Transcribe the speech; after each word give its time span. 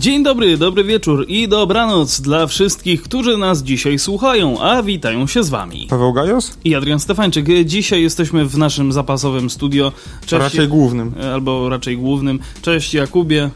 Dzień 0.00 0.22
dobry, 0.22 0.58
dobry 0.58 0.84
wieczór 0.84 1.24
i 1.28 1.48
dobranoc 1.48 2.20
dla 2.20 2.46
wszystkich, 2.46 3.02
którzy 3.02 3.36
nas 3.36 3.62
dzisiaj 3.62 3.98
słuchają, 3.98 4.60
a 4.60 4.82
witają 4.82 5.26
się 5.26 5.44
z 5.44 5.48
wami. 5.48 5.86
Paweł 5.90 6.12
Gajos? 6.12 6.58
I 6.64 6.74
Adrian 6.74 7.00
Stefańczyk. 7.00 7.46
Dzisiaj 7.64 8.02
jesteśmy 8.02 8.46
w 8.46 8.58
naszym 8.58 8.92
zapasowym 8.92 9.50
studio. 9.50 9.92
Cześć, 10.20 10.42
raczej 10.42 10.68
głównym. 10.68 11.14
Albo 11.34 11.68
raczej 11.68 11.96
głównym. 11.96 12.38
Cześć 12.62 12.94
Jakubie 12.94 13.50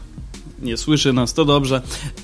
nie 0.61 0.77
słyszy 0.77 1.13
nas, 1.13 1.33
to 1.33 1.45
dobrze. 1.45 1.81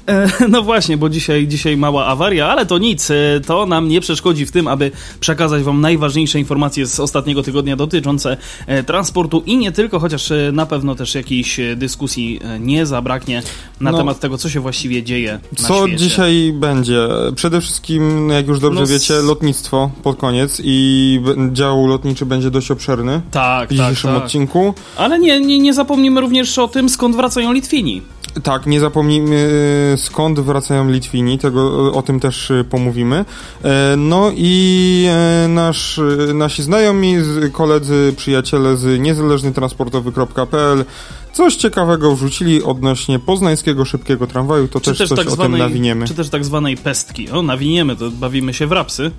E, 0.07 0.27
no 0.49 0.61
właśnie, 0.61 0.97
bo 0.97 1.09
dzisiaj, 1.09 1.47
dzisiaj 1.47 1.77
mała 1.77 2.05
awaria, 2.05 2.47
ale 2.47 2.65
to 2.65 2.77
nic, 2.77 3.11
e, 3.11 3.15
to 3.45 3.65
nam 3.65 3.87
nie 3.87 4.01
przeszkodzi 4.01 4.45
w 4.45 4.51
tym, 4.51 4.67
aby 4.67 4.91
przekazać 5.19 5.63
Wam 5.63 5.81
najważniejsze 5.81 6.39
informacje 6.39 6.87
z 6.87 6.99
ostatniego 6.99 7.43
tygodnia 7.43 7.75
dotyczące 7.75 8.37
e, 8.67 8.83
transportu 8.83 9.43
i 9.45 9.57
nie 9.57 9.71
tylko, 9.71 9.99
chociaż 9.99 10.31
e, 10.31 10.51
na 10.53 10.65
pewno 10.65 10.95
też 10.95 11.15
jakiejś 11.15 11.59
dyskusji 11.75 12.39
nie 12.59 12.85
zabraknie 12.85 13.43
na 13.79 13.91
no, 13.91 13.97
temat 13.97 14.19
tego, 14.19 14.37
co 14.37 14.49
się 14.49 14.59
właściwie 14.59 15.03
dzieje. 15.03 15.39
Co 15.55 15.87
świecie. 15.87 15.97
dzisiaj 15.97 16.53
będzie? 16.53 17.07
Przede 17.35 17.61
wszystkim, 17.61 18.29
jak 18.29 18.47
już 18.47 18.59
dobrze 18.59 18.81
no, 18.81 18.87
wiecie, 18.87 19.13
lotnictwo 19.13 19.91
pod 20.03 20.17
koniec 20.17 20.61
i 20.63 21.21
dział 21.51 21.87
lotniczy 21.87 22.25
będzie 22.25 22.51
dość 22.51 22.71
obszerny 22.71 23.21
tak, 23.31 23.69
w 23.69 23.71
dzisiejszym 23.71 24.09
tak, 24.09 24.15
tak. 24.17 24.25
odcinku. 24.25 24.73
Ale 24.97 25.19
nie, 25.19 25.39
nie, 25.39 25.59
nie 25.59 25.73
zapomnimy 25.73 26.21
również 26.21 26.57
o 26.57 26.67
tym, 26.67 26.89
skąd 26.89 27.15
wracają 27.15 27.53
Litwini. 27.53 28.01
Tak, 28.43 28.65
nie 28.65 28.79
zapomnijmy 28.79 29.49
skąd 29.97 30.39
wracają 30.39 30.89
Litwini, 30.89 31.39
tego, 31.39 31.93
o 31.93 32.01
tym 32.01 32.19
też 32.19 32.51
y, 32.51 32.65
pomówimy. 32.69 33.25
E, 33.63 33.95
no 33.97 34.31
i 34.35 35.05
e, 35.09 35.47
nasz, 35.47 35.97
y, 35.97 36.33
nasi 36.33 36.63
znajomi, 36.63 37.15
koledzy, 37.51 38.13
przyjaciele 38.17 38.77
z 38.77 38.99
niezależnytransportowy.pl 38.99 40.85
coś 41.33 41.55
ciekawego 41.55 42.15
wrzucili 42.15 42.63
odnośnie 42.63 43.19
poznańskiego 43.19 43.85
szybkiego 43.85 44.27
tramwaju, 44.27 44.67
to 44.67 44.79
też, 44.79 44.97
też 44.97 45.09
coś 45.09 45.19
tak 45.19 45.27
o 45.27 45.31
zwanej, 45.31 45.51
tym 45.51 45.59
nawiniemy. 45.59 46.07
Czy 46.07 46.13
też 46.13 46.29
tak 46.29 46.45
zwanej 46.45 46.77
pestki. 46.77 47.29
O, 47.29 47.41
nawiniemy, 47.41 47.95
to 47.95 48.11
bawimy 48.11 48.53
się 48.53 48.67
w 48.67 48.71
rapsy. 48.71 49.11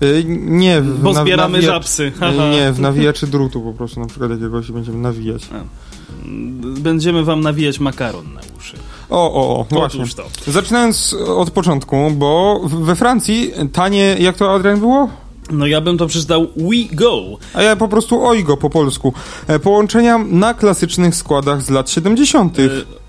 E, 0.00 0.24
nie, 0.24 0.80
w, 0.80 1.00
Bo 1.02 1.14
zbieramy 1.14 1.52
nawija... 1.52 1.72
żabsy. 1.72 2.12
Nie, 2.52 2.72
w 2.72 2.80
nawijaczy 2.80 3.26
drutu 3.26 3.60
po 3.60 3.72
prostu 3.72 4.00
na 4.00 4.06
przykład 4.06 4.30
jakiegoś 4.30 4.70
będziemy 4.70 4.98
nawijać. 4.98 5.48
A 5.52 5.89
będziemy 6.80 7.24
wam 7.24 7.40
nawijać 7.40 7.80
makaron 7.80 8.34
na 8.34 8.40
uszy. 8.58 8.76
O, 9.10 9.34
o, 9.34 9.60
o, 9.60 9.66
właśnie. 9.70 10.04
To. 10.06 10.52
Zaczynając 10.52 11.16
od 11.36 11.50
początku, 11.50 12.10
bo 12.10 12.60
we 12.64 12.96
Francji 12.96 13.52
tanie, 13.72 14.16
jak 14.18 14.36
to 14.36 14.54
Adrian 14.54 14.80
było? 14.80 15.08
No 15.50 15.66
ja 15.66 15.80
bym 15.80 15.98
to 15.98 16.06
przeczytał 16.06 16.46
We 16.56 16.96
Go. 16.96 17.22
A 17.54 17.62
ja 17.62 17.76
po 17.76 17.88
prostu 17.88 18.26
Oigo 18.26 18.56
po 18.56 18.70
polsku. 18.70 19.12
E, 19.46 19.58
połączenia 19.58 20.18
na 20.18 20.54
klasycznych 20.54 21.14
składach 21.14 21.62
z 21.62 21.70
lat 21.70 21.90
70. 21.90 22.58
E, 22.58 22.62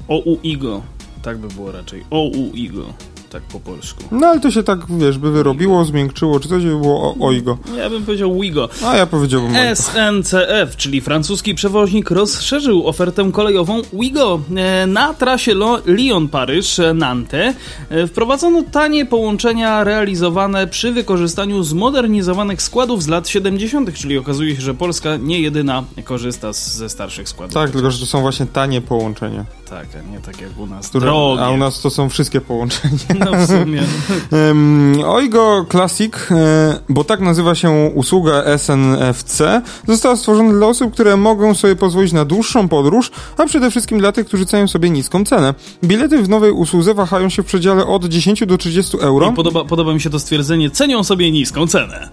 OUIGO. 0.08 0.82
Tak 1.22 1.38
by 1.38 1.48
było 1.48 1.72
raczej. 1.72 2.04
OUIGO 2.10 2.94
tak 3.32 3.44
po 3.44 3.60
polsku. 3.60 4.04
No 4.12 4.28
ale 4.28 4.40
to 4.40 4.52
się 4.52 4.64
tak, 4.64 4.80
wiesz, 4.90 5.18
by 5.18 5.32
wyrobiło, 5.32 5.86
zmiękczyło, 5.86 6.40
czy 6.40 6.50
coś 6.50 6.64
by 6.64 6.70
było 6.70 7.02
o, 7.02 7.28
oigo. 7.28 7.58
Ja 7.78 7.90
bym 7.90 8.06
powiedział 8.06 8.40
Wigo. 8.40 8.70
A 8.86 8.98
ja 8.98 9.06
powiedziałbym 9.06 9.54
SNCF, 9.76 10.76
czyli 10.78 11.02
francuski 11.02 11.56
przewoźnik, 11.56 12.12
rozszerzył 12.12 12.88
ofertę 12.88 13.32
kolejową 13.32 13.82
Wigo. 13.94 14.42
E, 14.56 14.88
na 14.88 15.14
trasie 15.14 15.56
Lyon-Paryż-Nantes 15.86 17.54
e, 17.90 18.08
wprowadzono 18.08 18.64
tanie 18.72 19.06
połączenia 19.06 19.84
realizowane 19.84 20.68
przy 20.68 20.92
wykorzystaniu 20.92 21.64
zmodernizowanych 21.64 22.62
składów 22.62 23.04
z 23.04 23.08
lat 23.08 23.28
70., 23.30 23.94
czyli 23.94 24.18
okazuje 24.18 24.56
się, 24.56 24.62
że 24.62 24.74
Polska 24.74 25.18
nie 25.18 25.40
jedyna 25.40 25.84
korzysta 26.04 26.54
ze 26.54 26.90
starszych 26.90 27.30
składów. 27.30 27.54
Tak, 27.54 27.72
tylko 27.72 27.92
że 27.92 28.00
to 28.00 28.06
są 28.06 28.22
właśnie 28.22 28.46
tanie 28.46 28.82
połączenia. 28.82 29.46
Tak, 29.72 29.88
a 30.00 30.12
nie 30.12 30.20
tak 30.20 30.42
jak 30.42 30.60
u 30.60 30.66
nas. 30.66 30.90
Które, 30.90 31.06
Drogie. 31.06 31.42
A 31.42 31.50
u 31.50 31.58
nas 31.58 31.82
to 31.82 31.90
są 31.90 32.10
wszystkie 32.10 32.42
połączenia. 32.42 32.98
No 33.26 33.32
w 33.38 33.48
sumie. 33.48 33.84
Oigo 35.16 35.66
Classic, 35.72 36.14
e, 36.32 36.80
bo 36.90 37.04
tak 37.04 37.20
nazywa 37.20 37.56
się 37.56 37.92
usługa 37.96 38.44
SNFC, 38.58 39.62
została 39.88 40.16
stworzona 40.16 40.52
dla 40.52 40.68
osób, 40.68 40.94
które 40.94 41.18
mogą 41.18 41.54
sobie 41.54 41.76
pozwolić 41.76 42.14
na 42.14 42.26
dłuższą 42.26 42.68
podróż, 42.68 43.12
a 43.38 43.46
przede 43.46 43.72
wszystkim 43.72 44.00
dla 44.00 44.12
tych, 44.12 44.28
którzy 44.28 44.46
cenią 44.46 44.68
sobie 44.68 44.90
niską 44.90 45.26
cenę. 45.26 45.54
Bilety 45.84 46.24
w 46.24 46.30
nowej 46.30 46.52
usłudze 46.52 46.94
wahają 46.94 47.30
się 47.30 47.44
w 47.44 47.46
przedziale 47.46 47.88
od 47.88 48.06
10 48.06 48.46
do 48.46 48.58
30 48.58 48.98
euro. 48.98 49.30
I 49.32 49.34
podoba, 49.34 49.66
podoba 49.66 49.94
mi 49.94 50.02
się 50.02 50.10
to 50.10 50.20
stwierdzenie, 50.20 50.70
cenią 50.70 51.04
sobie 51.04 51.32
niską 51.32 51.68
cenę. 51.68 52.10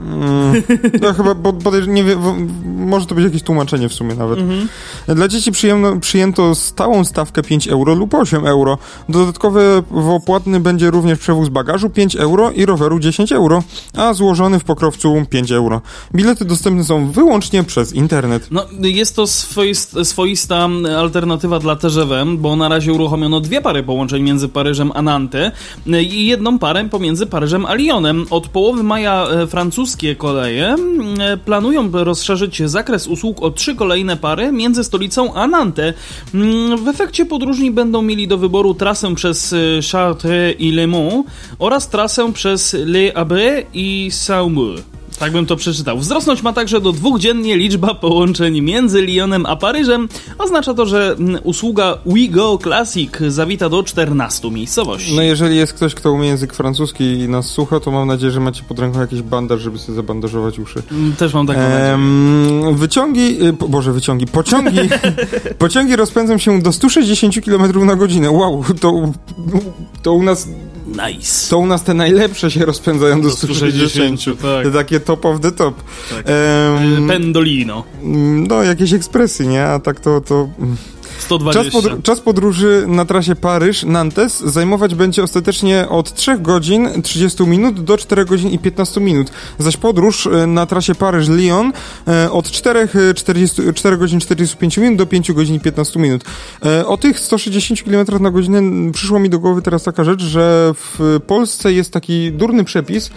Mm, 0.00 0.62
no 1.02 1.14
chyba, 1.14 1.34
bo, 1.34 1.52
bo 1.52 1.76
nie 1.76 2.04
wie, 2.04 2.16
może 2.64 3.06
to 3.06 3.14
być 3.14 3.24
jakieś 3.24 3.42
tłumaczenie 3.42 3.88
w 3.88 3.94
sumie 3.94 4.14
nawet. 4.14 4.38
Mhm. 4.38 4.68
Dla 5.08 5.28
dzieci 5.28 5.52
przyjemno, 5.52 5.96
przyjęto 5.96 6.54
stałą 6.54 7.04
stawkę 7.04 7.42
5 7.42 7.68
euro 7.68 7.94
lub 7.94 8.14
8 8.14 8.46
euro. 8.46 8.78
Dodatkowy 9.08 9.82
opłatny 10.10 10.60
będzie 10.60 10.90
również 10.90 11.18
przewóz 11.18 11.48
bagażu 11.48 11.90
5 11.90 12.16
euro 12.16 12.50
i 12.50 12.66
roweru 12.66 12.98
10 12.98 13.32
euro, 13.32 13.62
a 13.96 14.14
złożony 14.14 14.58
w 14.58 14.64
pokrowcu 14.64 15.26
5 15.30 15.52
euro. 15.52 15.80
Bilety 16.14 16.44
dostępne 16.44 16.84
są 16.84 17.10
wyłącznie 17.10 17.64
przez 17.64 17.92
internet. 17.92 18.48
No, 18.50 18.64
jest 18.80 19.16
to 19.16 19.26
swoista, 19.26 20.04
swoista 20.04 20.68
alternatywa 20.98 21.58
dla 21.58 21.76
TGV, 21.76 22.24
bo 22.38 22.56
na 22.56 22.68
razie 22.68 22.92
uruchomiono 22.92 23.40
dwie 23.40 23.60
pary 23.60 23.82
połączeń 23.82 24.22
między 24.22 24.48
Paryżem 24.48 24.92
a 24.94 25.02
Nantes 25.02 25.52
i 25.86 26.26
jedną 26.26 26.58
parę 26.58 26.88
pomiędzy 26.88 27.26
Paryżem 27.26 27.66
a 27.66 27.74
Lyonem. 27.74 28.26
Od 28.30 28.48
połowy 28.48 28.82
maja 28.82 29.26
e, 29.26 29.46
francuskie 29.88 30.16
koleje 30.16 30.68
mm, 30.68 31.38
planują 31.44 31.90
rozszerzyć 31.92 32.62
zakres 32.64 33.06
usług 33.06 33.42
o 33.42 33.50
trzy 33.50 33.74
kolejne 33.74 34.16
pary 34.16 34.52
między 34.52 34.84
stolicą 34.84 35.34
a 35.34 35.46
Nantes. 35.46 35.94
Mm, 36.34 36.84
w 36.84 36.88
efekcie 36.88 37.26
podróżni 37.26 37.70
będą 37.70 38.02
mieli 38.02 38.28
do 38.28 38.38
wyboru 38.38 38.74
trasę 38.74 39.14
przez 39.14 39.52
y, 39.52 39.80
Chartres 39.92 40.54
i 40.58 40.72
Le 40.72 40.86
Mans 40.86 41.24
oraz 41.58 41.88
trasę 41.88 42.32
przez 42.32 42.72
Le 42.72 43.12
Havre 43.12 43.62
i 43.74 44.08
Saumur. 44.10 44.97
Tak 45.18 45.32
bym 45.32 45.46
to 45.46 45.56
przeczytał. 45.56 45.98
Wzrosnąć 45.98 46.42
ma 46.42 46.52
także 46.52 46.80
do 46.80 46.92
dwóch 46.92 47.20
dziennie 47.20 47.56
liczba 47.56 47.94
połączeń 47.94 48.60
między 48.60 49.02
Lyonem 49.02 49.46
a 49.46 49.56
Paryżem. 49.56 50.08
Oznacza 50.38 50.74
to, 50.74 50.86
że 50.86 51.16
mm, 51.18 51.40
usługa 51.44 51.98
WeGo 52.06 52.58
Classic 52.62 53.12
zawita 53.28 53.68
do 53.68 53.82
14 53.82 54.50
miejscowości. 54.50 55.16
No 55.16 55.22
jeżeli 55.22 55.56
jest 55.56 55.72
ktoś, 55.72 55.94
kto 55.94 56.12
umie 56.12 56.28
język 56.28 56.54
francuski 56.54 57.04
i 57.04 57.28
nas 57.28 57.46
słucha, 57.46 57.80
to 57.80 57.90
mam 57.90 58.08
nadzieję, 58.08 58.32
że 58.32 58.40
macie 58.40 58.62
pod 58.62 58.78
ręką 58.78 59.00
jakiś 59.00 59.22
bandaż, 59.22 59.60
żeby 59.60 59.78
sobie 59.78 59.96
zabandażować 59.96 60.58
uszy. 60.58 60.82
Mm, 60.92 61.16
też 61.16 61.34
mam 61.34 61.46
taką 61.46 61.60
ehm, 61.60 62.76
Wyciągi, 62.76 63.46
y, 63.46 63.52
boże 63.52 63.92
wyciągi, 63.92 64.26
pociągi, 64.26 64.78
pociągi 65.58 65.96
rozpędzą 65.96 66.38
się 66.38 66.62
do 66.62 66.72
160 66.72 67.34
km 67.44 67.86
na 67.86 67.96
godzinę. 67.96 68.30
Wow, 68.30 68.64
to, 68.80 69.12
to 70.02 70.12
u 70.12 70.22
nas 70.22 70.48
Nice. 71.06 71.50
To 71.50 71.58
u 71.58 71.66
nas 71.66 71.84
te 71.84 71.94
najlepsze 71.94 72.50
się 72.50 72.64
rozpędzają 72.64 73.20
do 73.20 73.30
160. 73.30 73.90
160 73.90 74.42
tak. 74.42 74.64
Te 74.64 74.72
takie 74.72 75.00
top 75.00 75.24
of 75.24 75.40
the 75.40 75.52
top. 75.52 75.74
Tak. 76.10 76.26
Um, 76.96 77.08
Pendolino. 77.08 77.84
No, 78.48 78.62
jakieś 78.62 78.92
ekspresy, 78.92 79.46
nie? 79.46 79.64
A 79.64 79.78
tak 79.78 80.00
to... 80.00 80.20
to 80.20 80.48
120. 81.22 81.64
Czas, 81.64 81.72
podr 81.72 82.02
czas 82.02 82.20
podróży 82.20 82.84
na 82.88 83.04
trasie 83.04 83.34
Paryż-Nantes 83.34 84.48
zajmować 84.50 84.94
będzie 84.94 85.22
ostatecznie 85.22 85.88
od 85.88 86.14
3 86.14 86.38
godzin 86.38 87.02
30 87.02 87.42
minut 87.42 87.80
do 87.80 87.98
4 87.98 88.24
godzin 88.24 88.50
i 88.50 88.58
15 88.58 89.00
minut, 89.00 89.30
zaś 89.58 89.76
podróż 89.76 90.26
e, 90.26 90.46
na 90.46 90.66
trasie 90.66 90.94
Paryż-Lyon 90.94 91.72
e, 92.08 92.30
od 92.30 92.50
4, 92.50 92.88
40, 93.14 93.62
4 93.74 93.96
godzin 93.96 94.20
45 94.20 94.78
minut 94.78 94.98
do 94.98 95.06
5 95.06 95.32
godzin 95.32 95.54
i 95.54 95.60
15 95.60 96.00
minut. 96.00 96.24
E, 96.64 96.86
o 96.86 96.96
tych 96.96 97.20
160 97.20 97.82
km 97.82 98.22
na 98.22 98.30
godzinę 98.30 98.92
przyszło 98.92 99.18
mi 99.18 99.30
do 99.30 99.38
głowy 99.38 99.62
teraz 99.62 99.82
taka 99.82 100.04
rzecz, 100.04 100.22
że 100.22 100.72
w 100.74 101.20
Polsce 101.26 101.72
jest 101.72 101.92
taki 101.92 102.32
durny 102.32 102.64
przepis, 102.64 103.10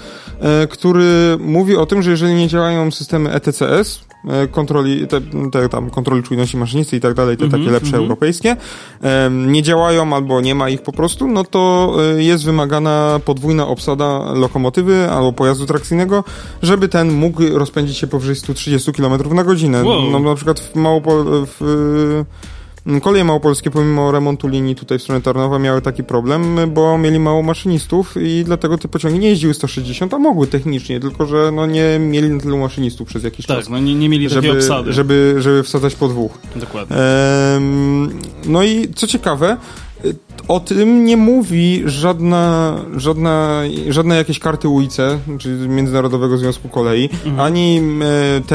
który 0.69 1.37
mówi 1.39 1.75
o 1.75 1.85
tym, 1.85 2.01
że 2.01 2.11
jeżeli 2.11 2.33
nie 2.33 2.47
działają 2.47 2.91
systemy 2.91 3.31
ETCS, 3.31 4.10
kontroli, 4.51 5.07
te, 5.07 5.21
te, 5.51 5.69
tam, 5.69 5.89
kontroli 5.89 6.23
czujności 6.23 6.57
maszynisty 6.57 6.97
i 6.97 6.99
tak 6.99 7.13
dalej, 7.13 7.37
te 7.37 7.49
takie 7.49 7.71
lepsze 7.71 7.89
mm 7.89 7.99
-hmm. 7.99 8.03
europejskie, 8.03 8.55
nie 9.31 9.63
działają 9.63 10.15
albo 10.15 10.41
nie 10.41 10.55
ma 10.55 10.69
ich 10.69 10.81
po 10.81 10.91
prostu, 10.91 11.27
no 11.27 11.43
to 11.43 11.93
e, 12.17 12.23
jest 12.23 12.45
wymagana 12.45 13.19
podwójna 13.25 13.67
obsada 13.67 14.33
lokomotywy 14.33 15.11
albo 15.11 15.33
pojazdu 15.33 15.65
trakcyjnego, 15.65 16.23
żeby 16.61 16.87
ten 16.87 17.11
mógł 17.11 17.43
rozpędzić 17.53 17.97
się 17.97 18.07
powyżej 18.07 18.35
130 18.35 18.91
km 18.91 19.35
na 19.35 19.43
godzinę. 19.43 19.83
Wow. 19.83 20.11
No 20.11 20.19
na 20.19 20.35
przykład 20.35 20.59
w 20.59 20.75
Małopol... 20.75 21.25
w 21.59 22.23
Koleje 23.01 23.23
małopolskie, 23.23 23.71
pomimo 23.71 24.11
remontu 24.11 24.47
linii 24.47 24.75
tutaj 24.75 24.99
w 24.99 25.01
stronę 25.01 25.21
Tarnowa, 25.21 25.59
miały 25.59 25.81
taki 25.81 26.03
problem, 26.03 26.57
bo 26.73 26.97
mieli 26.97 27.19
mało 27.19 27.43
maszynistów 27.43 28.15
i 28.21 28.43
dlatego 28.45 28.77
te 28.77 28.87
pociągi 28.87 29.19
nie 29.19 29.29
jeździły 29.29 29.53
160, 29.53 30.13
a 30.13 30.19
mogły 30.19 30.47
technicznie, 30.47 30.99
tylko 30.99 31.25
że 31.25 31.51
no 31.51 31.65
nie 31.65 31.99
mieli 31.99 32.29
na 32.29 32.39
tylu 32.39 32.57
maszynistów 32.57 33.07
przez 33.07 33.23
jakiś 33.23 33.45
tak, 33.45 33.57
czas. 33.57 33.65
Tak, 33.65 33.71
no 33.71 33.79
nie, 33.79 33.95
nie 33.95 34.09
mieli 34.09 34.29
żeby, 34.29 34.47
takiej 34.47 34.59
obsady. 34.59 34.93
Żeby, 34.93 35.35
żeby 35.39 35.63
wsadzać 35.63 35.95
po 35.95 36.07
dwóch. 36.07 36.31
Dokładnie. 36.55 36.97
Ehm, 36.97 38.19
no 38.45 38.63
i 38.63 38.87
co 38.95 39.07
ciekawe, 39.07 39.57
o 40.47 40.59
tym 40.59 41.05
nie 41.05 41.17
mówi 41.17 41.83
żadna, 41.85 42.75
żadna, 42.97 43.61
żadne 43.89 44.15
jakieś 44.15 44.39
karty 44.39 44.67
UIC, 44.67 44.97
czyli 45.39 45.69
Międzynarodowego 45.69 46.37
Związku 46.37 46.69
Kolei, 46.69 47.09
mhm. 47.25 47.39
ani 47.39 47.81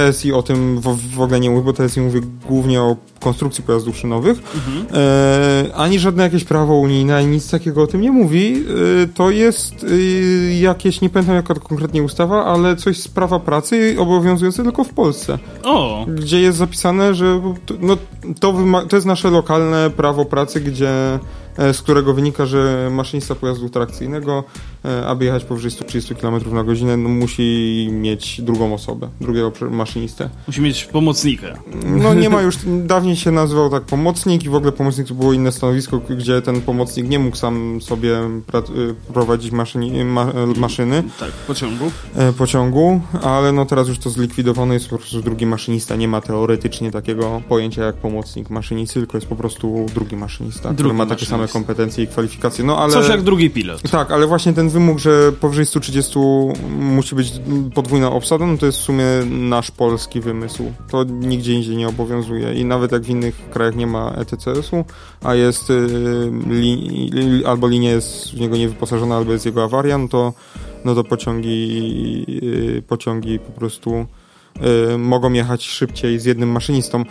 e, 0.02 0.12
TSI 0.12 0.32
o 0.32 0.42
tym 0.42 0.80
w, 0.80 1.14
w, 1.14 1.20
ogóle 1.20 1.40
nie 1.40 1.50
mówi, 1.50 1.64
bo 1.64 1.72
TSI 1.72 2.00
mówi 2.00 2.20
głównie 2.48 2.82
o 2.82 2.96
konstrukcji 3.20 3.64
pojazdów 3.64 3.96
szynowych, 3.96 4.38
mhm. 4.38 4.86
e, 4.94 5.74
ani 5.74 5.98
żadne 5.98 6.22
jakieś 6.22 6.44
prawo 6.44 6.74
unijne, 6.74 7.16
ani 7.16 7.26
nic 7.26 7.50
takiego 7.50 7.82
o 7.82 7.86
tym 7.86 8.00
nie 8.00 8.12
mówi. 8.12 8.64
E, 9.02 9.06
to 9.06 9.30
jest 9.30 9.74
e, 9.84 10.54
jakieś, 10.54 11.00
nie 11.00 11.10
pamiętam 11.10 11.36
jaka 11.36 11.54
to 11.54 11.60
konkretnie 11.60 12.02
ustawa, 12.02 12.44
ale 12.44 12.76
coś 12.76 13.00
z 13.00 13.08
prawa 13.08 13.40
pracy 13.40 13.96
obowiązujące 13.98 14.62
tylko 14.62 14.84
w 14.84 14.94
Polsce. 14.94 15.38
O. 15.64 16.04
Gdzie 16.08 16.40
jest 16.40 16.58
zapisane, 16.58 17.14
że 17.14 17.40
no, 17.80 17.96
to, 18.40 18.54
to 18.88 18.96
jest 18.96 19.06
nasze 19.06 19.30
lokalne 19.30 19.90
prawo 19.90 20.24
pracy, 20.24 20.60
gdzie 20.60 21.18
z 21.58 21.82
którego 21.82 22.14
wynika, 22.14 22.46
że 22.46 22.88
maszynista 22.92 23.34
pojazdu 23.34 23.68
trakcyjnego, 23.68 24.44
e, 24.75 24.75
aby 25.06 25.24
jechać 25.24 25.44
powyżej 25.44 25.70
130 25.70 26.14
km 26.14 26.54
na 26.54 26.64
godzinę, 26.64 26.96
no, 26.96 27.08
musi 27.08 27.88
mieć 27.92 28.40
drugą 28.40 28.74
osobę, 28.74 29.08
drugiego 29.20 29.52
maszynistę. 29.70 30.28
Musi 30.46 30.60
mieć 30.60 30.84
pomocnika. 30.84 31.46
No 31.84 32.14
nie 32.14 32.30
ma 32.30 32.42
już, 32.46 32.56
dawniej 32.84 33.16
się 33.16 33.30
nazywał 33.30 33.70
tak 33.70 33.82
pomocnik 33.82 34.44
i 34.44 34.48
w 34.48 34.54
ogóle 34.54 34.72
pomocnik 34.72 35.08
to 35.08 35.14
było 35.14 35.32
inne 35.32 35.52
stanowisko, 35.52 36.00
gdzie 36.10 36.42
ten 36.42 36.60
pomocnik 36.60 37.08
nie 37.08 37.18
mógł 37.18 37.36
sam 37.36 37.80
sobie 37.82 38.18
e, 38.18 38.40
prowadzić 39.12 39.52
maszyni, 39.52 40.04
ma, 40.04 40.32
maszyny. 40.56 41.02
Tak, 41.20 41.30
pociągu. 41.30 41.90
Pociągu, 42.38 43.00
ale 43.22 43.52
no 43.52 43.66
teraz 43.66 43.88
już 43.88 43.98
to 43.98 44.10
zlikwidowano, 44.10 44.74
jest 44.74 44.88
po 44.88 44.98
prostu 44.98 45.22
drugi 45.22 45.46
maszynista. 45.46 45.96
Nie 45.96 46.08
ma 46.08 46.20
teoretycznie 46.20 46.90
takiego 46.90 47.42
pojęcia 47.48 47.84
jak 47.84 47.96
pomocnik 47.96 48.50
maszynisty, 48.50 48.94
tylko 49.00 49.16
jest 49.16 49.26
po 49.26 49.36
prostu 49.36 49.86
drugi 49.94 50.16
maszynista, 50.16 50.62
drugi 50.62 50.76
który 50.76 50.94
ma 50.94 51.06
takie 51.06 51.26
same 51.26 51.48
kompetencje 51.48 52.04
i 52.04 52.06
kwalifikacje. 52.06 52.64
No, 52.64 52.78
ale... 52.78 52.92
Coś 52.92 53.08
jak 53.08 53.22
drugi 53.22 53.50
pilot. 53.50 53.82
Tak, 53.90 54.10
ale 54.10 54.26
właśnie 54.26 54.52
ten 54.52 54.70
wymóg, 54.76 54.98
że 54.98 55.32
powyżej 55.32 55.66
130 55.66 56.18
musi 56.78 57.14
być 57.14 57.32
podwójna 57.74 58.12
obsada, 58.12 58.46
no 58.46 58.58
to 58.58 58.66
jest 58.66 58.78
w 58.78 58.82
sumie 58.82 59.04
nasz 59.30 59.70
polski 59.70 60.20
wymysł. 60.20 60.72
To 60.90 61.04
nigdzie 61.04 61.52
indziej 61.52 61.76
nie 61.76 61.88
obowiązuje 61.88 62.54
i 62.54 62.64
nawet 62.64 62.92
jak 62.92 63.02
w 63.02 63.08
innych 63.08 63.50
krajach 63.50 63.76
nie 63.76 63.86
ma 63.86 64.10
ETCS-u, 64.10 64.84
a 65.22 65.34
jest 65.34 65.70
y, 65.70 65.86
li, 66.50 67.42
albo 67.46 67.68
linia 67.68 67.90
jest 67.90 68.34
w 68.34 68.40
niego 68.40 68.56
niewyposażona, 68.56 69.16
albo 69.16 69.32
jest 69.32 69.46
jego 69.46 69.64
awaria, 69.64 69.98
no 69.98 70.08
to, 70.08 70.32
no 70.84 70.94
to 70.94 71.04
pociągi, 71.04 72.24
y, 72.78 72.82
pociągi 72.88 73.38
po 73.38 73.52
prostu 73.52 74.06
mogą 74.98 75.32
jechać 75.32 75.64
szybciej 75.64 76.20
z 76.20 76.24
jednym 76.24 76.48
maszynistą. 76.48 77.04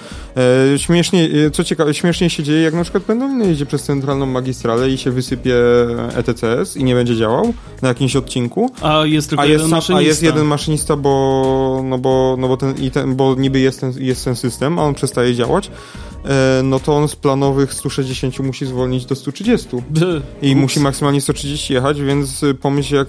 Y, 0.73 0.79
śmiesznie, 0.79 1.23
y, 1.23 1.51
co 1.51 1.63
ciekawe, 1.63 1.93
śmiesznie 1.93 2.29
się 2.29 2.43
dzieje, 2.43 2.61
jak 2.61 2.73
na 2.73 2.83
przykład 2.83 3.03
Pendolino 3.03 3.45
jedzie 3.45 3.65
przez 3.65 3.83
centralną 3.83 4.25
magistralę 4.25 4.89
i 4.89 4.97
się 4.97 5.11
wysypie 5.11 5.55
ETCS 6.15 6.77
i 6.77 6.83
nie 6.83 6.95
będzie 6.95 7.15
działał 7.15 7.53
na 7.81 7.87
jakimś 7.87 8.15
odcinku. 8.15 8.71
A 8.81 9.05
jest 9.05 9.29
tylko 9.29 9.43
a 9.43 9.45
jeden 9.45 9.69
maszynista. 9.69 9.97
A 9.97 10.01
jest 10.01 10.23
jeden 10.23 10.45
maszynista, 10.45 10.95
bo, 10.95 11.81
no 11.83 11.97
bo, 11.97 12.35
no 12.39 12.47
bo, 12.47 12.57
ten, 12.57 12.91
ten, 12.91 13.15
bo 13.15 13.35
niby 13.35 13.59
jest 13.59 13.79
ten, 13.79 13.93
jest 13.99 14.25
ten 14.25 14.35
system, 14.35 14.79
a 14.79 14.83
on 14.83 14.93
przestaje 14.93 15.35
działać. 15.35 15.71
E, 16.25 16.61
no 16.63 16.79
to 16.79 16.95
on 16.95 17.07
z 17.07 17.15
planowych 17.15 17.73
160 17.73 18.39
musi 18.39 18.65
zwolnić 18.65 19.05
do 19.05 19.15
130. 19.15 19.67
I 20.41 20.51
Ups. 20.51 20.61
musi 20.61 20.79
maksymalnie 20.79 21.21
130 21.21 21.73
jechać, 21.73 22.01
więc 22.01 22.41
pomyśl 22.61 22.95
jak 22.95 23.07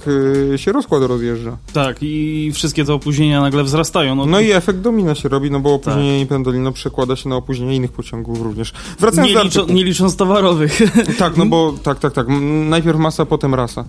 e, 0.55 0.59
się 0.59 0.73
rozkład 0.73 1.03
rozjeżdża. 1.03 1.57
Tak, 1.73 1.97
i 2.01 2.51
wszystkie 2.55 2.85
te 2.85 2.95
opóźnienia 2.95 3.41
nagle 3.41 3.65
wzrastają. 3.65 4.15
No, 4.15 4.27
no 4.27 4.41
i 4.41 4.51
efekt 4.51 4.79
domina 4.79 5.15
się 5.15 5.29
robi, 5.29 5.51
no 5.51 5.61
bo 5.61 5.75
opóźnienie 5.75 6.21
tak. 6.21 6.29
Pendolino 6.29 6.73
przekłada 6.73 7.17
się 7.17 7.29
na 7.29 7.37
opóźnienie 7.37 7.77
innych 7.77 7.93
pociągów 7.93 8.41
również. 8.41 8.73
Wracając 8.99 9.35
nie, 9.35 9.45
liczo, 9.45 9.67
nie 9.67 9.85
licząc 9.85 10.17
towarowych. 10.17 10.79
Tak, 11.19 11.37
no 11.37 11.47
bo 11.47 11.75
tak, 11.83 11.99
tak, 11.99 12.13
tak. 12.13 12.27
Najpierw 12.69 12.99
masa, 12.99 13.27
potem 13.27 13.55
rasa. 13.55 13.85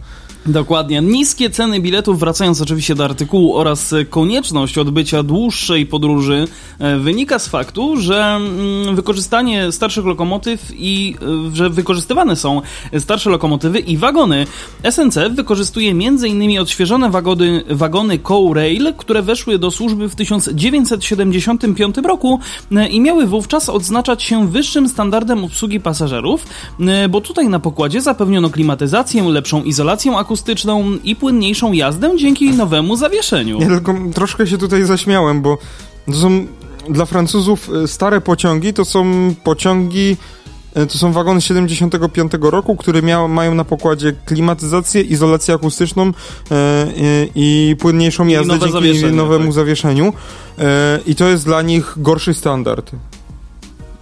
Dokładnie. 0.47 1.01
Niskie 1.01 1.49
ceny 1.49 1.79
biletów, 1.79 2.19
wracając 2.19 2.61
oczywiście 2.61 2.95
do 2.95 3.05
artykułu, 3.05 3.57
oraz 3.57 3.95
konieczność 4.09 4.77
odbycia 4.77 5.23
dłuższej 5.23 5.85
podróży 5.85 6.47
e, 6.79 6.97
wynika 6.97 7.39
z 7.39 7.47
faktu, 7.47 7.97
że 7.97 8.23
mm, 8.25 8.95
wykorzystanie 8.95 9.71
starszych 9.71 10.05
lokomotyw 10.05 10.71
i 10.73 11.15
e, 11.51 11.55
że 11.55 11.69
wykorzystywane 11.69 12.35
są 12.35 12.61
starsze 12.99 13.29
lokomotywy 13.29 13.79
i 13.79 13.97
wagony. 13.97 14.47
SNCF 14.91 15.33
wykorzystuje 15.33 15.91
m.in. 15.91 16.59
odświeżone 16.59 17.09
wagony, 17.09 17.63
wagony 17.69 18.19
Co-Rail, 18.27 18.93
które 18.97 19.21
weszły 19.21 19.59
do 19.59 19.71
służby 19.71 20.09
w 20.09 20.15
1975 20.15 21.95
roku 21.97 22.39
e, 22.71 22.87
i 22.87 23.01
miały 23.01 23.25
wówczas 23.25 23.69
odznaczać 23.69 24.23
się 24.23 24.47
wyższym 24.47 24.89
standardem 24.89 25.43
obsługi 25.43 25.79
pasażerów, 25.79 26.47
bo 27.09 27.21
tutaj 27.21 27.47
na 27.49 27.59
pokładzie 27.59 28.01
zapewniono 28.01 28.49
klimatyzację, 28.49 29.23
lepszą 29.23 29.63
izolację 29.63 30.11
akustyczną, 30.11 30.36
akustyczną 30.37 30.97
i 31.03 31.15
płynniejszą 31.15 31.73
jazdę 31.73 32.17
dzięki 32.17 32.49
nowemu 32.49 32.95
zawieszeniu. 32.95 33.61
Ja 33.61 33.67
tylko 33.67 33.95
troszkę 34.13 34.47
się 34.47 34.57
tutaj 34.57 34.83
zaśmiałem, 34.83 35.41
bo 35.41 35.57
to 36.05 36.13
są 36.13 36.45
dla 36.89 37.05
Francuzów 37.05 37.69
e, 37.83 37.87
stare 37.87 38.21
pociągi, 38.21 38.73
to 38.73 38.85
są 38.85 39.33
pociągi 39.43 40.17
e, 40.73 40.85
to 40.85 40.97
są 40.97 41.11
wagony 41.11 41.41
75 41.41 42.31
roku, 42.41 42.75
które 42.75 43.01
miał, 43.01 43.27
mają 43.27 43.55
na 43.55 43.63
pokładzie 43.63 44.13
klimatyzację, 44.25 45.01
izolację 45.01 45.53
akustyczną 45.53 46.11
e, 46.51 46.87
i, 46.95 47.69
i 47.71 47.75
płynniejszą 47.75 48.27
jazdę 48.27 48.55
I 48.55 48.59
dzięki 48.59 48.73
zawieszenie, 48.73 49.13
nowemu 49.13 49.45
tak. 49.45 49.53
zawieszeniu. 49.53 50.13
E, 50.59 50.99
I 51.05 51.15
to 51.15 51.27
jest 51.27 51.45
dla 51.45 51.61
nich 51.61 51.93
gorszy 51.97 52.33
standard. 52.33 52.91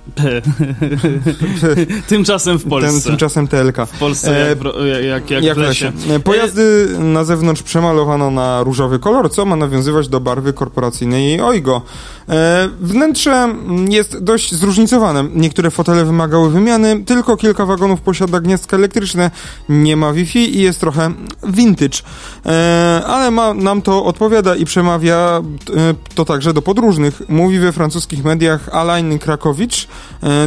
tymczasem 2.07 2.59
w 2.59 2.69
Polsce. 2.69 2.91
Ten, 2.91 3.01
tymczasem 3.01 3.47
TLK. 3.47 3.77
W 3.85 3.99
Polsce 3.99 4.49
jak, 4.49 4.75
e, 4.75 5.03
jak, 5.03 5.31
jak, 5.31 5.43
jak 5.43 5.57
w 5.57 5.59
lesie. 5.59 5.91
E, 6.09 6.19
pojazdy 6.19 6.87
na 6.99 7.23
zewnątrz 7.23 7.63
przemalowano 7.63 8.31
na 8.31 8.63
różowy 8.63 8.99
kolor, 8.99 9.31
co 9.31 9.45
ma 9.45 9.55
nawiązywać 9.55 10.07
do 10.07 10.19
barwy 10.19 10.53
korporacyjnej 10.53 11.41
OIGO. 11.41 11.81
E, 12.29 12.69
wnętrze 12.81 13.55
jest 13.89 14.19
dość 14.19 14.55
zróżnicowane. 14.55 15.23
Niektóre 15.35 15.71
fotele 15.71 16.05
wymagały 16.05 16.49
wymiany, 16.49 17.03
tylko 17.03 17.37
kilka 17.37 17.65
wagonów 17.65 18.01
posiada 18.01 18.39
gniazdka 18.39 18.77
elektryczne, 18.77 19.31
nie 19.69 19.97
ma 19.97 20.13
Wi-Fi 20.13 20.57
i 20.57 20.61
jest 20.61 20.79
trochę 20.79 21.11
vintage. 21.43 21.97
E, 22.45 23.01
ale 23.07 23.31
ma, 23.31 23.53
nam 23.53 23.81
to 23.81 24.05
odpowiada 24.05 24.55
i 24.55 24.65
przemawia 24.65 25.41
e, 25.75 25.93
to 26.15 26.25
także 26.25 26.53
do 26.53 26.61
podróżnych. 26.61 27.21
Mówi 27.29 27.59
we 27.59 27.71
francuskich 27.71 28.23
mediach 28.23 28.69
Alain 28.69 29.19
Krakowicz, 29.19 29.85
E, 29.85 29.87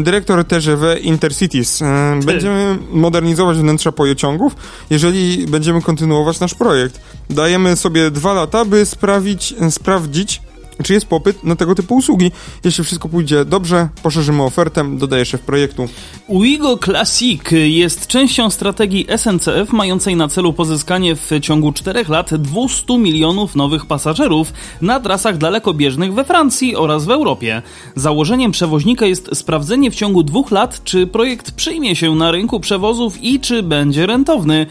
dyrektor 0.00 0.44
TGV 0.44 0.98
Intercities. 0.98 1.82
E, 1.82 2.20
będziemy 2.24 2.78
modernizować 2.90 3.58
wnętrza 3.58 3.92
pociągów, 3.92 4.56
jeżeli 4.90 5.46
będziemy 5.46 5.82
kontynuować 5.82 6.40
nasz 6.40 6.54
projekt. 6.54 7.00
Dajemy 7.30 7.76
sobie 7.76 8.10
dwa 8.10 8.32
lata, 8.32 8.64
by 8.64 8.86
sprawić, 8.86 9.54
sprawdzić, 9.70 10.42
czy 10.84 10.92
jest 10.92 11.06
popyt 11.06 11.44
na 11.44 11.56
tego 11.56 11.74
typu 11.74 11.96
usługi. 11.96 12.30
Jeśli 12.64 12.84
wszystko 12.84 13.08
pójdzie 13.08 13.44
dobrze, 13.44 13.88
poszerzymy 14.02 14.42
ofertę, 14.42 14.96
dodaję 14.96 15.24
szef 15.24 15.40
projektu. 15.40 15.88
Uigo 16.26 16.78
Classic 16.78 17.42
jest 17.50 18.06
częścią 18.06 18.50
strategii 18.50 19.06
SNCF 19.16 19.72
mającej 19.72 20.16
na 20.16 20.28
celu 20.28 20.52
pozyskanie 20.52 21.16
w 21.16 21.30
ciągu 21.40 21.72
4 21.72 22.04
lat 22.08 22.34
200 22.34 22.98
milionów 22.98 23.56
nowych 23.56 23.86
pasażerów 23.86 24.52
na 24.80 25.00
trasach 25.00 25.38
dalekobieżnych 25.38 26.14
we 26.14 26.24
Francji 26.24 26.76
oraz 26.76 27.04
w 27.04 27.10
Europie. 27.10 27.62
Założeniem 27.94 28.52
przewoźnika 28.52 29.06
jest 29.06 29.30
sprawdzenie 29.34 29.90
w 29.90 29.94
ciągu 29.94 30.22
dwóch 30.22 30.50
lat, 30.50 30.84
czy 30.84 31.06
projekt 31.06 31.50
przyjmie 31.50 31.96
się 31.96 32.14
na 32.14 32.30
rynku 32.30 32.60
przewozów 32.60 33.22
i 33.22 33.40
czy 33.40 33.62
będzie 33.62 34.06
rentowny. 34.06 34.66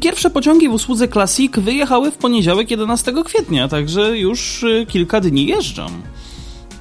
Pierwsze 0.00 0.30
pociągi 0.30 0.68
w 0.68 0.72
usłudze 0.72 1.08
Classic 1.08 1.52
wyjechały 1.56 2.10
w 2.10 2.16
poniedziałek 2.16 2.70
11 2.70 3.12
kwietnia, 3.24 3.68
także 3.68 4.18
już 4.18 4.62
y, 4.62 4.86
kilka 4.88 5.20
dni 5.20 5.41
nie 5.46 5.54
jeżdżą. 5.54 5.86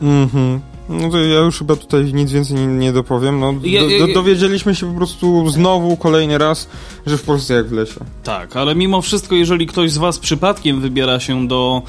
Mhm. 0.01 0.60
No 0.89 1.10
to 1.10 1.18
ja 1.18 1.39
już 1.39 1.58
chyba 1.58 1.75
tutaj 1.75 2.13
nic 2.13 2.32
więcej 2.32 2.58
nie, 2.58 2.68
nie 2.68 2.94
dopowiem. 2.94 3.39
No, 3.39 3.53
do, 3.53 4.08
do, 4.08 4.13
dowiedzieliśmy 4.13 4.75
się 4.75 4.91
po 4.91 4.98
prostu 4.98 5.50
znowu 5.50 5.98
kolejny 5.98 6.38
raz, 6.38 6.70
że 7.06 7.18
w 7.18 7.24
Polsce 7.24 7.53
jak 7.53 7.68
w 7.68 7.72
lesie. 7.72 8.00
Tak, 8.24 8.56
ale 8.56 8.75
mimo 8.75 9.01
wszystko, 9.01 9.36
jeżeli 9.36 9.68
ktoś 9.68 9.91
z 9.91 9.98
Was 9.98 10.20
przypadkiem 10.20 10.82
wybiera 10.82 11.20
się 11.20 11.48
do 11.48 11.82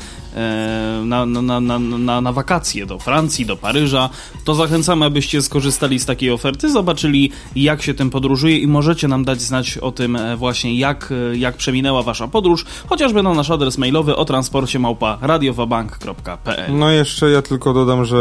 na, 1.05 1.27
na, 1.27 1.61
na, 1.61 1.79
na, 1.79 2.21
na 2.21 2.33
wakacje 2.33 2.87
do 2.87 2.99
Francji, 2.99 3.47
do 3.47 3.57
Paryża, 3.57 4.11
to 4.45 4.55
zachęcamy, 4.55 5.05
abyście 5.07 5.43
skorzystali 5.43 5.99
z 5.99 6.07
takiej 6.07 6.31
oferty, 6.31 6.71
zobaczyli 6.71 7.31
jak 7.57 7.83
się 7.83 7.95
tym 7.95 8.11
podróżuje 8.11 8.59
i 8.59 8.67
możecie 8.67 9.09
nam 9.09 9.25
dać 9.25 9.41
znać 9.41 9.79
o 9.79 9.93
tym 9.93 10.17
e, 10.17 10.37
właśnie, 10.37 10.79
jak, 10.79 11.13
e, 11.33 11.37
jak 11.37 11.57
przeminęła 11.57 12.03
wasza 12.03 12.29
podróż, 12.29 12.65
chociażby 12.87 13.23
na 13.23 13.35
nasz 13.35 13.51
adres 13.51 13.79
mailowy 13.79 14.17
o 14.17 14.25
transporcie 14.25 14.79
małpa 14.79 15.19
radiowabank.pl 15.21 16.79
No 16.79 16.91
jeszcze 16.91 17.31
ja 17.31 17.43
tylko 17.43 17.73
dodam, 17.73 18.05
że 18.05 18.17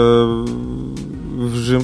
w, 1.37 1.55
Rzym, 1.55 1.81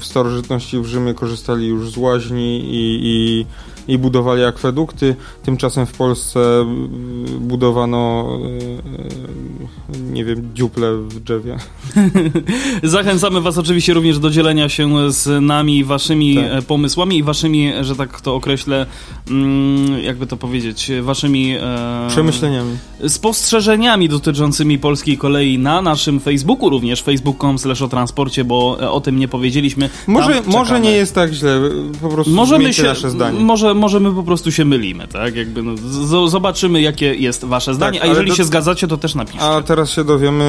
w 0.00 0.04
starożytności 0.04 0.78
w 0.78 0.86
Rzymie 0.86 1.14
korzystali 1.14 1.66
już 1.66 1.90
z 1.90 1.96
łaźni 1.96 2.60
i, 2.60 3.00
i 3.02 3.46
i 3.88 3.98
budowali 3.98 4.44
akwedukty. 4.44 5.16
Tymczasem 5.42 5.86
w 5.86 5.92
Polsce 5.92 6.40
y, 6.40 7.38
budowano, 7.40 8.28
y, 9.94 10.12
nie 10.12 10.24
wiem, 10.24 10.50
dziuple 10.54 10.92
w 10.92 11.20
drzewie. 11.20 11.56
Zachęcamy 12.82 13.40
Was 13.40 13.58
oczywiście 13.58 13.94
również 13.94 14.18
do 14.18 14.30
dzielenia 14.30 14.68
się 14.68 15.12
z 15.12 15.44
nami 15.44 15.84
waszymi 15.84 16.36
tak. 16.36 16.44
E, 16.50 16.62
pomysłami 16.62 17.18
i 17.18 17.22
waszymi, 17.22 17.72
że 17.80 17.96
tak 17.96 18.20
to 18.20 18.34
określę, 18.34 18.86
mm, 19.30 20.02
jakby 20.02 20.26
to 20.26 20.36
powiedzieć, 20.36 20.90
waszymi 21.02 21.56
e, 21.60 22.06
przemyśleniami, 22.08 22.76
spostrzeżeniami 23.08 24.08
dotyczącymi 24.08 24.78
polskiej 24.78 25.18
kolei 25.18 25.58
na 25.58 25.82
naszym 25.82 26.20
Facebooku 26.20 26.70
również, 26.70 27.02
facebook.com 27.02 27.58
slash 27.58 27.82
o 27.82 27.88
transporcie, 27.88 28.44
bo 28.44 28.76
e, 28.80 28.90
o 28.90 29.00
tym 29.00 29.18
nie 29.18 29.28
powiedzieliśmy. 29.28 29.90
Może, 30.06 30.42
może 30.46 30.80
nie 30.80 30.90
jest 30.90 31.14
tak 31.14 31.32
źle, 31.32 31.60
po 32.00 32.08
prostu 32.08 32.32
Możemy 32.32 32.72
się, 32.72 32.82
nasze 32.82 33.10
zdanie. 33.10 33.40
Może, 33.40 33.74
może 33.78 34.00
my 34.00 34.14
po 34.14 34.22
prostu 34.22 34.52
się 34.52 34.64
mylimy, 34.64 35.08
tak? 35.08 35.36
Jakby 35.36 35.62
no, 35.62 36.28
zobaczymy, 36.28 36.80
jakie 36.80 37.14
jest 37.14 37.44
wasze 37.44 37.74
zdanie, 37.74 37.98
tak, 37.98 38.08
a 38.08 38.10
jeżeli 38.10 38.28
do... 38.28 38.36
się 38.36 38.44
zgadzacie, 38.44 38.88
to 38.88 38.96
też 38.96 39.14
napiszcie. 39.14 39.40
A 39.42 39.62
teraz 39.62 39.90
się 39.90 40.04
dowiemy... 40.04 40.44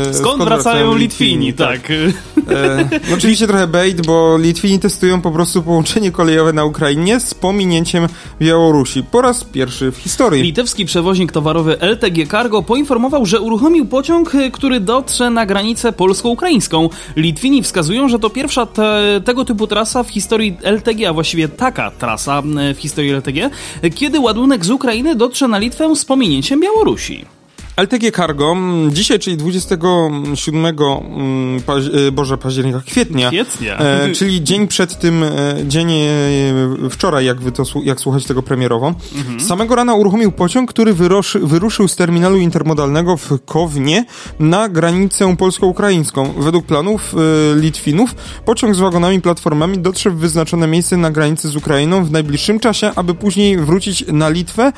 E, 0.00 0.04
skąd, 0.04 0.16
skąd, 0.16 0.42
wracają, 0.44 0.62
wracają 0.62 0.94
Litwini, 0.94 1.46
Litwini 1.46 1.52
tak. 1.52 1.80
tak. 1.80 1.90
E, 1.90 2.88
no, 3.10 3.14
oczywiście 3.16 3.46
trochę 3.46 3.66
bait, 3.66 4.06
bo 4.06 4.38
Litwini 4.38 4.78
testują 4.78 5.20
po 5.20 5.30
prostu 5.30 5.62
połączenie 5.62 6.10
kolejowe 6.10 6.52
na 6.52 6.64
Ukrainie 6.64 7.20
z 7.20 7.34
pominięciem 7.34 8.06
Białorusi. 8.40 9.02
Po 9.02 9.22
raz 9.22 9.44
pierwszy 9.44 9.92
w 9.92 9.96
historii. 9.96 10.42
Litewski 10.42 10.84
przewoźnik 10.84 11.32
towarowy 11.32 11.80
LTG 11.80 12.26
Cargo 12.30 12.62
poinformował, 12.62 13.26
że 13.26 13.40
uruchomił 13.40 13.86
pociąg, 13.86 14.32
który 14.52 14.80
dotrze 14.80 15.30
na 15.30 15.46
granicę 15.46 15.92
polsko-ukraińską. 15.92 16.88
Litwini 17.16 17.62
wskazują, 17.62 18.08
że 18.08 18.18
to 18.18 18.30
pierwsza 18.30 18.66
te, 18.66 19.20
tego 19.24 19.44
typu 19.44 19.66
trasa 19.66 20.02
w 20.02 20.08
historii 20.08 20.56
LTG, 20.62 21.08
a 21.08 21.12
właściwie 21.12 21.48
taka 21.48 21.90
trasa 21.90 22.42
w 22.74 22.78
historii 22.78 23.12
LTG, 23.12 23.50
kiedy 23.94 24.20
ładunek 24.20 24.64
z 24.64 24.70
Ukrainy 24.70 25.14
dotrze 25.14 25.48
na 25.48 25.58
Litwę 25.58 25.96
z 25.96 26.04
pominięciem 26.04 26.60
Białorusi. 26.60 27.35
LTG 27.76 28.12
Cargo 28.12 28.56
dzisiaj, 28.90 29.18
czyli 29.18 29.36
27 29.36 30.66
mm, 30.66 31.62
paź 31.62 31.84
y, 31.86 32.12
Boże, 32.12 32.38
października, 32.38 32.80
kwietnia, 32.86 33.28
kwietnia. 33.28 33.78
E, 33.78 34.12
czyli 34.12 34.44
dzień 34.44 34.68
przed 34.68 34.98
tym, 34.98 35.22
e, 35.22 35.28
dzień 35.66 35.92
e, 35.92 36.90
wczoraj, 36.90 37.24
jak, 37.24 37.40
wy 37.40 37.52
to, 37.52 37.62
jak 37.84 38.00
słuchać 38.00 38.24
tego 38.24 38.42
premierowo, 38.42 38.94
mhm. 39.16 39.40
samego 39.40 39.74
rana 39.74 39.94
uruchomił 39.94 40.32
pociąg, 40.32 40.70
który 40.70 40.94
wyruszy, 40.94 41.38
wyruszył 41.38 41.88
z 41.88 41.96
terminalu 41.96 42.36
intermodalnego 42.36 43.16
w 43.16 43.44
Kownie 43.44 44.04
na 44.38 44.68
granicę 44.68 45.36
polsko-ukraińską. 45.36 46.32
Według 46.38 46.66
planów 46.66 47.14
e, 47.14 47.60
Litwinów 47.60 48.14
pociąg 48.44 48.74
z 48.74 48.78
wagonami 48.78 49.20
platformami 49.20 49.78
dotrze 49.78 50.10
w 50.10 50.16
wyznaczone 50.16 50.66
miejsce 50.66 50.96
na 50.96 51.10
granicy 51.10 51.48
z 51.48 51.56
Ukrainą 51.56 52.04
w 52.04 52.10
najbliższym 52.10 52.60
czasie, 52.60 52.90
aby 52.96 53.14
później 53.14 53.58
wrócić 53.58 54.04
na 54.06 54.28
Litwę 54.28 54.72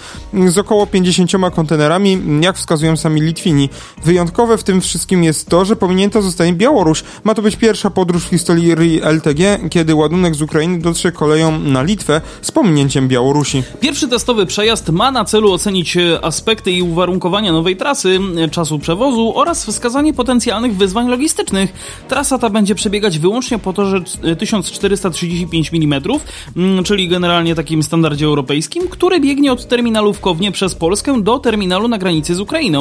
z 0.49 0.59
około 0.59 0.87
50 0.87 1.33
kontenerami, 1.55 2.23
jak 2.41 2.59
wskazuje 2.97 3.09
sami 3.09 3.21
Litwini. 3.21 3.69
Wyjątkowe 4.05 4.59
w 4.59 4.65
tym 4.65 4.81
wszystkim 4.81 5.25
jest 5.25 5.49
to, 5.49 5.65
że 5.65 5.77
pominięta 5.77 6.23
zostanie 6.23 6.53
Białoruś. 6.53 7.03
Ma 7.25 7.35
to 7.35 7.43
być 7.43 7.57
pierwsza 7.57 7.91
podróż 7.91 8.25
w 8.25 8.29
historii 8.29 9.01
LTG, 9.03 9.59
kiedy 9.71 9.95
ładunek 9.95 10.35
z 10.35 10.43
Ukrainy 10.43 10.79
dotrze 10.79 11.13
koleją 11.13 11.59
na 11.59 11.83
Litwę 11.83 12.21
z 12.43 12.51
pominięciem 12.51 13.09
Białorusi. 13.09 13.63
Pierwszy 13.81 14.09
testowy 14.09 14.47
przejazd 14.47 14.89
ma 14.89 15.11
na 15.11 15.25
celu 15.25 15.53
ocenić 15.53 15.97
e, 15.97 16.25
aspekty 16.25 16.73
i 16.73 16.83
uwarunkowania 16.83 17.53
nowej 17.53 17.77
trasy, 17.77 18.21
e, 18.45 18.49
czasu 18.49 18.79
przewozu 18.79 19.33
oraz 19.37 19.67
wskazanie 19.67 20.15
potencjalnych 20.15 20.77
wyzwań 20.77 21.09
logistycznych. 21.09 21.73
Trasa 22.09 22.39
ta 22.39 22.51
będzie 22.51 22.75
przebiegać 22.75 23.19
wyłącznie 23.19 23.59
po 23.59 23.73
torze 23.73 24.01
1435 24.39 25.71
mm, 25.75 26.03
czyli 26.85 27.09
generalnie 27.09 27.55
takim 27.55 27.83
standardzie 27.83 28.27
europejskim, 28.27 28.89
który 28.89 29.21
biegnie 29.21 29.53
od 29.53 29.69
terminalu 29.69 30.13
w 30.13 30.21
Kownie 30.21 30.53
przez 30.53 30.75
Polskę 30.75 31.23
do 31.23 31.39
terminalu 31.39 31.89
na 31.89 31.99
granicy 31.99 32.35
z 32.35 32.41
Ukrainą. 32.41 32.78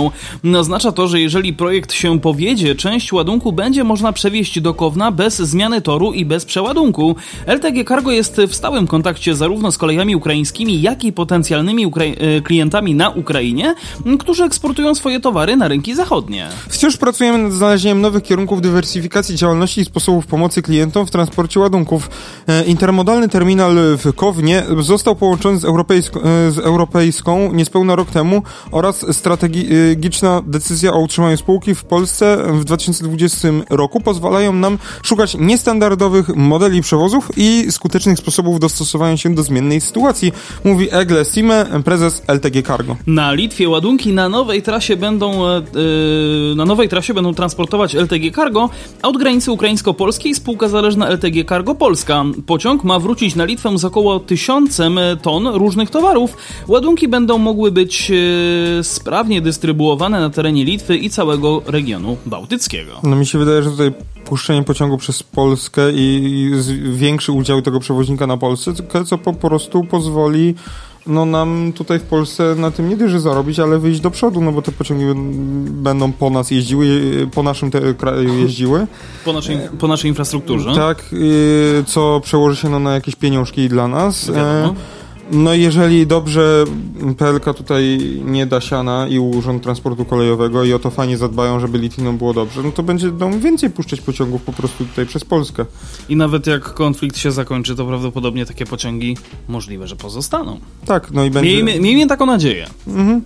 Oznacza 0.58 0.92
to, 0.92 1.08
że 1.08 1.20
jeżeli 1.20 1.54
projekt 1.54 1.94
się 1.94 2.20
powiedzie, 2.20 2.76
część 2.76 3.14
ładunku 3.14 3.52
będzie 3.52 3.84
można 3.84 4.14
przewieźć 4.14 4.60
do 4.62 4.74
Kowna 4.74 5.12
bez 5.12 5.38
zmiany 5.38 5.82
toru 5.82 6.14
i 6.14 6.26
bez 6.26 6.46
przeładunku. 6.46 7.16
LTG 7.46 7.86
Cargo 7.88 8.12
jest 8.12 8.42
w 8.48 8.56
stałym 8.56 8.88
kontakcie 8.88 9.36
zarówno 9.36 9.72
z 9.72 9.78
kolejami 9.78 10.16
ukraińskimi, 10.16 10.82
jak 10.82 11.04
i 11.04 11.14
potencjalnymi 11.14 11.86
e, 11.86 12.42
klientami 12.42 12.96
na 12.96 13.10
Ukrainie, 13.10 13.76
którzy 14.20 14.44
eksportują 14.44 14.96
swoje 14.96 15.20
towary 15.20 15.56
na 15.56 15.68
rynki 15.68 15.96
zachodnie. 15.96 16.48
Wciąż 16.70 16.98
pracujemy 16.98 17.38
nad 17.38 17.54
znalezieniem 17.54 18.02
nowych 18.02 18.24
kierunków 18.24 18.62
dywersyfikacji 18.62 19.36
działalności 19.36 19.82
i 19.82 19.86
sposobów 19.86 20.28
pomocy 20.28 20.62
klientom 20.62 21.08
w 21.08 21.12
transporcie 21.12 21.60
ładunków. 21.60 22.10
E, 22.48 22.64
intermodalny 22.64 23.30
terminal 23.30 23.76
w 23.98 24.14
Kownie 24.16 24.64
został 24.80 25.16
połączony 25.16 25.60
z, 25.60 25.66
e, 25.66 26.52
z 26.52 26.58
europejską 26.58 27.54
niespełna 27.54 27.96
rok 27.96 28.10
temu 28.12 28.42
oraz 28.72 29.16
strategii 29.16 29.68
strategiczna 29.88 30.42
decyzja 30.46 30.94
o 30.94 31.00
utrzymaniu 31.00 31.38
spółki 31.38 31.76
w 31.76 31.84
Polsce 31.84 32.38
w 32.54 32.64
2020 32.64 33.48
roku 33.70 34.02
pozwalają 34.02 34.54
nam 34.54 34.78
szukać 35.04 35.38
niestandardowych 35.40 36.36
modeli 36.36 36.82
przewozów 36.82 37.32
i 37.38 37.72
skutecznych 37.72 38.18
sposobów 38.18 38.60
dostosowania 38.60 39.18
się 39.18 39.36
do 39.36 39.44
zmiennej 39.44 39.82
sytuacji, 39.82 40.32
mówi 40.64 40.88
Egle 40.92 41.26
Sime, 41.26 41.66
prezes 41.86 42.22
LTG 42.28 42.64
Cargo. 42.64 42.96
Na 43.08 43.34
Litwie 43.34 43.70
ładunki 43.70 44.14
na 44.14 44.30
nowej 44.30 44.62
trasie 44.62 44.96
będą 44.96 45.56
yy, 45.60 46.56
na 46.56 46.66
nowej 46.66 46.90
trasie 46.90 47.14
będą 47.14 47.34
transportować 47.34 47.96
LTG 47.96 48.32
Cargo, 48.36 48.70
a 49.02 49.08
od 49.08 49.18
granicy 49.18 49.52
ukraińsko-polskiej 49.52 50.36
spółka 50.36 50.68
zależna 50.68 51.08
LTG 51.10 51.46
Cargo 51.50 51.76
Polska. 51.76 52.26
Pociąg 52.46 52.84
ma 52.84 53.00
wrócić 53.00 53.36
na 53.36 53.46
Litwę 53.46 53.78
z 53.78 53.86
około 53.86 54.20
tysiącem 54.20 55.00
ton 55.22 55.48
różnych 55.48 55.90
towarów. 55.90 56.38
Ładunki 56.68 57.08
będą 57.08 57.38
mogły 57.38 57.72
być 57.72 58.10
yy, 58.10 58.18
sprawnie 58.84 59.42
dystrybuowane 59.42 59.67
dystrybuowane 59.68 60.20
na 60.20 60.30
terenie 60.30 60.66
Litwy 60.66 60.98
i 60.98 61.10
całego 61.10 61.62
regionu 61.66 62.18
bałtyckiego. 62.26 62.92
No 63.04 63.16
mi 63.16 63.26
się 63.26 63.40
wydaje, 63.40 63.64
że 63.64 63.70
tutaj 63.70 63.92
puszczenie 64.26 64.64
pociągu 64.64 64.98
przez 64.98 65.24
Polskę 65.24 65.92
i, 65.94 66.52
większy 66.92 67.32
udział 67.32 67.62
tego 67.62 67.80
przewoźnika 67.80 68.28
na 68.28 68.38
Polsce, 68.38 68.72
co 69.06 69.18
po 69.18 69.34
prostu 69.34 69.84
pozwoli 69.84 70.56
no 71.08 71.26
nam 71.26 71.74
tutaj 71.76 72.00
w 72.00 72.04
Polsce 72.04 72.56
na 72.56 72.72
tym 72.72 72.90
nie 72.90 72.98
dyży 72.98 73.20
zarobić, 73.20 73.60
ale 73.60 73.80
wyjść 73.80 74.00
do 74.00 74.12
przodu, 74.12 74.42
no 74.42 74.52
bo 74.52 74.62
te 74.62 74.72
pociągi 74.72 75.06
będą 75.70 76.12
po 76.12 76.30
nas 76.30 76.52
jeździły, 76.52 76.88
po 77.34 77.44
naszym 77.44 77.72
kraju 77.98 78.38
jeździły. 78.38 78.88
Po 79.26 79.34
naszej, 79.34 79.58
po 79.80 79.88
naszej 79.88 80.10
infrastrukturze. 80.10 80.76
Tak, 80.76 81.06
co 81.86 82.22
przełoży 82.24 82.62
się 82.62 82.70
no, 82.70 82.80
na 82.80 82.94
jakieś 82.94 83.16
pieniążki 83.16 83.70
dla 83.70 83.88
nas. 83.88 84.32
Wiadomo. 84.32 84.76
No 85.32 85.54
jeżeli 85.54 86.08
dobrze 86.08 86.66
PLK 87.18 87.54
tutaj 87.58 88.00
nie 88.26 88.46
da 88.46 88.62
siana 88.62 89.08
i 89.08 89.20
Urząd 89.20 89.64
Transportu 89.64 90.06
Kolejowego 90.06 90.64
i 90.64 90.74
o 90.74 90.80
to 90.80 90.90
fajnie 90.90 91.18
zadbają, 91.18 91.60
żeby 91.60 91.78
Litwinom 91.78 92.18
było 92.18 92.34
dobrze, 92.34 92.64
no 92.64 92.72
to 92.72 92.84
będzie 92.84 93.12
będą 93.12 93.40
więcej 93.40 93.70
puszczać 93.70 94.02
pociągów 94.02 94.42
po 94.42 94.54
prostu 94.54 94.86
tutaj 94.86 95.06
przez 95.06 95.26
Polskę. 95.26 95.66
I 96.10 96.16
nawet 96.16 96.48
jak 96.48 96.74
konflikt 96.74 97.18
się 97.18 97.32
zakończy, 97.32 97.76
to 97.76 97.86
prawdopodobnie 97.86 98.46
takie 98.46 98.66
pociągi 98.66 99.18
możliwe, 99.48 99.88
że 99.88 99.96
pozostaną. 99.96 100.60
Tak, 100.86 101.12
no 101.12 101.26
i 101.26 101.32
będzie... 101.32 101.54
Miejmy, 101.54 101.80
miejmy 101.80 102.08
taką 102.08 102.26
nadzieję. 102.26 102.68
Mhm. 102.88 103.22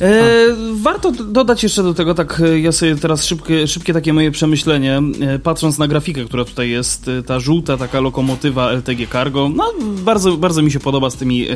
E, 0.00 0.46
warto 0.74 1.12
dodać 1.12 1.62
jeszcze 1.62 1.82
do 1.82 1.94
tego, 1.94 2.14
tak, 2.14 2.40
e, 2.40 2.60
ja 2.60 2.72
sobie 2.72 2.96
teraz 2.96 3.24
szybkie, 3.24 3.66
szybkie 3.66 3.92
takie 3.92 4.12
moje 4.12 4.30
przemyślenie, 4.30 5.02
e, 5.20 5.38
patrząc 5.38 5.78
na 5.78 5.88
grafikę, 5.88 6.24
która 6.24 6.44
tutaj 6.44 6.70
jest, 6.70 7.08
e, 7.08 7.22
ta 7.22 7.40
żółta 7.40 7.76
taka 7.76 8.00
lokomotywa 8.00 8.70
LTG 8.70 9.06
Cargo, 9.12 9.48
no 9.48 9.72
bardzo, 9.80 10.36
bardzo 10.36 10.62
mi 10.62 10.70
się 10.70 10.80
podoba 10.80 11.10
z 11.10 11.16
tymi 11.16 11.46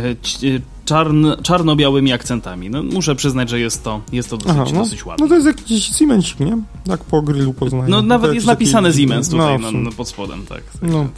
czarn, 0.85 1.27
czarno-białymi 1.43 2.13
akcentami. 2.13 2.71
No, 2.71 2.83
muszę 2.83 3.15
przyznać, 3.15 3.49
że 3.49 3.61
jest 3.61 3.85
to, 3.85 4.01
jest 4.13 4.31
to 4.31 4.37
dosyć, 4.37 4.57
Aha, 4.61 4.71
no, 4.73 4.79
dosyć 4.81 5.07
ładne. 5.07 5.25
No 5.25 5.29
to 5.29 5.35
jest 5.35 5.47
jakiś 5.47 5.97
Siemensik, 5.97 6.41
nie? 6.41 6.59
Tak 6.85 7.05
po 7.05 7.23
grillu 7.23 7.53
poznaję. 7.53 7.85
No 7.89 8.03
nawet 8.03 8.35
jest 8.35 8.47
napisane. 8.47 8.93
Siemens 8.93 9.29
tutaj 9.29 9.59
no, 9.59 9.73
no, 9.73 9.79
no, 9.79 9.91
pod 9.93 10.09
spodem, 10.09 10.47
tak. 10.47 10.63
No. 10.83 11.09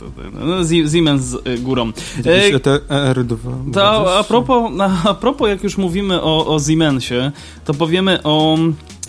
no 0.47 0.89
Siemens 0.91 1.23
z 1.23 1.63
górą. 1.63 1.93
ER2. 2.23 3.37
To 3.73 4.19
a 4.19 4.25
propos, 4.25 4.73
a 5.05 5.15
propos, 5.15 5.49
jak 5.49 5.65
już 5.65 5.79
mówimy 5.79 6.23
o, 6.23 6.55
o 6.55 6.61
Siemensie, 6.61 7.33
to 7.65 7.75
powiemy 7.75 8.23
o 8.23 8.59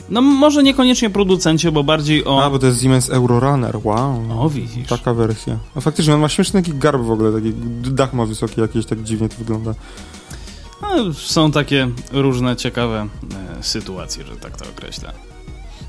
no 0.10 0.22
może 0.22 0.64
niekoniecznie 0.64 1.10
producencie, 1.10 1.72
bo 1.72 1.84
bardziej 1.84 2.26
o... 2.26 2.44
A, 2.44 2.50
bo 2.50 2.60
to 2.60 2.68
jest 2.68 2.82
Siemens 2.82 3.10
Eurorunner, 3.10 3.78
wow. 3.84 4.24
O, 4.40 4.50
widzisz. 4.50 4.88
Taka 4.88 5.14
wersja. 5.14 5.58
A 5.76 5.82
faktycznie, 5.82 6.14
on 6.14 6.20
ma 6.20 6.30
śmieszny 6.30 6.62
taki 6.62 6.78
garb 6.78 7.02
w 7.02 7.12
ogóle, 7.12 7.32
taki 7.32 7.54
dach 7.82 8.14
ma 8.14 8.26
wysoki 8.26 8.62
jakieś, 8.62 8.86
tak 8.86 9.04
dziwnie 9.04 9.30
to 9.30 9.36
wygląda. 9.38 9.74
No, 10.86 11.14
są 11.14 11.52
takie 11.52 11.90
różne 12.12 12.56
ciekawe 12.56 13.08
e, 13.60 13.64
sytuacje, 13.64 14.26
że 14.26 14.36
tak 14.36 14.58
to 14.58 14.66
określę. 14.70 15.12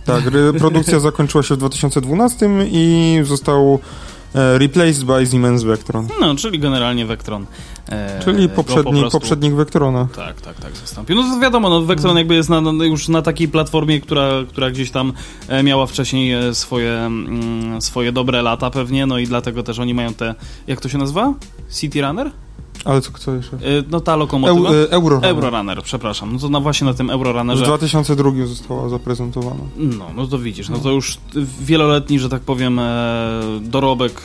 Tak, 0.05 0.25
produkcja 0.59 1.01
zakończyła 1.11 1.43
się 1.43 1.55
w 1.55 1.59
2012 1.59 2.49
i 2.71 3.19
został 3.23 3.79
e, 4.35 4.59
replaced 4.59 5.05
by 5.05 5.27
Siemens 5.27 5.63
Vectron. 5.63 6.09
No, 6.21 6.35
czyli 6.35 6.59
generalnie 6.59 7.07
Vectron. 7.07 7.47
E, 7.89 8.21
Czyli 8.25 8.49
poprzedni, 8.49 8.93
po 8.93 9.01
prostu- 9.01 9.21
poprzednik 9.21 9.55
Vectrona. 9.55 10.09
Tak, 10.17 10.41
tak, 10.41 10.57
tak, 10.57 10.77
zastąpił. 10.77 11.17
No 11.17 11.23
to 11.23 11.41
wiadomo, 11.41 11.71
no, 11.71 11.83
Vectron 11.83 12.17
jakby 12.17 12.35
jest 12.35 12.49
na, 12.49 12.61
no, 12.61 12.85
już 12.85 13.09
na 13.09 13.23
takiej 13.23 13.49
platformie, 13.49 14.01
która, 14.01 14.31
która 14.49 14.71
gdzieś 14.71 14.91
tam 14.91 15.13
e, 15.49 15.63
miała 15.63 15.87
wcześniej 15.87 16.55
swoje, 16.55 16.93
mm, 16.93 17.83
swoje 17.83 18.13
dobre 18.13 18.43
lata 18.43 18.71
pewnie, 18.71 19.07
no 19.07 19.19
i 19.19 19.27
dlatego 19.27 19.63
też 19.63 19.79
oni 19.79 19.95
mają 19.95 20.15
te, 20.15 20.35
jak 20.67 20.81
to 20.81 20.89
się 20.89 20.99
nazywa? 20.99 21.35
City 21.71 22.01
Runner? 22.01 22.31
Ale 22.87 23.01
co, 23.01 23.13
co 23.13 23.35
jeszcze? 23.35 23.57
E, 23.57 23.61
no 23.91 24.01
ta 24.01 24.17
lokomotywa. 24.17 24.69
Eu, 24.69 24.75
e, 24.75 24.91
Eurorunner. 24.91 25.31
Eurorunner, 25.31 25.83
przepraszam. 25.83 26.33
No 26.33 26.39
to 26.39 26.49
na, 26.49 26.61
właśnie 26.61 26.85
na 26.85 26.95
tym 26.95 27.07
W 27.07 27.11
Eurorunnerze. 27.11 27.65
2002 27.65 28.47
została 28.47 28.89
zaprezentowana. 28.89 29.63
No, 29.77 30.07
no 30.17 30.27
to 30.27 30.39
widzisz, 30.39 30.69
no 30.69 30.79
to 30.79 30.91
już 30.91 31.19
wieloletni, 31.61 32.19
że 32.19 32.29
tak 32.29 32.43
powiem, 32.43 32.79
e, 32.79 33.43
dorobek. 33.61 34.23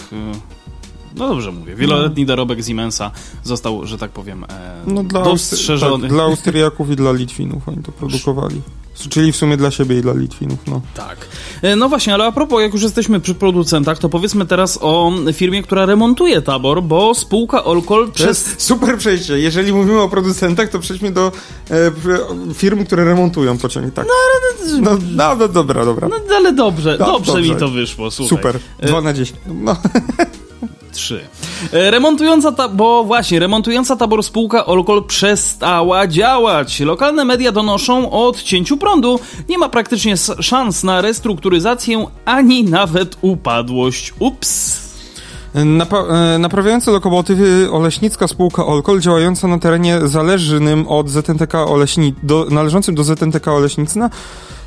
E, 1.16 1.20
No 1.20 1.28
dobrze 1.30 1.52
mówię, 1.52 1.76
wieloletni 1.76 2.26
dorobek 2.26 2.66
Siemensa 2.66 3.12
został, 3.44 3.86
że 3.86 3.98
tak 3.98 4.12
powiem, 4.12 4.44
e, 4.44 4.48
No 4.88 5.04
dla, 5.04 5.22
dostrzeżony. 5.22 6.02
tak, 6.04 6.12
dla 6.12 6.24
Austriaków 6.24 6.90
i 6.92 6.96
dla 6.96 7.12
Litwinów 7.12 7.68
oni 7.70 7.84
to 7.84 7.92
produkowali. 7.92 8.62
Czyli 9.10 9.32
w 9.32 9.36
sumie 9.36 9.58
dla 9.58 9.72
siebie 9.72 9.98
i 9.98 10.02
dla 10.02 10.14
Litwinów, 10.14 10.60
no. 10.68 10.82
Tak. 10.96 11.18
E, 11.62 11.76
No 11.76 11.90
właśnie, 11.90 12.14
ale 12.14 12.26
a 12.26 12.32
propos, 12.32 12.62
jak 12.62 12.74
już 12.74 12.84
jesteśmy 12.84 13.20
przy 13.20 13.36
producentach, 13.36 14.00
to 14.00 14.10
powiedzmy 14.10 14.46
teraz 14.46 14.80
o 14.82 15.12
firmie, 15.34 15.64
która 15.64 15.86
remontuje 15.86 16.42
tabor, 16.42 16.84
bo 16.84 17.16
spółka 17.16 17.64
Olkol 17.64 18.06
To 18.08 18.12
przez. 18.12 18.28
jest 18.28 18.62
super 18.62 18.98
przejście. 18.98 19.40
Jeżeli 19.40 19.74
mówimy 19.74 20.00
o 20.02 20.10
producentach, 20.10 20.70
to 20.70 20.80
przejdźmy 20.80 21.12
do 21.12 21.32
e, 21.72 22.54
firm, 22.54 22.86
które 22.86 23.06
remontują 23.06 23.58
pociągi. 23.58 23.92
Tak. 23.92 24.08
No, 24.08 24.14
ale... 24.14 24.82
no, 24.82 24.98
no, 25.12 25.36
no 25.36 25.48
dobra, 25.48 25.86
dobra. 25.86 26.08
No 26.08 26.36
ale 26.36 26.54
dobrze, 26.54 26.98
No, 27.00 27.06
dobrze, 27.06 27.32
dobrze. 27.34 27.50
mi 27.54 27.60
to 27.60 27.68
wyszło, 27.70 28.12
słuchaj. 28.12 28.38
Super. 28.38 28.60
E, 28.80 28.88
2 28.88 29.02
na 29.02 29.14
10. 29.14 29.40
No. 29.48 29.76
Trzy. 30.92 31.22
E, 31.74 31.92
Remontująca, 31.92 32.52
ta, 32.52 32.68
bo 32.70 33.04
właśnie, 33.04 33.40
remontująca 33.40 33.96
tabor 33.96 34.24
spółka 34.24 34.66
Olkol 34.66 35.04
przestała 35.04 36.08
działać. 36.08 36.80
Lokalne 36.80 37.26
media 37.26 37.52
donoszą 37.52 38.12
o 38.12 38.28
odcięciu 38.28 38.78
prądu. 38.78 39.20
Nie 39.50 39.58
ma 39.58 39.70
praktycznie 39.70 40.16
szans 40.40 40.84
na 40.84 41.02
restrukturyzację, 41.02 42.06
ani 42.26 42.64
nawet 42.64 43.18
upadłość. 43.22 44.14
Ups. 44.20 44.82
Napa- 45.56 46.34
e, 46.36 46.38
naprawiająca 46.38 46.92
lokomotywy 46.92 47.72
Oleśnicka 47.72 48.28
spółka 48.28 48.66
Olkol 48.66 49.00
działająca 49.00 49.48
na 49.48 49.60
terenie 49.60 50.00
zależnym 50.08 50.88
od 50.88 51.10
ZNTK 51.10 51.66
Oleśni- 51.66 52.14
do, 52.24 52.46
należącym 52.50 52.96
do 52.96 53.04
ZNTK 53.04 53.54
Oleśnicna 53.54 54.10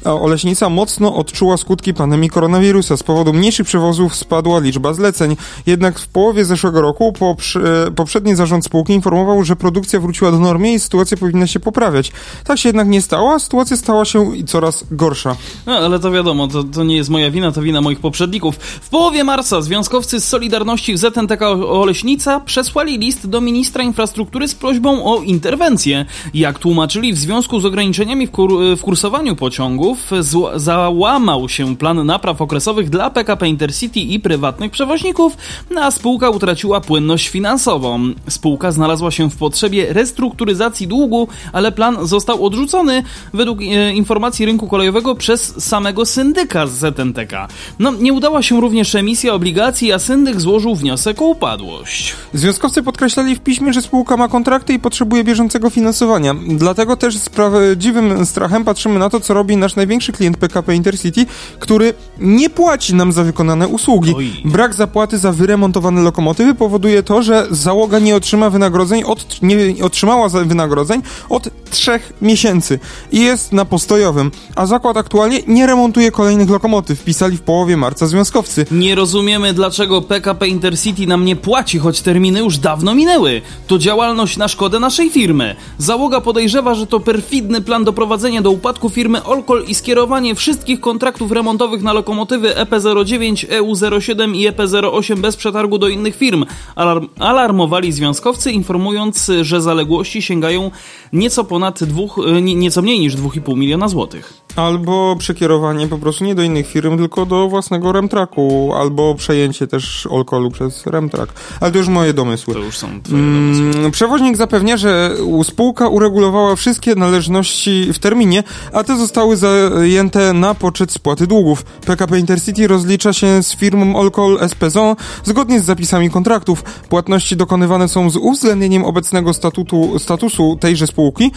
Oleśnica 0.04 0.68
mocno 0.68 1.16
odczuła 1.16 1.56
skutki 1.56 1.94
pandemii 1.94 2.30
koronawirusa. 2.30 2.96
Z 2.96 3.02
powodu 3.02 3.32
mniejszych 3.32 3.66
przewozów 3.66 4.16
spadła 4.16 4.60
liczba 4.60 4.92
zleceń. 4.92 5.36
Jednak 5.66 5.98
w 5.98 6.08
połowie 6.08 6.44
zeszłego 6.44 6.80
roku 6.80 7.12
poprze- 7.12 7.90
poprzedni 7.90 8.34
zarząd 8.36 8.64
spółki 8.64 8.92
informował, 8.92 9.44
że 9.44 9.56
produkcja 9.56 10.00
wróciła 10.00 10.30
do 10.30 10.38
normy 10.38 10.72
i 10.72 10.80
sytuacja 10.80 11.16
powinna 11.16 11.46
się 11.46 11.60
poprawiać. 11.60 12.12
Tak 12.44 12.58
się 12.58 12.68
jednak 12.68 12.88
nie 12.88 13.02
stało, 13.02 13.32
a 13.32 13.38
sytuacja 13.38 13.76
stała 13.76 14.04
się 14.04 14.32
coraz 14.46 14.84
gorsza. 14.90 15.36
No, 15.66 15.72
ale 15.72 15.98
to 15.98 16.10
wiadomo, 16.10 16.48
to, 16.48 16.64
to 16.64 16.84
nie 16.84 16.96
jest 16.96 17.10
moja 17.10 17.30
wina, 17.30 17.52
to 17.52 17.62
wina 17.62 17.80
moich 17.80 18.00
poprzedników. 18.00 18.56
W 18.56 18.88
połowie 18.88 19.24
marca 19.24 19.62
związkowcy 19.62 20.20
z 20.20 20.28
Solidarności 20.28 20.94
w 20.94 20.98
ZNTK 20.98 21.50
Oleśnica 21.50 22.40
przesłali 22.40 22.98
list 22.98 23.28
do 23.28 23.40
ministra 23.40 23.84
infrastruktury 23.84 24.48
z 24.48 24.54
prośbą 24.54 25.04
o 25.04 25.22
interwencję. 25.22 26.06
Jak 26.34 26.58
tłumaczyli, 26.58 27.12
w 27.12 27.18
związku 27.18 27.60
z 27.60 27.64
ograniczeniami 27.64 28.26
w, 28.26 28.30
kur 28.30 28.50
w 28.76 28.80
kursowaniu 28.80 29.36
pociągów 29.36 29.93
zł- 30.20 30.58
załamał 30.58 31.48
się 31.48 31.76
plan 31.76 32.06
napraw 32.06 32.42
okresowych 32.42 32.90
dla 32.90 33.10
PKP 33.10 33.48
Intercity 33.48 34.00
i 34.00 34.20
prywatnych 34.20 34.70
przewoźników, 34.70 35.36
no 35.70 35.80
a 35.80 35.90
spółka 35.90 36.30
utraciła 36.30 36.80
płynność 36.80 37.28
finansową. 37.28 38.00
Spółka 38.28 38.72
znalazła 38.72 39.10
się 39.10 39.30
w 39.30 39.36
potrzebie 39.36 39.92
restrukturyzacji 39.92 40.86
długu, 40.86 41.28
ale 41.52 41.72
plan 41.72 42.06
został 42.06 42.46
odrzucony 42.46 43.02
według 43.32 43.60
e, 43.60 43.92
informacji 43.92 44.46
rynku 44.46 44.68
kolejowego 44.68 45.14
przez 45.14 45.64
samego 45.64 46.04
syndyka 46.06 46.66
z 46.66 46.72
ZNTK. 46.72 47.48
No, 47.78 47.92
nie 47.92 48.12
udała 48.12 48.42
się 48.42 48.60
również 48.60 48.94
emisja 48.94 49.34
obligacji, 49.34 49.92
a 49.92 49.98
syndyk 49.98 50.40
złożył 50.40 50.74
wniosek 50.74 51.22
o 51.22 51.24
upadłość. 51.24 52.14
Związkowcy 52.32 52.82
podkreślali 52.82 53.36
w 53.36 53.40
piśmie, 53.40 53.72
że 53.72 53.82
spółka 53.82 54.16
ma 54.16 54.28
kontrakty 54.28 54.72
i 54.72 54.78
potrzebuje 54.78 55.24
bieżącego 55.24 55.70
finansowania. 55.70 56.34
Dlatego 56.48 56.96
też 56.96 57.16
z 57.16 57.28
prawdziwym 57.28 58.26
strachem 58.26 58.64
patrzymy 58.64 58.98
na 58.98 59.10
to, 59.10 59.20
co 59.20 59.34
robi 59.34 59.56
nasz 59.56 59.76
największy 59.84 60.12
klient 60.12 60.36
PKP 60.36 60.74
Intercity, 60.74 61.26
który 61.58 61.94
nie 62.18 62.50
płaci 62.50 62.94
nam 62.94 63.12
za 63.12 63.24
wykonane 63.24 63.68
usługi. 63.68 64.14
Oj. 64.16 64.32
Brak 64.44 64.74
zapłaty 64.74 65.18
za 65.18 65.32
wyremontowane 65.32 66.02
lokomotywy 66.02 66.54
powoduje 66.54 67.02
to, 67.02 67.22
że 67.22 67.46
załoga 67.50 67.98
nie 67.98 68.16
otrzyma 68.16 68.50
wynagrodzeń 68.50 69.02
od, 69.02 69.42
nie 69.42 69.84
otrzymała 69.84 70.28
wynagrodzeń 70.28 71.02
od 71.28 71.48
trzech 71.70 72.12
miesięcy 72.22 72.78
i 73.12 73.20
jest 73.20 73.52
na 73.52 73.64
postojowym, 73.64 74.30
a 74.56 74.66
zakład 74.66 74.96
aktualnie 74.96 75.40
nie 75.46 75.66
remontuje 75.66 76.10
kolejnych 76.10 76.50
lokomotyw, 76.50 77.04
pisali 77.04 77.36
w 77.36 77.40
połowie 77.40 77.76
marca 77.76 78.06
związkowcy. 78.06 78.66
Nie 78.70 78.94
rozumiemy, 78.94 79.52
dlaczego 79.52 80.02
PKP 80.02 80.48
Intercity 80.48 81.06
nam 81.06 81.24
nie 81.24 81.36
płaci, 81.36 81.78
choć 81.78 82.00
terminy 82.00 82.40
już 82.40 82.58
dawno 82.58 82.94
minęły. 82.94 83.42
To 83.66 83.78
działalność 83.78 84.36
na 84.36 84.48
szkodę 84.48 84.80
naszej 84.80 85.10
firmy. 85.10 85.56
Załoga 85.78 86.20
podejrzewa, 86.20 86.74
że 86.74 86.86
to 86.86 87.00
perfidny 87.00 87.60
plan 87.60 87.84
doprowadzenia 87.84 88.42
do 88.42 88.50
upadku 88.50 88.90
firmy 88.90 89.24
Olkol 89.24 89.64
i 89.66 89.73
skierowanie 89.74 90.34
wszystkich 90.34 90.80
kontraktów 90.80 91.32
remontowych 91.32 91.82
na 91.82 91.92
lokomotywy 91.92 92.56
E 92.56 92.64
EP09, 92.64 93.46
EU07 93.60 94.36
i 94.36 94.48
EP08 94.50 95.18
bez 95.18 95.36
przetargu 95.36 95.78
do 95.78 95.88
innych 95.88 96.16
firm. 96.16 96.44
Alarm 96.76 97.08
alarmowali 97.18 97.92
związkowcy, 97.92 98.52
informując, 98.52 99.30
że 99.42 99.60
zaległości 99.60 100.22
sięgają 100.22 100.70
nieco 101.12 101.44
ponad 101.44 101.84
dwóch, 101.84 102.20
e, 102.26 102.42
nie- 102.42 102.54
nieco 102.54 102.82
mniej 102.82 103.00
niż 103.00 103.16
2,5 103.16 103.56
miliona 103.56 103.88
złotych. 103.88 104.43
Albo 104.56 105.16
przekierowanie 105.18 105.88
po 105.88 105.98
prostu 105.98 106.24
nie 106.24 106.34
do 106.34 106.42
innych 106.42 106.66
firm, 106.66 106.98
tylko 106.98 107.26
do 107.26 107.48
własnego 107.48 107.92
Remtraku, 107.92 108.72
albo 108.76 109.14
przejęcie 109.14 109.66
też 109.66 110.06
Olkolu 110.06 110.50
przez 110.50 110.86
Remtrak. 110.86 111.28
Ale 111.60 111.72
to 111.72 111.78
już 111.78 111.88
moje 111.88 112.14
domysły. 112.14 112.54
To 112.54 112.60
już 112.60 112.78
są 112.78 113.02
twoje 113.02 113.22
domysły. 113.22 113.80
Mm, 113.80 113.90
Przewoźnik 113.90 114.36
zapewnia, 114.36 114.76
że 114.76 115.10
spółka 115.44 115.88
uregulowała 115.88 116.56
wszystkie 116.56 116.94
należności 116.94 117.92
w 117.92 117.98
terminie, 117.98 118.42
a 118.72 118.84
te 118.84 118.98
zostały 118.98 119.36
zajęte 119.36 120.32
na 120.32 120.54
poczet 120.54 120.92
spłaty 120.92 121.26
długów. 121.26 121.62
PKP 121.62 122.18
Intercity 122.18 122.66
rozlicza 122.66 123.12
się 123.12 123.42
z 123.42 123.56
firmą 123.56 123.96
Olkol 123.96 124.48
SPZO 124.48 124.96
zgodnie 125.24 125.60
z 125.60 125.64
zapisami 125.64 126.10
kontraktów. 126.10 126.62
Płatności 126.62 127.36
dokonywane 127.36 127.88
są 127.88 128.10
z 128.10 128.16
uwzględnieniem 128.16 128.84
obecnego 128.84 129.34
statutu, 129.34 129.98
statusu 129.98 130.56
tejże 130.60 130.86
spółki, 130.86 131.24
e, 131.24 131.30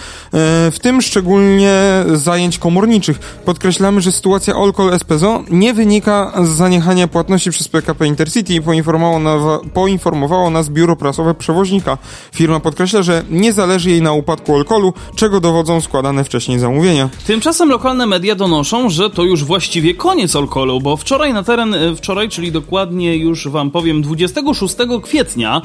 w 0.72 0.78
tym 0.82 1.02
szczególnie 1.02 2.04
zajęć 2.14 2.60
komorniczych. 2.60 3.07
Podkreślamy, 3.46 4.02
że 4.02 4.12
sytuacja 4.12 4.56
Olkol 4.56 5.00
SPZO 5.00 5.44
nie 5.50 5.74
wynika 5.74 6.34
z 6.44 6.48
zaniechania 6.48 7.08
płatności 7.08 7.52
przez 7.52 7.68
PKP 7.68 8.08
Intercity 8.08 8.62
poinformowało, 8.62 9.62
poinformowało 9.74 10.50
nas 10.50 10.70
biuro 10.70 10.96
prasowe 10.96 11.34
przewoźnika. 11.34 11.98
Firma 12.34 12.60
podkreśla, 12.60 13.02
że 13.02 13.24
nie 13.30 13.54
zależy 13.54 13.90
jej 13.90 14.02
na 14.02 14.12
upadku 14.12 14.56
Olkolu, 14.56 14.94
czego 15.16 15.40
dowodzą 15.40 15.82
składane 15.82 16.24
wcześniej 16.24 16.60
zamówienia. 16.60 17.10
Tymczasem 17.28 17.70
lokalne 17.70 18.06
media 18.06 18.36
donoszą, 18.36 18.90
że 18.90 19.10
to 19.10 19.24
już 19.24 19.44
właściwie 19.44 19.94
koniec 19.94 20.36
Olkolu, 20.36 20.82
bo 20.82 20.98
wczoraj 20.98 21.34
na 21.34 21.44
teren, 21.44 21.74
e, 21.74 21.96
wczoraj, 21.96 22.30
czyli 22.30 22.52
dokładnie 22.52 23.18
już 23.18 23.48
wam 23.48 23.72
powiem 23.72 24.02
26 24.02 24.76
kwietnia, 25.04 25.62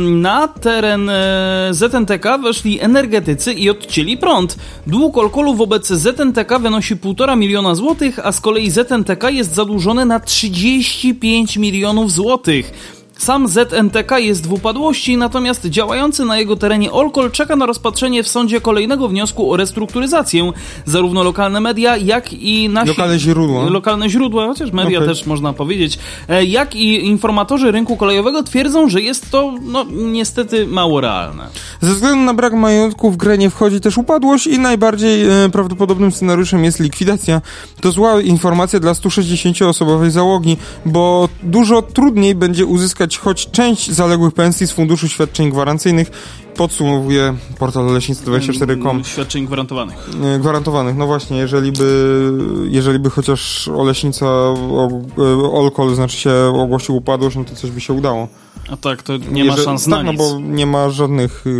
na 0.00 0.48
teren 0.48 1.08
e, 1.08 1.68
ZNTK 1.70 2.38
weszli 2.42 2.80
energetycy 2.80 3.52
i 3.52 3.70
odcięli 3.70 4.16
prąd. 4.16 4.56
Dług 4.86 5.16
wobec 5.56 5.86
ZNTK 5.88 6.58
wynosi 6.58 6.96
1,5 6.96 7.36
miliona 7.36 7.74
złotych, 7.74 8.18
a 8.26 8.32
z 8.32 8.40
kolei 8.40 8.70
ZNTK 8.70 9.30
jest 9.30 9.54
zadłużony 9.54 10.04
na 10.04 10.20
35 10.20 11.56
milionów 11.56 12.12
złotych. 12.12 12.99
Sam 13.20 13.48
ZNTK 13.48 14.18
jest 14.18 14.46
w 14.46 14.52
upadłości, 14.52 15.16
natomiast 15.16 15.66
działający 15.66 16.24
na 16.24 16.38
jego 16.38 16.56
terenie 16.56 16.92
Olkol 16.92 17.30
czeka 17.30 17.56
na 17.56 17.66
rozpatrzenie 17.66 18.22
w 18.22 18.28
sądzie 18.28 18.60
kolejnego 18.60 19.08
wniosku 19.08 19.52
o 19.52 19.56
restrukturyzację. 19.56 20.52
Zarówno 20.84 21.22
lokalne 21.22 21.60
media, 21.60 21.96
jak 21.96 22.32
i 22.32 22.68
nasi... 22.68 22.88
Lokalne 22.88 23.18
źródła. 23.18 23.64
Lokalne 23.70 24.10
źródła, 24.10 24.46
chociaż 24.46 24.72
media 24.72 24.98
Okej. 24.98 25.08
też 25.08 25.26
można 25.26 25.52
powiedzieć. 25.52 25.98
E, 26.28 26.44
Jak 26.44 26.74
i 26.76 27.06
informatorzy 27.06 27.72
rynku 27.72 27.96
kolejowego 27.96 28.42
twierdzą, 28.42 28.88
że 28.88 29.00
jest 29.00 29.30
to, 29.30 29.54
no, 29.62 29.86
niestety 29.90 30.66
mało 30.66 31.00
realne. 31.00 31.48
Ze 31.80 31.94
względu 31.94 32.24
na 32.24 32.34
brak 32.34 32.52
majątku 32.52 33.10
w 33.10 33.16
grę 33.16 33.38
nie 33.38 33.50
wchodzi 33.50 33.80
też 33.80 33.98
upadłość 33.98 34.46
i 34.46 34.58
najbardziej 34.58 35.44
e, 35.44 35.50
prawdopodobnym 35.52 36.12
scenariuszem 36.12 36.64
jest 36.64 36.80
likwidacja. 36.80 37.42
To 37.80 37.92
zła 37.92 38.20
informacja 38.20 38.80
dla 38.80 38.92
160-osobowej 38.92 40.10
załogi, 40.10 40.56
bo 40.86 41.28
dużo 41.42 41.82
trudniej 41.82 42.34
będzie 42.34 42.66
uzyskać 42.66 43.09
choć 43.18 43.50
część 43.50 43.90
zaległych 43.90 44.34
pensji 44.34 44.66
z 44.66 44.72
funduszu 44.72 45.08
świadczeń 45.08 45.50
gwarancyjnych, 45.50 46.10
podsumowuje 46.56 47.34
portal 47.58 47.84
leśnictwo24.com. 47.86 49.04
Świadczeń 49.04 49.46
gwarantowanych. 49.46 50.08
E, 50.34 50.38
Gwarantowanych, 50.38 50.96
no 50.96 51.06
właśnie, 51.06 51.36
jeżeli 51.36 51.72
by, 51.72 52.32
jeżeli 52.68 52.98
by 52.98 53.10
chociaż 53.10 53.68
Oleśnica, 53.68 54.26
o- 54.26 54.90
e, 55.18 55.52
Olkol, 55.52 55.94
znaczy 55.94 56.16
się 56.16 56.32
ogłosił 56.54 56.96
upadłość, 56.96 57.36
no 57.36 57.44
to 57.44 57.54
coś 57.54 57.70
by 57.70 57.80
się 57.80 57.92
udało. 57.92 58.28
A 58.72 58.76
tak, 58.76 59.02
to 59.02 59.16
nie 59.16 59.44
ma 59.44 59.50
Jeżeli- 59.50 59.64
szans 59.64 59.84
tak, 59.84 59.90
na 59.90 60.02
no 60.02 60.12
nic. 60.12 60.20
bo 60.20 60.38
nie 60.40 60.66
ma 60.66 60.90
żadnych, 60.90 61.46
y, 61.46 61.50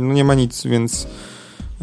no 0.00 0.14
nie 0.14 0.24
ma 0.24 0.34
nic, 0.34 0.62
więc 0.66 1.06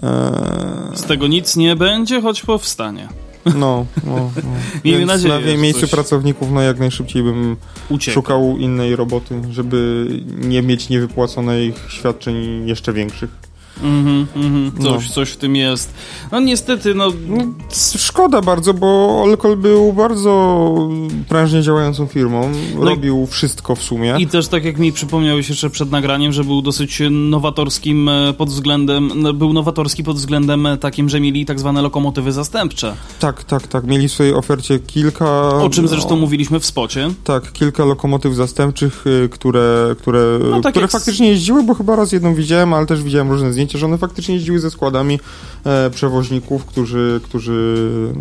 e, 0.03 0.91
Z 0.95 1.03
tego 1.03 1.27
nic 1.27 1.55
nie 1.55 1.75
będzie, 1.75 2.21
choć 2.21 2.41
powstanie. 2.41 3.07
No, 3.55 3.85
no, 4.05 4.15
no. 4.43 4.49
Miejmy 4.85 4.99
Więc 4.99 5.23
nadzieję, 5.23 5.55
na 5.55 5.61
miejscu 5.61 5.81
coś- 5.81 5.89
pracowników, 5.91 6.51
no 6.51 6.61
jak 6.61 6.79
najszybciej 6.79 7.23
bym 7.23 7.55
Ucieka. 7.89 8.13
szukał 8.13 8.57
innej 8.57 8.95
roboty, 8.95 9.41
żeby 9.51 10.07
nie 10.37 10.61
mieć 10.61 10.89
niewypłaconych 10.89 11.85
świadczeń 11.89 12.67
jeszcze 12.67 12.93
większych. 12.93 13.46
Mhm, 13.83 14.27
mhm. 14.35 14.71
Coś, 14.83 15.07
No. 15.09 15.13
coś 15.13 15.29
w 15.29 15.37
tym 15.37 15.55
jest. 15.55 15.93
No 16.31 16.39
niestety, 16.39 16.95
no... 16.95 17.11
Szkoda 17.97 18.41
bardzo, 18.41 18.73
bo 18.73 19.21
Olkol 19.23 19.57
był 19.57 19.93
bardzo 19.93 20.67
prężnie 21.29 21.61
działającą 21.61 22.05
firmą. 22.05 22.51
No 22.75 22.81
i- 22.81 22.85
Robił 22.85 23.27
wszystko 23.27 23.75
w 23.75 23.83
sumie. 23.83 24.15
I 24.19 24.27
też 24.27 24.47
tak 24.47 24.65
jak 24.65 24.77
mi 24.77 24.91
przypomniałeś 24.93 25.49
jeszcze 25.49 25.69
przed 25.69 25.91
nagraniem, 25.91 26.31
że 26.31 26.43
był 26.43 26.61
dosyć 26.61 27.01
nowatorskim 27.11 28.09
e, 28.09 28.33
pod 28.33 28.49
względem, 28.49 29.11
no, 29.15 29.33
był 29.33 29.53
nowatorski 29.53 30.03
pod 30.03 30.15
względem 30.17 30.65
e, 30.65 30.77
takim, 30.77 31.09
że 31.09 31.19
mieli 31.19 31.45
tak 31.45 31.59
zwane 31.59 31.81
lokomotywy 31.81 32.31
zastępcze. 32.31 32.95
Tak, 33.19 33.43
tak, 33.43 33.67
tak. 33.67 33.87
Mieli 33.87 34.07
w 34.07 34.11
swojej 34.11 34.33
ofercie 34.33 34.79
kilka... 34.79 35.49
O 35.49 35.69
czym 35.69 35.87
zresztą 35.87 36.09
no, 36.09 36.15
mówiliśmy 36.15 36.59
w 36.59 36.65
spocie. 36.65 37.09
Tak, 37.23 37.51
kilka 37.51 37.85
lokomotyw 37.85 38.35
zastępczych, 38.35 39.07
y, 39.07 39.29
które, 39.29 39.95
które, 39.99 40.39
No, 40.51 40.61
tak 40.61 40.71
które 40.73 40.83
jak 40.83 40.91
faktycznie 40.91 41.27
jeździły, 41.29 41.63
bo 41.63 41.73
chyba 41.73 41.95
raz 41.95 42.11
jedną 42.11 42.35
widziałem, 42.35 42.73
ale 42.73 42.85
też 42.85 43.03
widziałem 43.03 43.31
różne 43.31 43.53
zdjęcia, 43.53 43.66
że 43.75 43.85
one 43.85 43.97
faktycznie 43.97 44.35
jeździły 44.35 44.59
ze 44.59 44.71
składami 44.71 45.19
e, 45.65 45.89
przewoźników, 45.89 46.65
którzy, 46.65 47.19
którzy, 47.23 47.75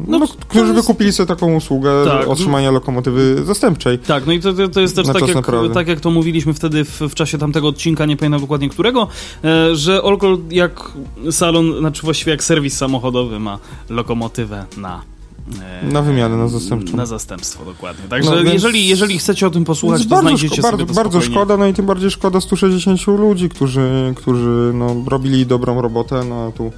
No, 0.08 0.18
no, 0.18 0.26
którzy 0.48 0.64
jest- 0.64 0.74
wykupili 0.80 1.12
sobie 1.12 1.26
taką 1.26 1.54
usługę 1.54 2.04
Tak. 2.04 2.28
otrzymania 2.28 2.70
lokomotywy 2.70 3.44
zastępczej. 3.44 3.98
Tak, 3.98 4.26
no 4.26 4.32
i 4.32 4.40
to, 4.40 4.52
to, 4.54 4.68
to 4.68 4.80
jest 4.80 4.96
też 4.96 5.06
tak 5.06 5.26
jak, 5.26 5.34
naprawdę. 5.34 5.74
tak 5.74 5.88
jak 5.88 6.00
to 6.00 6.10
mówiliśmy 6.10 6.54
wtedy 6.54 6.84
w, 6.84 7.00
w 7.00 7.14
czasie 7.14 7.38
tamtego 7.38 7.68
odcinka, 7.68 8.06
nie 8.06 8.16
pamiętam 8.16 8.40
dokładnie 8.40 8.68
którego, 8.68 9.08
e, 9.44 9.76
że 9.76 10.02
Olkol 10.02 10.38
jak 10.50 10.92
salon, 11.30 11.78
znaczy 11.78 12.02
właściwie 12.02 12.32
jak 12.32 12.44
serwis 12.44 12.76
samochodowy 12.76 13.38
ma 13.40 13.58
lokomotywę 13.90 14.64
na... 14.76 15.02
e, 15.82 15.86
Na 15.92 16.02
wymianę, 16.02 16.36
na 16.36 16.48
zastępczą. 16.48 16.96
Na 16.96 17.06
zastępstwo, 17.06 17.64
dokładnie. 17.64 18.08
Także 18.08 18.30
No, 18.30 18.36
więc- 18.36 18.52
jeżeli, 18.52 18.86
jeżeli 18.88 19.18
chcecie 19.18 19.46
o 19.46 19.50
tym 19.50 19.64
posłuchać, 19.64 20.02
to 20.02 20.08
bardzo, 20.08 20.22
znajdziecie 20.22 20.48
szko- 20.56 20.62
sobie 20.62 20.70
bardzo, 20.78 20.86
to 20.86 20.94
bardzo 20.94 21.10
spokojnie. 21.20 21.34
szkoda, 21.34 21.56
no 21.56 21.66
i 21.66 21.74
tym 21.74 21.86
bardziej 21.86 22.10
szkoda 22.10 22.40
160 22.40 23.06
ludzi, 23.06 23.48
którzy, 23.48 24.12
którzy 24.16 24.70
no, 24.74 24.96
robili 25.06 25.46
dobrą 25.46 25.82
robotę, 25.82 26.24
no 26.28 26.46
a 26.48 26.52
tu, 26.52 26.72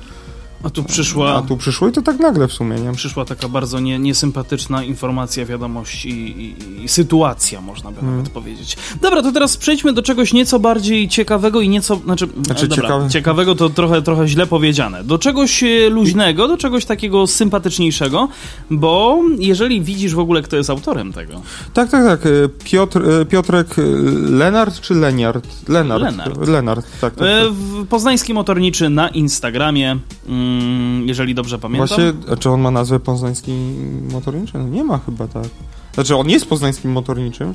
A 0.63 0.71
tu 0.71 0.85
przyszła... 0.85 1.35
a 1.35 1.43
tu 1.43 1.57
przyszło 1.57 1.89
i 1.89 1.93
to 1.93 2.03
tak 2.03 2.19
nagle 2.19 2.49
w 2.49 2.53
sumie, 2.53 2.77
nie? 2.81 2.93
przyszła 2.93 3.25
taka 3.25 3.49
bardzo 3.49 3.81
nie, 3.81 3.99
niesympatyczna 3.99 4.85
informacja, 4.85 5.47
wiadomość 5.47 6.05
i, 6.07 6.11
i, 6.11 6.55
i 6.85 6.89
sytuacja, 6.89 7.61
można 7.61 7.91
by 7.91 7.99
Mm. 8.01 8.17
nawet 8.17 8.29
powiedzieć. 8.33 8.77
Dobra, 9.03 9.23
to 9.23 9.33
teraz 9.33 9.57
przejdźmy 9.57 9.93
do 9.93 10.03
czegoś 10.03 10.33
nieco 10.33 10.59
bardziej 10.59 11.09
ciekawego 11.09 11.61
i 11.61 11.69
nieco, 11.69 11.97
znaczy, 11.97 12.29
Znaczy 12.43 12.65
e, 12.65 12.69
dobra, 12.69 12.83
ciekawe. 12.85 13.11
ciekawego 13.11 13.55
to 13.55 13.71
trochę, 13.71 14.03
trochę 14.03 14.29
źle 14.29 14.47
powiedziane. 14.47 15.05
Do 15.05 15.19
czegoś 15.19 15.63
e, 15.63 15.89
luźnego, 15.89 16.49
do 16.49 16.57
czegoś 16.57 16.85
takiego 16.85 17.27
sympatyczniejszego, 17.27 18.29
bo 18.71 19.21
jeżeli 19.39 19.83
widzisz 19.83 20.15
w 20.15 20.19
ogóle, 20.19 20.43
kto 20.43 20.57
jest 20.57 20.71
autorem 20.71 21.13
tego, 21.13 21.41
Tak, 21.75 21.91
tak, 21.91 22.05
tak. 22.05 22.27
y, 22.27 22.49
Piotr, 22.65 23.03
Piotrek 23.29 23.69
Lenart 24.31 24.81
czy 24.81 24.95
Leniart? 24.95 25.69
Lenart. 25.69 26.03
Lenart. 26.03 26.49
Lenart, 26.49 26.87
tak, 27.01 27.15
tak. 27.15 27.29
e, 27.29 27.43
tak. 27.43 27.53
w 27.53 27.87
Poznański 27.87 28.35
Motorniczy 28.35 28.89
na 28.91 29.09
Instagramie, 29.09 29.99
mm, 30.29 30.48
jeżeli 31.07 31.35
dobrze 31.35 31.59
pamiętam. 31.59 31.89
Właśnie, 31.89 32.13
czy 32.39 32.51
on 32.51 32.61
ma 32.61 32.71
nazwę 32.71 33.01
poznański 33.01 33.53
motorniczy? 34.13 34.59
No 34.59 34.69
nie 34.69 34.85
ma 34.85 34.99
chyba, 34.99 35.29
tak. 35.29 35.49
Znaczy, 35.95 36.17
on 36.17 36.31
jest 36.31 36.47
poznańskim 36.47 36.93
motorniczym. 36.93 37.55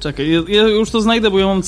Czekaj, 0.00 0.30
ja, 0.30 0.40
ja 0.48 0.62
już 0.62 0.90
to 0.90 1.00
znajdę, 1.00 1.30
bo 1.30 1.38
ja 1.38 1.46
mam 1.46 1.62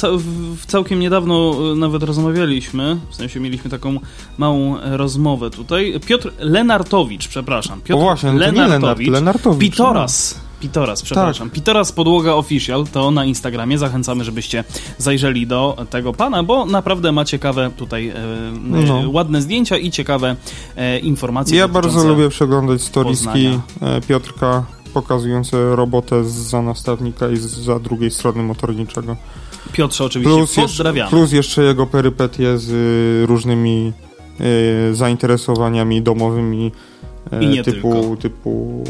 całkiem 0.67 1.01
niedawno 1.01 1.55
e, 1.73 1.77
nawet 1.77 2.03
rozmawialiśmy, 2.03 2.97
w 3.11 3.15
sensie 3.15 3.41
mieliśmy 3.41 3.71
taką 3.71 4.01
małą 4.39 4.79
e, 4.79 4.97
rozmowę 4.97 5.51
tutaj. 5.51 6.01
Piotr 6.07 6.33
Lenartowicz, 6.39 7.29
przepraszam. 7.29 7.81
Piotr 7.81 8.01
o 8.01 8.03
właśnie, 8.03 8.33
no 8.33 8.39
to 8.45 8.51
nie 8.51 8.67
Lenart, 8.67 9.01
Lenartowicz. 9.01 9.71
Pitoras. 9.71 10.41
Pitoras, 10.61 11.03
przepraszam. 11.03 11.49
Tak. 11.49 11.55
Pitoras 11.55 11.93
Podłoga 11.93 12.35
Official 12.35 12.85
to 12.93 13.11
na 13.11 13.25
Instagramie. 13.25 13.79
Zachęcamy, 13.79 14.25
żebyście 14.25 14.65
zajrzeli 14.99 15.47
do 15.47 15.87
tego 15.91 16.13
pana, 16.13 16.43
bo 16.43 16.67
naprawdę 16.67 17.13
ma 17.13 17.25
ciekawe 17.25 17.71
tutaj 17.77 18.09
e, 18.09 18.15
No. 18.63 19.01
e, 19.01 19.09
ładne 19.09 19.43
zdjęcia 19.43 19.77
i 19.77 19.91
ciekawe 19.91 20.37
e, 20.77 20.99
informacje. 20.99 21.59
Ja 21.59 21.69
bardzo 21.69 22.09
lubię 22.09 22.29
przeglądać 22.29 22.83
storiski 22.83 23.47
e, 23.83 24.01
Piotrka 24.01 24.65
pokazujące 24.95 25.77
robotę 25.77 26.25
za 26.25 26.63
nastawnika 26.63 27.29
i 27.29 27.37
za 27.37 27.79
drugiej 27.79 28.11
strony 28.11 28.43
motorniczego. 28.43 29.17
Piotrze 29.73 30.05
oczywiście 30.05 30.31
Plus 30.37 30.41
jeszcze, 30.51 30.63
pozdrawiamy. 30.63 31.11
plus 31.11 31.33
jeszcze 31.33 31.63
jego 31.63 31.87
perypetie 31.87 32.59
z 32.59 32.71
y, 32.71 33.27
różnymi 33.27 33.93
y, 34.91 34.95
zainteresowaniami 34.95 36.03
domowymi 36.03 36.73
e, 37.31 37.39
nie 37.47 37.65
typu, 37.65 37.93
tylko. 37.93 38.17
typu 38.17 38.85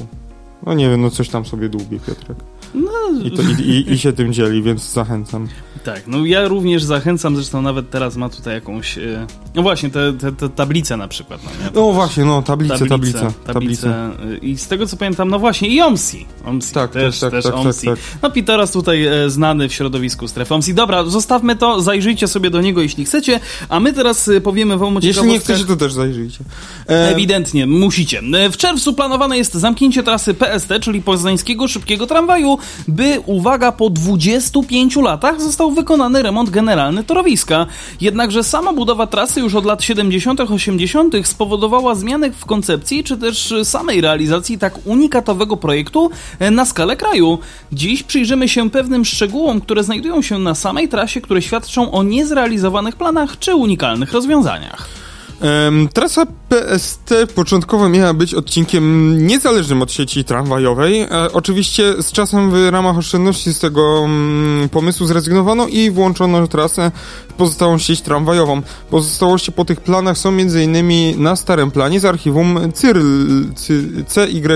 no 0.66 0.74
nie 0.74 0.90
wiem, 0.90 1.00
no 1.00 1.10
coś 1.10 1.28
tam 1.28 1.44
sobie 1.44 1.68
dłubie 1.68 2.00
Piotrek. 2.00 2.38
No, 2.74 2.90
I, 3.24 3.30
to, 3.30 3.42
i, 3.62 3.92
i, 3.92 3.98
się 3.98 4.12
tym 4.12 4.32
dzieli, 4.32 4.62
więc 4.62 4.92
zachęcam. 4.92 5.48
Tak, 5.84 6.06
no 6.06 6.26
ja 6.26 6.48
również 6.48 6.84
zachęcam, 6.84 7.36
zresztą 7.36 7.62
nawet 7.62 7.90
teraz 7.90 8.16
ma 8.16 8.28
tutaj 8.28 8.54
jakąś, 8.54 8.98
e, 8.98 9.26
no 9.54 9.62
właśnie, 9.62 9.90
te, 9.90 10.12
te, 10.12 10.32
te 10.32 10.48
tablice 10.48 10.96
na 10.96 11.08
przykład. 11.08 11.40
No, 11.44 11.50
nie? 11.64 11.70
No 11.74 11.92
właśnie, 11.92 12.24
no 12.24 12.42
tablice, 12.42 12.86
tablice, 12.86 13.32
tablice. 13.46 13.52
tablice. 13.52 13.88
e, 14.34 14.36
I 14.38 14.58
z 14.58 14.68
tego 14.68 14.86
co 14.86 14.96
pamiętam, 14.96 15.28
no 15.30 15.38
właśnie 15.38 15.68
i 15.68 15.80
OMSI. 15.80 16.26
OMSI 16.46 16.72
Tak, 16.74 16.90
też, 16.90 17.20
tak, 17.20 17.30
też 17.30 17.44
tak, 17.44 17.54
tak, 17.54 17.66
OMSI. 17.66 17.86
tak, 17.86 17.98
No 18.22 18.30
i 18.34 18.44
teraz 18.44 18.72
tutaj 18.72 19.04
e, 19.06 19.30
znany 19.30 19.68
w 19.68 19.74
środowisku 19.74 20.28
strefy 20.28 20.54
OMSI. 20.54 20.74
Dobra, 20.74 21.04
zostawmy 21.04 21.56
to, 21.56 21.80
zajrzyjcie 21.82 22.28
sobie 22.28 22.50
do 22.50 22.60
niego 22.60 22.82
jeśli 22.82 23.04
chcecie, 23.04 23.40
a 23.68 23.80
my 23.80 23.92
teraz 23.92 24.28
e, 24.28 24.40
powiemy 24.40 24.78
wam 24.78 24.96
o 24.96 25.00
Jeśli 25.02 25.26
nie 25.28 25.40
chcecie, 25.40 25.64
to 25.64 25.76
też 25.76 25.92
zajrzyjcie. 25.92 26.38
E, 26.88 27.10
Ewidentnie, 27.10 27.66
musicie. 27.66 28.22
E, 28.34 28.50
W 28.50 28.56
czerwcu 28.56 28.94
planowane 28.94 29.38
jest 29.38 29.54
zamknięcie 29.54 30.02
trasy 30.02 30.34
PST, 30.34 30.68
czyli 30.80 31.02
Poznańskiego 31.02 31.68
Szybkiego 31.68 32.06
Tramwaju, 32.06 32.58
by, 32.88 33.20
uwaga, 33.26 33.72
po 33.72 33.90
25 33.90 34.96
latach 34.96 35.40
został 35.40 35.70
wykonany 35.70 36.22
remont 36.22 36.50
generalny 36.50 37.04
torowiska. 37.04 37.66
Jednakże 38.00 38.44
sama 38.44 38.72
budowa 38.72 39.06
trasy 39.06 39.39
już 39.40 39.54
od 39.54 39.64
lat 39.64 39.82
70., 39.82 40.40
80. 40.40 41.14
spowodowała 41.24 41.94
zmiany 41.94 42.32
w 42.32 42.44
koncepcji, 42.44 43.04
czy 43.04 43.16
też 43.16 43.54
samej 43.64 44.00
realizacji 44.00 44.58
tak 44.58 44.86
unikatowego 44.86 45.56
projektu 45.56 46.10
na 46.50 46.64
skalę 46.64 46.96
kraju. 46.96 47.38
Dziś 47.72 48.02
przyjrzymy 48.02 48.48
się 48.48 48.70
pewnym 48.70 49.04
szczegółom, 49.04 49.60
które 49.60 49.84
znajdują 49.84 50.22
się 50.22 50.38
na 50.38 50.54
samej 50.54 50.88
trasie, 50.88 51.20
które 51.20 51.42
świadczą 51.42 51.92
o 51.92 52.02
niezrealizowanych 52.02 52.96
planach 52.96 53.38
czy 53.38 53.54
unikalnych 53.54 54.12
rozwiązaniach. 54.12 54.88
Trasa 55.92 56.26
PST 56.48 57.14
początkowo 57.34 57.88
miała 57.88 58.14
być 58.14 58.34
odcinkiem 58.34 59.16
niezależnym 59.26 59.82
od 59.82 59.92
sieci 59.92 60.24
tramwajowej. 60.24 61.00
E, 61.00 61.32
oczywiście 61.32 62.02
z 62.02 62.12
czasem 62.12 62.50
w 62.50 62.68
ramach 62.70 62.98
oszczędności 62.98 63.52
z 63.54 63.58
tego 63.58 64.04
mm, 64.04 64.68
pomysłu 64.68 65.06
zrezygnowano 65.06 65.66
i 65.66 65.90
włączono 65.90 66.46
trasę 66.46 66.90
w 67.28 67.32
pozostałą 67.32 67.78
sieć 67.78 68.00
tramwajową. 68.00 68.62
Pozostałości 68.90 69.52
po 69.52 69.64
tych 69.64 69.80
planach 69.80 70.18
są 70.18 70.28
m.in. 70.28 71.22
na 71.22 71.36
starym 71.36 71.70
planie 71.70 72.00
z 72.00 72.04
archiwum 72.04 72.72
Cyryl, 72.74 73.44
Cy, 73.56 74.04
CYRYL. 74.08 74.52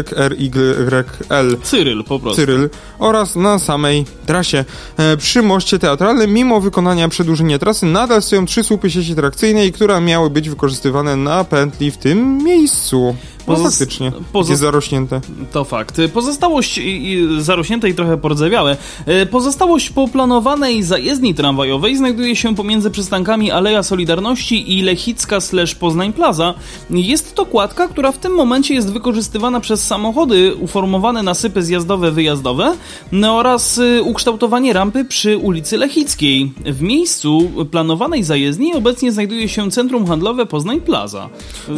Cyryl 1.62 2.04
po 2.04 2.18
prostu. 2.18 2.36
Cyryl 2.36 2.70
oraz 2.98 3.36
na 3.36 3.58
samej 3.58 4.06
trasie. 4.26 4.64
E, 4.96 5.16
przy 5.16 5.42
moście 5.42 5.78
teatralnym, 5.78 6.32
mimo 6.32 6.60
wykonania 6.60 7.08
przedłużenia 7.08 7.58
trasy, 7.58 7.86
nadal 7.86 8.22
stoją 8.22 8.46
trzy 8.46 8.64
słupy 8.64 8.90
sieci 8.90 9.14
trakcyjnej, 9.14 9.72
które 9.72 10.00
miały 10.00 10.30
być 10.30 10.50
wykorzystywane 10.74 11.16
na 11.16 11.44
pętli 11.44 11.90
w 11.90 11.96
tym 11.96 12.38
miejscu. 12.38 13.16
No 13.48 13.54
Pozos- 13.54 13.62
faktycznie, 13.62 14.12
pozos- 14.33 14.50
jest 14.50 14.62
zarośnięte. 14.62 15.20
To 15.52 15.64
fakt. 15.64 16.00
Pozostałość 16.14 16.78
i, 16.78 17.12
i 17.12 17.42
zarośnięte 17.42 17.88
i 17.88 17.94
trochę 17.94 18.16
pordzewiałe. 18.16 18.76
E, 19.07 19.26
Pozostałość 19.26 19.90
po 19.90 20.09
planowanej 20.09 20.83
zajezdni 20.83 21.35
tramwajowej 21.35 21.96
znajduje 21.96 22.37
się 22.37 22.54
pomiędzy 22.54 22.90
przystankami 22.90 23.50
Aleja 23.50 23.83
Solidarności 23.83 24.78
i 24.78 24.83
Lechicka 24.83 25.40
slash 25.40 25.74
Poznań 25.74 26.12
Plaza. 26.12 26.54
Jest 26.90 27.35
to 27.35 27.46
kładka, 27.46 27.88
która 27.88 28.12
w 28.12 28.18
tym 28.18 28.33
momencie 28.33 28.74
jest 28.74 28.92
wykorzystywana 28.92 29.61
przez 29.61 29.87
samochody 29.87 30.54
uformowane 30.54 31.22
nasypy 31.22 31.62
zjazdowe, 31.62 32.11
wyjazdowe 32.11 32.76
no 33.12 33.37
oraz 33.37 33.78
y, 33.78 34.02
ukształtowanie 34.02 34.72
rampy 34.72 35.04
przy 35.04 35.37
ulicy 35.38 35.76
Lechickiej. 35.78 36.52
W 36.66 36.83
miejscu 36.83 37.50
planowanej 37.70 38.24
zajezdni 38.24 38.74
obecnie 38.74 39.12
znajduje 39.12 39.48
się 39.48 39.70
centrum 39.70 40.07
handlowe 40.07 40.46
Poznań 40.46 40.80
Plaza. 40.80 41.28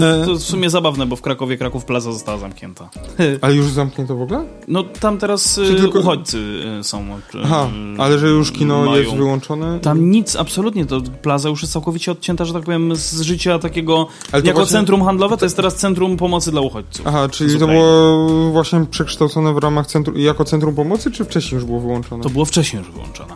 E. 0.00 0.26
To 0.26 0.34
w 0.34 0.42
sumie 0.42 0.70
zabawne, 0.70 1.06
bo 1.06 1.16
w 1.16 1.22
Krakowie 1.22 1.55
Kraków 1.58 1.84
Plaza 1.84 2.12
została 2.12 2.38
zamknięta. 2.38 2.88
Ale 3.40 3.54
już 3.54 3.66
zamknięto 3.66 4.16
w 4.16 4.22
ogóle? 4.22 4.44
No 4.68 4.82
tam 5.00 5.18
teraz 5.18 5.54
Czy 5.54 5.62
y, 5.72 5.74
tylko- 5.76 5.98
uchodźcy 5.98 6.38
y, 6.80 6.84
są. 6.84 7.02
y, 7.16 7.20
Aha, 7.44 7.68
ale 7.98 8.18
że 8.18 8.28
już 8.28 8.52
kino 8.52 8.84
mają- 8.84 9.02
jest 9.02 9.14
wyłączone? 9.16 9.80
Tam 9.80 10.10
nic, 10.10 10.36
absolutnie, 10.36 10.86
to 10.86 11.00
plaza 11.22 11.48
już 11.48 11.62
jest 11.62 11.72
całkowicie 11.72 12.12
odcięta, 12.12 12.44
że 12.44 12.52
tak 12.52 12.62
powiem, 12.62 12.96
z 12.96 13.20
życia 13.20 13.58
takiego 13.58 14.06
jako 14.32 14.52
właśnie- 14.52 14.72
centrum 14.72 15.04
handlowe, 15.04 15.36
to 15.36 15.44
jest 15.44 15.56
teraz 15.56 15.74
centrum 15.74 16.16
pomocy 16.16 16.50
dla 16.50 16.60
uchodźców. 16.60 17.06
Aha, 17.06 17.28
czyli 17.28 17.58
to 17.58 17.66
było 17.66 18.28
właśnie 18.52 18.86
przekształcone 18.90 19.52
w 19.54 19.58
ramach 19.58 19.86
centrum, 19.86 20.18
jako 20.18 20.44
centrum 20.44 20.74
pomocy, 20.74 21.10
czy 21.10 21.24
wcześniej 21.24 21.54
już 21.56 21.64
było 21.64 21.80
wyłączone? 21.80 22.22
To 22.22 22.30
było 22.30 22.44
wcześniej 22.44 22.82
już 22.82 22.92
wyłączone. 22.92 23.34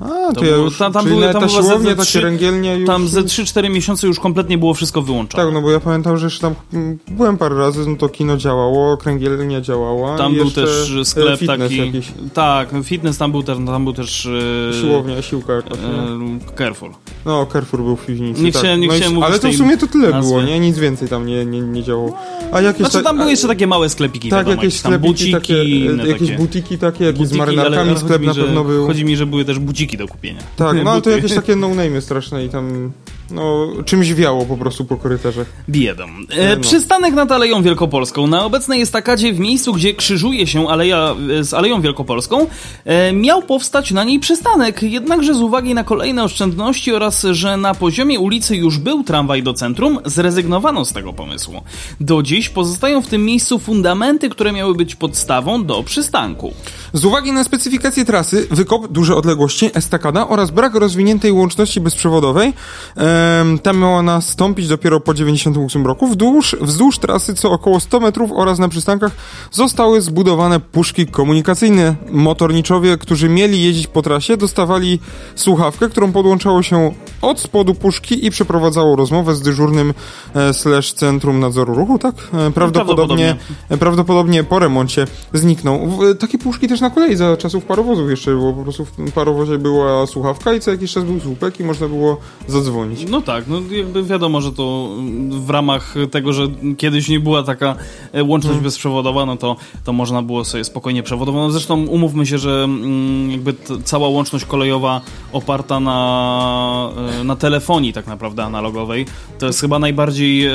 A, 0.00 0.06
to, 0.34 0.40
to 0.40 0.44
ja 0.44 0.56
już, 0.56 0.78
tam- 0.78 0.92
tam 0.92 1.04
były- 1.08 1.32
tam 1.32 1.42
ta 1.42 1.48
siłownia, 1.48 1.94
takie 1.96 2.20
już... 2.20 2.86
Tam 2.86 3.08
ze 3.08 3.22
3-4 3.22 3.70
miesiące 3.70 4.06
już 4.06 4.20
kompletnie 4.20 4.58
było 4.58 4.74
wszystko 4.74 5.02
wyłączone. 5.02 5.44
Tak, 5.44 5.54
no 5.54 5.62
bo 5.62 5.70
ja 5.70 5.80
pamiętam, 5.80 6.18
że 6.18 6.26
jeszcze 6.26 6.40
tam 6.40 6.54
mm, 6.72 6.98
byłem 7.10 7.38
parę 7.38 7.56
razy, 7.56 7.88
no 7.88 7.96
to 7.96 8.08
kino 8.08 8.36
działało, 8.36 8.96
kręgielnia 8.96 9.60
działała. 9.60 10.18
Tam 10.18 10.32
i 10.32 10.36
był 10.36 10.50
też 10.50 10.90
e, 11.00 11.04
sklep 11.04 11.40
taki. 11.46 11.76
Jakiś, 11.76 12.06
Tak, 12.34 12.68
fitness 12.84 13.18
tam 13.18 13.30
był 13.32 13.42
też, 13.42 13.58
tam 13.66 13.84
był 13.84 13.92
też. 13.92 14.26
e, 14.70 14.80
siłownia, 14.80 15.22
siłka 15.22 15.52
jakaś. 15.52 15.72
e, 15.78 16.56
Careful. 16.58 16.90
No, 17.26 17.46
Carrefour 17.52 17.82
był 17.82 17.96
w 17.96 18.06
piwnicy. 18.06 18.42
Nie 18.42 18.52
tak. 18.52 18.62
chciałem- 18.62 18.80
nie 18.80 18.86
no 18.88 18.94
i- 18.94 18.96
chciałem 18.96 19.14
mówić 19.14 19.30
Ale 19.30 19.38
to 19.38 19.48
w 19.48 19.54
sumie 19.54 19.76
to 19.76 19.86
tyle 19.86 20.10
nazwy. 20.10 20.30
było, 20.32 20.42
nie? 20.42 20.60
Nic 20.60 20.78
więcej 20.78 21.08
tam 21.08 21.26
nie, 21.26 21.44
nie, 21.44 21.60
nie 21.60 21.82
działało. 21.82 22.18
A 22.52 22.60
jakieś 22.60 22.80
Znaczy 22.80 22.98
ta- 22.98 23.02
tam 23.04 23.16
były 23.16 23.28
a- 23.28 23.30
jeszcze 23.30 23.48
takie 23.48 23.66
małe 23.66 23.88
sklepiki, 23.88 24.28
Tak, 24.28 24.38
wiadomo, 24.46 24.62
jakieś 24.62 24.78
sklepiki, 24.80 25.08
buciki, 25.08 25.32
takie, 25.32 25.64
jakieś 26.08 26.28
takie. 26.28 26.36
butiki 26.36 26.78
takie, 26.78 27.04
jakieś 27.04 27.18
z 27.18 27.22
Butiki, 27.22 27.38
marynarkami, 27.38 27.98
sklep 27.98 28.22
na 28.22 28.34
pewno 28.34 28.64
był. 28.64 28.86
Chodzi 28.86 29.04
mi, 29.04 29.16
że 29.16 29.26
były 29.26 29.44
też 29.44 29.58
buciki 29.88 29.96
do 29.96 30.08
kupienia. 30.08 30.40
Tak, 30.56 30.84
no 30.84 30.90
ale 30.90 31.02
to 31.02 31.10
jakieś 31.10 31.34
takie 31.34 31.56
no-name 31.56 32.00
straszne 32.00 32.44
i 32.44 32.48
tam, 32.48 32.92
no, 33.30 33.68
czymś 33.84 34.14
wiało 34.14 34.46
po 34.46 34.56
prostu 34.56 34.84
po 34.84 34.96
korytarzach. 34.96 35.46
Biedą. 35.68 36.04
E, 36.30 36.56
No. 36.56 36.62
Przystanek 36.62 37.14
nad 37.14 37.32
Aleją 37.32 37.62
Wielkopolską. 37.62 38.26
Na 38.26 38.44
obecnej 38.44 38.80
estakadzie 38.82 39.32
w 39.32 39.38
miejscu, 39.38 39.72
gdzie 39.72 39.94
krzyżuje 39.94 40.46
się 40.46 40.68
aleja 40.68 41.14
e, 41.40 41.44
z 41.44 41.54
Aleją 41.54 41.80
Wielkopolską, 41.80 42.46
e, 42.84 43.12
miał 43.12 43.42
powstać 43.42 43.90
na 43.90 44.04
niej 44.04 44.20
przystanek. 44.20 44.82
Jednakże 44.82 45.34
z 45.34 45.40
uwagi 45.40 45.74
na 45.74 45.84
kolejne 45.84 46.24
oszczędności 46.24 46.92
oraz, 46.92 47.22
że 47.32 47.56
na 47.56 47.74
poziomie 47.74 48.20
ulicy 48.20 48.56
już 48.56 48.78
był 48.78 49.04
tramwaj 49.04 49.42
do 49.42 49.54
centrum, 49.54 49.98
zrezygnowano 50.04 50.84
z 50.84 50.92
tego 50.92 51.12
pomysłu. 51.12 51.62
Do 52.00 52.22
dziś 52.22 52.48
pozostają 52.48 53.02
w 53.02 53.06
tym 53.06 53.24
miejscu 53.24 53.58
fundamenty, 53.58 54.28
które 54.28 54.52
miały 54.52 54.74
być 54.74 54.94
podstawą 54.94 55.64
do 55.64 55.82
przystanku. 55.82 56.52
Z 56.92 57.04
uwagi 57.04 57.32
na 57.32 57.44
specyfikację 57.44 58.04
trasy, 58.04 58.46
wykop, 58.50 58.88
duże 58.88 59.16
odległości, 59.16 59.70
estakada 59.74 60.28
oraz 60.28 60.50
brak 60.50 60.74
rozwiniętej 60.74 61.32
łączności 61.32 61.80
bezprzewodowej, 61.80 62.52
em, 62.96 63.58
ta 63.58 63.72
miała 63.72 64.02
nastąpić 64.02 64.68
dopiero 64.68 65.00
po 65.00 65.14
98 65.14 65.86
roku. 65.86 66.08
Wzdłuż, 66.08 66.56
wzdłuż 66.60 66.98
trasy 66.98 67.34
co 67.34 67.50
około 67.50 67.80
100 67.80 68.00
metrów 68.00 68.32
oraz 68.32 68.58
na 68.58 68.68
przystankach 68.68 69.12
zostały 69.50 70.00
zbudowane 70.00 70.60
puszki 70.60 71.06
komunikacyjne. 71.06 71.94
Motorniczowie, 72.10 72.98
którzy 72.98 73.28
mieli 73.28 73.62
jeździć 73.62 73.86
po 73.86 74.02
trasie, 74.02 74.36
dostawali 74.36 75.00
słuchawkę, 75.34 75.88
którą 75.88 76.12
podłączało 76.12 76.62
się 76.62 76.94
od 77.22 77.40
spodu 77.40 77.74
puszki 77.74 78.26
i 78.26 78.30
przeprowadzało 78.30 78.96
rozmowę 78.96 79.34
z 79.34 79.42
dyżurnym 79.42 79.94
e, 80.34 80.54
slash 80.54 80.92
centrum 80.92 81.40
nadzoru 81.40 81.74
ruchu, 81.74 81.98
tak? 81.98 82.14
E, 82.48 82.50
prawdopodobnie, 82.50 83.36
e, 83.68 83.78
prawdopodobnie 83.78 84.44
po 84.44 84.58
remoncie 84.58 85.06
zniknął. 85.32 85.86
W, 85.86 86.16
takie 86.18 86.38
puszki 86.38 86.68
też 86.68 86.77
na 86.80 86.90
kolei 86.90 87.16
za 87.16 87.36
czasów 87.36 87.64
parowozów 87.64 88.10
jeszcze 88.10 88.30
było. 88.30 88.52
Po 88.52 88.62
prostu 88.62 88.84
w 88.84 89.12
parowozie 89.12 89.58
była 89.58 90.06
słuchawka 90.06 90.54
i 90.54 90.60
co 90.60 90.70
jakiś 90.70 90.92
czas 90.92 91.04
był 91.04 91.20
słupek 91.20 91.60
i 91.60 91.64
można 91.64 91.88
było 91.88 92.16
zadzwonić. 92.46 93.04
No 93.10 93.20
tak, 93.20 93.44
no 93.48 93.60
jakby 93.70 94.02
wiadomo, 94.02 94.40
że 94.40 94.52
to 94.52 94.88
w 95.30 95.50
ramach 95.50 95.94
tego, 96.10 96.32
że 96.32 96.42
kiedyś 96.76 97.08
nie 97.08 97.20
była 97.20 97.42
taka 97.42 97.76
e, 98.12 98.24
łączność 98.24 98.48
Hmm. 98.48 98.64
bezprzewodowa, 98.64 99.26
no 99.26 99.36
to, 99.36 99.56
to 99.84 99.92
można 99.92 100.22
było 100.22 100.44
sobie 100.44 100.64
spokojnie 100.64 101.02
przewodowo. 101.02 101.38
No 101.38 101.50
zresztą 101.50 101.86
umówmy 101.86 102.26
się, 102.26 102.38
że 102.38 102.64
mm, 102.64 103.30
jakby 103.30 103.54
cała 103.84 104.08
łączność 104.08 104.44
kolejowa 104.44 105.00
oparta 105.32 105.80
na, 105.80 106.90
e, 107.20 107.24
na 107.24 107.36
telefonii 107.36 107.92
tak 107.92 108.06
naprawdę 108.06 108.44
analogowej, 108.44 109.06
to 109.38 109.46
jest 109.46 109.60
chyba 109.60 109.78
najbardziej, 109.78 110.46
e, 110.46 110.52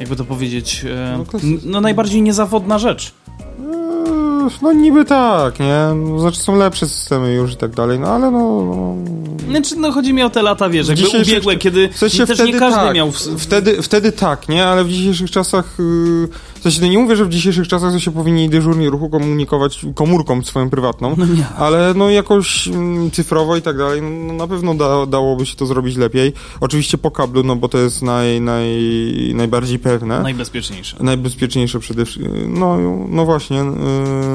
jakby 0.00 0.16
to 0.16 0.24
powiedzieć, 0.24 0.84
No 1.18 1.40
no 1.64 1.80
najbardziej 1.80 2.22
niezawodna 2.22 2.78
rzecz. 2.78 3.12
No 4.62 4.72
niby 4.72 5.04
tak, 5.04 5.60
nie? 5.60 5.78
Znaczy 6.18 6.40
są 6.40 6.56
lepsze 6.56 6.88
systemy 6.88 7.34
już 7.34 7.52
i 7.52 7.56
tak 7.56 7.70
dalej, 7.70 7.98
no 7.98 8.08
ale 8.08 8.30
no... 8.30 8.64
no 8.64 8.96
Znaczy, 9.50 9.76
no 9.76 9.92
chodzi 9.92 10.12
mi 10.12 10.22
o 10.22 10.30
te 10.30 10.42
lata, 10.42 10.68
wiesz, 10.68 10.88
jakby 10.88 11.02
dzisiejszych- 11.02 11.32
ubiegłe, 11.32 11.56
kiedy 11.56 11.88
W 11.88 11.98
sensie 11.98 12.26
też 12.26 12.36
wtedy 12.36 12.52
nie 12.52 12.58
każdy 12.58 12.80
tak, 12.80 12.94
miał... 12.94 13.10
W, 13.10 13.18
wtedy, 13.38 13.82
wtedy 13.82 14.12
tak, 14.12 14.48
nie? 14.48 14.66
Ale 14.66 14.84
w 14.84 14.88
dzisiejszych 14.88 15.30
czasach... 15.30 15.76
Yy, 15.78 16.28
w 16.60 16.62
sensie, 16.62 16.80
no 16.80 16.86
nie 16.86 16.98
mówię, 16.98 17.16
że 17.16 17.24
w 17.24 17.28
dzisiejszych 17.28 17.68
czasach 17.68 17.92
to 17.92 17.98
się 17.98 18.10
powinni 18.10 18.48
dyżurni 18.48 18.88
ruchu 18.88 19.08
komunikować 19.08 19.86
komórką 19.94 20.42
swoją 20.42 20.70
prywatną, 20.70 21.14
no 21.18 21.26
nie. 21.26 21.46
ale 21.58 21.94
no 21.94 22.10
jakoś 22.10 22.68
mm, 22.68 23.10
cyfrowo 23.10 23.56
i 23.56 23.62
tak 23.62 23.78
dalej, 23.78 24.02
no 24.02 24.32
na 24.32 24.46
pewno 24.46 24.74
da, 24.74 25.06
dałoby 25.06 25.46
się 25.46 25.56
to 25.56 25.66
zrobić 25.66 25.96
lepiej. 25.96 26.32
Oczywiście 26.60 26.98
po 26.98 27.10
kablu, 27.10 27.42
no 27.42 27.56
bo 27.56 27.68
to 27.68 27.78
jest 27.78 28.02
naj, 28.02 28.40
naj, 28.40 28.68
najbardziej 29.34 29.78
pewne. 29.78 30.22
Najbezpieczniejsze. 30.22 30.96
Najbezpieczniejsze 31.00 31.78
przede 31.78 32.04
wszystkim. 32.04 32.58
No, 32.58 32.78
no 33.08 33.24
właśnie. 33.24 33.56
Yy, 33.56 33.64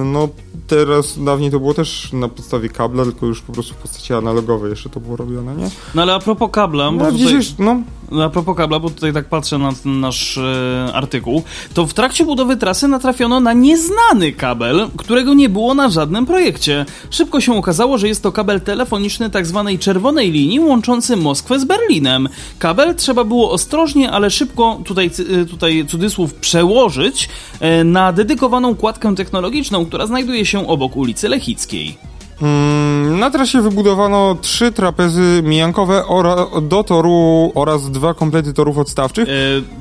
no 0.06 0.30
teraz, 0.68 1.24
dawniej 1.24 1.52
to 1.52 1.60
było 1.60 1.74
też 1.74 2.14
na 2.14 2.28
podstawie 2.28 2.70
kabla, 2.70 3.04
tylko 3.04 3.26
już 3.26 3.42
po 3.42 3.54
prostu 3.54 3.74
w 3.74 3.78
postaci 3.78 4.14
analogowej 4.14 4.70
jeszcze 4.70 4.90
to 4.90 5.00
było 5.00 5.16
robione, 5.16 5.56
nie? 5.56 5.70
No 5.96 6.02
ale 6.02 6.14
a 6.14 6.20
propos 6.20 6.50
kabla, 6.52 6.92
bo 6.92 6.98
No, 6.98 7.06
tutaj, 7.06 7.18
dzisiejszy, 7.18 7.54
no, 7.60 7.82
a 8.26 8.30
propos 8.30 8.58
kabla, 8.58 8.80
bo 8.80 8.90
tutaj 8.90 9.14
tak 9.14 9.26
patrzę 9.26 9.58
na 9.58 9.74
ten 9.84 10.00
nasz 10.00 10.38
e, 10.38 10.92
artykuł, 10.94 11.44
to 11.74 11.86
w 11.86 11.94
trakcie 11.94 12.26
budowy 12.26 12.58
trasy 12.58 12.88
natrafiono 12.88 13.40
na 13.40 13.54
nieznany 13.54 14.32
kabel, 14.32 14.88
którego 14.98 15.34
nie 15.34 15.50
było 15.50 15.74
na 15.74 15.90
żadnym 15.90 16.26
projekcie. 16.26 16.86
Szybko 17.10 17.42
się 17.42 17.58
okazało, 17.58 17.98
że 17.98 18.08
jest 18.08 18.24
to 18.24 18.32
kabel 18.32 18.62
telefoniczny 18.62 19.30
tak 19.30 19.46
zwanej 19.46 19.80
czerwonej 19.80 20.32
linii 20.32 20.60
łączący 20.60 21.16
Moskwę 21.16 21.60
z 21.60 21.66
Berlinem. 21.66 22.30
Kabel 22.60 22.96
trzeba 22.96 23.24
było 23.24 23.52
ostrożnie, 23.52 24.12
ale 24.12 24.32
szybko, 24.32 24.82
tutaj, 24.86 25.12
e, 25.42 25.46
tutaj 25.46 25.86
cudzysłów, 25.88 26.34
przełożyć 26.34 27.30
e, 27.60 27.84
na 27.84 28.14
dedykowaną 28.14 28.76
kładkę 28.76 29.16
technologiczną, 29.16 29.86
która 29.86 30.08
znajduje 30.08 30.46
się 30.46 30.68
obok 30.68 30.98
ulicy 30.98 31.30
Lechickiej. 31.30 32.15
Mm, 32.42 33.20
Na 33.20 33.30
trasie 33.32 33.62
wybudowano 33.62 34.36
trzy 34.42 34.72
trapezy 34.72 35.42
mijankowe 35.44 36.06
ora, 36.08 36.36
do 36.62 36.84
toru 36.84 37.52
oraz 37.56 37.92
dwa 37.92 38.14
komplety 38.14 38.54
torów 38.54 38.78
odstawczych. 38.78 39.30
E, 39.30 39.32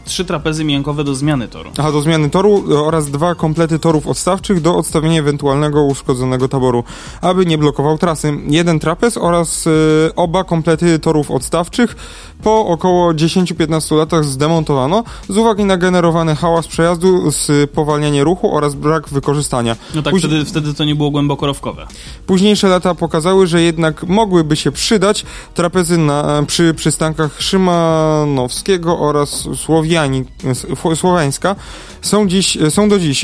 trzy 0.04 0.24
trapezy 0.24 0.64
miękkowe 0.64 1.04
do 1.04 1.14
zmiany 1.14 1.48
toru. 1.48 1.70
Aha, 1.78 1.92
do 1.92 2.00
zmiany 2.00 2.30
toru 2.30 2.64
e, 2.70 2.74
oraz 2.74 3.10
dwa 3.10 3.34
komplety 3.34 3.78
torów 3.78 4.06
odstawczych 4.06 4.60
do 4.60 4.76
odstawienia 4.76 5.20
ewentualnego 5.20 5.84
uszkodzonego 5.84 6.48
taboru, 6.48 6.84
aby 7.20 7.46
nie 7.46 7.58
blokował 7.58 7.98
trasy. 7.98 8.32
Jeden 8.46 8.78
trapez 8.78 9.16
oraz 9.16 9.66
e, 9.66 9.70
oba 10.16 10.44
komplety 10.44 10.98
torów 10.98 11.30
odstawczych 11.30 11.96
po 12.44 12.66
około 12.66 13.12
10-15 13.12 13.96
latach 13.96 14.24
zdemontowano 14.24 15.04
z 15.28 15.36
uwagi 15.38 15.64
na 15.64 15.76
generowany 15.76 16.36
hałas 16.36 16.66
przejazdu, 16.66 17.32
spowalnianie 17.32 18.24
ruchu 18.24 18.56
oraz 18.56 18.74
brak 18.74 19.08
wykorzystania. 19.08 19.76
No 19.94 20.02
tak, 20.02 20.12
Później- 20.12 20.30
wtedy, 20.32 20.44
wtedy 20.44 20.74
to 20.74 20.84
nie 20.84 20.94
było 20.94 21.10
głęboko 21.10 21.46
rowkowe. 21.46 21.86
Późniejsze 22.26 22.68
lata 22.68 22.94
pokazały, 22.94 23.46
że 23.46 23.62
jednak 23.62 24.02
mogłyby 24.02 24.56
się 24.56 24.72
przydać 24.72 25.24
trapezy 25.54 25.98
na, 25.98 26.42
przy 26.46 26.74
przystankach 26.74 27.42
Szymanowskiego 27.42 28.98
oraz 28.98 29.48
Słowiani, 29.56 30.24
Sło- 30.54 30.96
Słowiańska. 30.96 31.56
Są, 32.02 32.28
dziś, 32.28 32.58
są 32.70 32.88
do 32.88 32.98
dziś. 32.98 33.22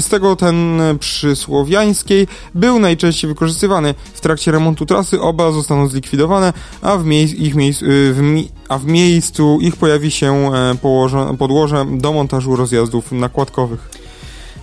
Z 0.00 0.08
tego 0.08 0.36
ten 0.36 0.80
przy 1.00 1.36
Słowiańskiej 1.36 2.26
był 2.54 2.78
najczęściej 2.78 3.28
wykorzystywany. 3.28 3.94
W 4.14 4.20
trakcie 4.20 4.52
remontu 4.52 4.86
trasy 4.86 5.20
oba 5.20 5.52
zostaną 5.52 5.88
zlikwidowane, 5.88 6.52
a 6.82 6.96
w, 6.96 7.04
mie- 7.04 7.22
ich 7.22 7.54
miejsc, 7.54 7.80
w 7.86 8.18
mi- 8.22 8.49
a 8.68 8.78
w 8.78 8.86
miejscu 8.86 9.58
ich 9.60 9.76
pojawi 9.76 10.10
się 10.10 10.54
e, 10.54 11.36
podłoże 11.38 11.86
do 11.90 12.12
montażu 12.12 12.56
rozjazdów 12.56 13.12
nakładkowych. 13.12 13.99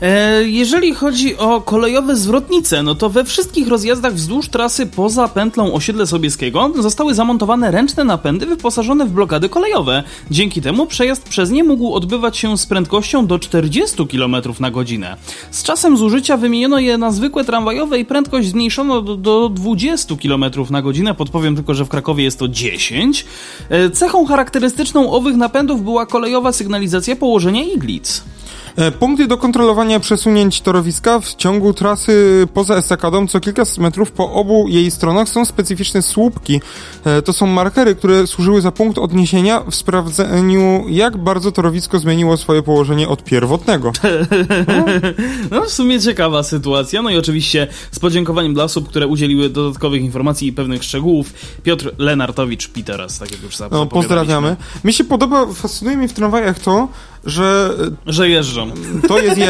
E, 0.02 0.44
jeżeli 0.44 0.94
chodzi 0.94 1.38
o 1.38 1.62
kolejowe 1.62 2.16
zwrotnice, 2.16 2.84
no 2.84 2.96
to 2.96 3.10
we 3.10 3.24
wszystkich 3.24 3.68
rozjazdach 3.68 4.14
wzdłuż 4.14 4.50
trasy 4.50 4.86
poza 4.86 5.28
pętlą 5.28 5.74
osiedle 5.74 6.08
Sobieskiego 6.08 6.72
zostały 6.80 7.14
zamontowane 7.14 7.72
ręczne 7.72 8.04
napędy 8.04 8.46
wyposażone 8.46 9.06
w 9.06 9.12
blokady 9.12 9.50
kolejowe. 9.50 10.04
Dzięki 10.32 10.62
temu 10.62 10.86
przejazd 10.86 11.30
przez 11.30 11.50
nie 11.50 11.64
mógł 11.64 11.94
odbywać 11.94 12.38
się 12.38 12.58
z 12.58 12.66
prędkością 12.66 13.28
do 13.28 13.40
40 13.40 14.08
km 14.08 14.36
na 14.60 14.72
godzinę. 14.72 15.18
Z 15.52 15.64
czasem 15.64 15.98
zużycia 15.98 16.38
wymieniono 16.38 16.80
je 16.80 16.98
na 16.98 17.12
zwykłe 17.12 17.44
tramwajowe 17.44 18.00
i 18.00 18.06
prędkość 18.06 18.48
zmniejszono 18.48 19.02
do, 19.02 19.16
do 19.16 19.50
20 19.50 20.16
km 20.16 20.46
na 20.70 20.82
godzinę. 20.82 21.16
Podpowiem 21.16 21.56
tylko, 21.56 21.74
że 21.74 21.86
w 21.86 21.90
Krakowie 21.90 22.24
jest 22.24 22.40
to 22.40 22.48
10. 22.48 23.26
E, 23.70 23.90
Cechą 23.90 24.26
charakterystyczną 24.26 25.12
owych 25.12 25.36
napędów 25.36 25.84
była 25.84 26.06
kolejowa 26.06 26.52
sygnalizacja 26.52 27.16
położenia 27.16 27.64
iglic. 27.64 28.24
E, 28.78 28.92
punkty 28.92 29.28
do 29.28 29.38
kontrolowania 29.38 30.00
przesunięć 30.00 30.62
torowiska 30.62 31.20
w 31.20 31.36
ciągu 31.36 31.74
trasy 31.74 32.48
poza 32.54 32.76
estakadą 32.76 33.28
co 33.28 33.40
kilkaset 33.40 33.78
metrów 33.78 34.12
po 34.12 34.32
obu 34.34 34.68
jej 34.68 34.92
stronach 34.92 35.30
są 35.30 35.46
specyficzne 35.46 36.02
słupki. 36.02 36.62
E, 37.06 37.22
to 37.22 37.34
są 37.34 37.48
markery, 37.48 37.96
które 37.96 38.28
służyły 38.28 38.62
za 38.62 38.72
punkt 38.72 38.98
odniesienia 38.98 39.64
w 39.72 39.76
sprawdzeniu, 39.76 40.86
jak 40.90 41.18
bardzo 41.18 41.52
torowisko 41.52 42.00
zmieniło 42.00 42.38
swoje 42.38 42.64
położenie 42.64 43.08
od 43.08 43.24
pierwotnego. 43.24 43.92
No 45.52 45.62
w 45.62 45.70
sumie 45.70 46.00
ciekawa 46.00 46.44
sytuacja. 46.44 47.02
No 47.02 47.10
i 47.10 47.18
oczywiście 47.18 47.68
z 47.92 48.00
podziękowaniem 48.00 48.54
dla 48.54 48.64
osób, 48.64 48.90
które 48.90 49.08
udzieliły 49.08 49.50
dodatkowych 49.50 50.02
informacji 50.02 50.48
i 50.48 50.54
pewnych 50.54 50.84
szczegółów. 50.84 51.34
Piotr 51.64 51.92
Lenartowicz 51.98 52.68
Piteras, 52.68 53.20
tak 53.20 53.32
jak 53.32 53.44
już 53.44 53.60
No, 53.72 53.86
pozdrawiamy. 53.86 54.56
Mi 54.84 54.94
się 54.94 55.04
podoba, 55.04 55.46
fascynuje 55.54 55.98
mnie 55.98 56.08
w 56.08 56.14
tramwajach 56.14 56.60
to, 56.60 56.88
że 57.26 57.70
Że 58.06 58.30
jeżdżą. 58.30 58.72
to 59.08 59.20
jest, 59.20 59.38
je, 59.38 59.50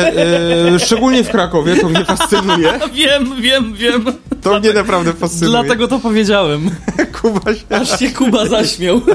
e, 0.76 0.80
szczególnie 0.80 1.24
w 1.24 1.30
Krakowie, 1.30 1.76
to 1.76 1.90
mnie 1.90 2.06
fascynuje. 2.06 2.80
Wiem, 2.94 3.42
wiem, 3.42 3.74
wiem. 3.74 4.06
To 4.42 4.60
mnie 4.60 4.74
naprawdę 4.74 5.14
fascynuje. 5.14 5.50
Dlatego 5.52 5.88
to 5.88 6.00
powiedziałem. 6.00 6.70
Kuba 7.22 7.54
się... 7.56 7.62
Aż 7.70 8.00
się 8.00 8.10
Kuba 8.10 8.46
zaśmiał. 8.46 9.02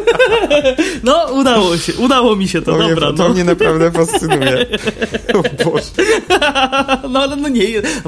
No, 1.04 1.26
udało 1.32 1.76
się. 1.76 1.92
Udało 1.94 2.36
mi 2.36 2.48
się 2.48 2.62
to, 2.62 2.72
To, 2.72 2.78
dobra. 2.88 3.08
mnie, 3.08 3.16
to 3.18 3.28
no. 3.28 3.34
mnie 3.34 3.44
naprawdę 3.44 3.90
fascynuje. 3.90 4.66
O 5.34 5.64
Boże. 5.64 5.84
no 7.10 7.20
ale 7.22 7.36
no 7.36 7.48
nie, 7.48 7.64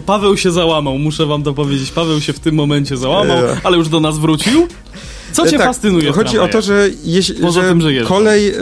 Paweł 0.07 0.37
się 0.37 0.51
załamał, 0.51 0.99
muszę 0.99 1.27
wam 1.27 1.43
to 1.43 1.55
powiedzieć. 1.55 1.91
Paweł 1.91 2.21
się 2.21 2.33
w 2.33 2.41
tym 2.41 2.55
momencie 2.55 2.97
załamał, 2.97 3.37
E. 3.39 3.61
ale 3.65 3.77
już 3.77 3.89
do 3.89 4.01
nas 4.01 4.19
wrócił. 4.19 4.69
Co 5.35 5.47
cię 5.47 5.59
Tak, 5.59 5.67
fascynuje 5.67 6.13
Chodzi 6.13 6.39
o 6.39 6.49
to, 6.49 6.63
że, 6.63 6.89
jeś, 7.05 7.27
że 7.27 7.63
tym, 7.63 7.81
że 7.81 8.05
kolej, 8.05 8.49
e, 8.49 8.55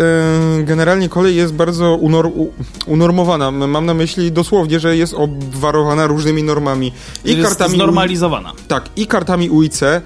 generalnie 0.65 1.09
kolej 1.09 1.37
jest 1.37 1.55
bardzo 1.55 1.95
unor, 1.95 2.27
u, 2.27 2.53
unormowana. 2.87 3.51
Mam 3.51 3.87
na 3.87 3.95
myśli 3.95 4.33
dosłownie, 4.33 4.81
że 4.81 4.97
jest 4.97 5.15
obwarowana 5.15 6.07
różnymi 6.07 6.43
normami. 6.43 6.93
I 7.25 7.31
jest 7.31 7.43
kartami 7.49 7.75
znormalizowana. 7.75 8.53
Tak, 8.69 8.89
i 8.97 9.07
kartami 9.07 9.51
UIC, 9.51 9.83
e, 9.83 10.01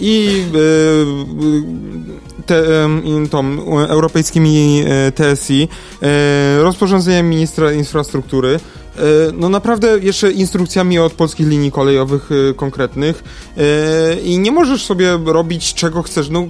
i 0.00 0.44
e, 0.54 2.42
te, 2.46 2.56
e, 2.56 3.88
europejskimi 3.88 4.84
e, 4.86 5.12
TSI, 5.12 5.68
e, 6.02 6.62
rozporządzeniem 6.62 7.28
ministra 7.28 7.72
infrastruktury. 7.72 8.60
E, 8.98 9.32
No 9.32 9.48
naprawdę 9.48 9.98
jeszcze 9.98 10.32
instrukcjami 10.32 10.98
od 10.98 11.12
polskich 11.12 11.48
linii 11.48 11.72
kolejowych 11.72 12.30
e, 12.50 12.54
konkretnych 12.54 13.24
e, 13.56 14.20
i 14.20 14.38
nie 14.38 14.52
możesz 14.52 14.84
sobie 14.84 15.18
robić 15.24 15.74
czego 15.74 16.02
chcesz. 16.02 16.30
No, 16.30 16.46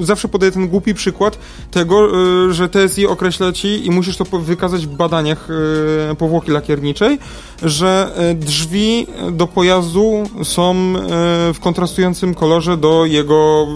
zawsze 0.00 0.28
podaję 0.28 0.52
ten 0.52 0.68
głupi 0.68 0.94
przykład 0.94 1.38
tego, 1.70 2.08
że 2.52 2.68
TSI 2.68 3.06
określa 3.06 3.52
ci 3.52 3.86
i 3.86 3.90
musisz 3.90 4.16
to 4.16 4.24
wykazać 4.24 4.86
w 4.86 4.96
badaniach 4.96 5.48
powłoki 6.18 6.50
lakierniczej, 6.50 7.18
że 7.62 8.10
drzwi 8.34 9.06
do 9.32 9.46
pojazdu 9.46 10.24
są 10.42 10.94
w 11.54 11.56
kontrastującym 11.60 12.34
kolorze 12.34 12.76
do 12.76 13.04
jego 13.04 13.66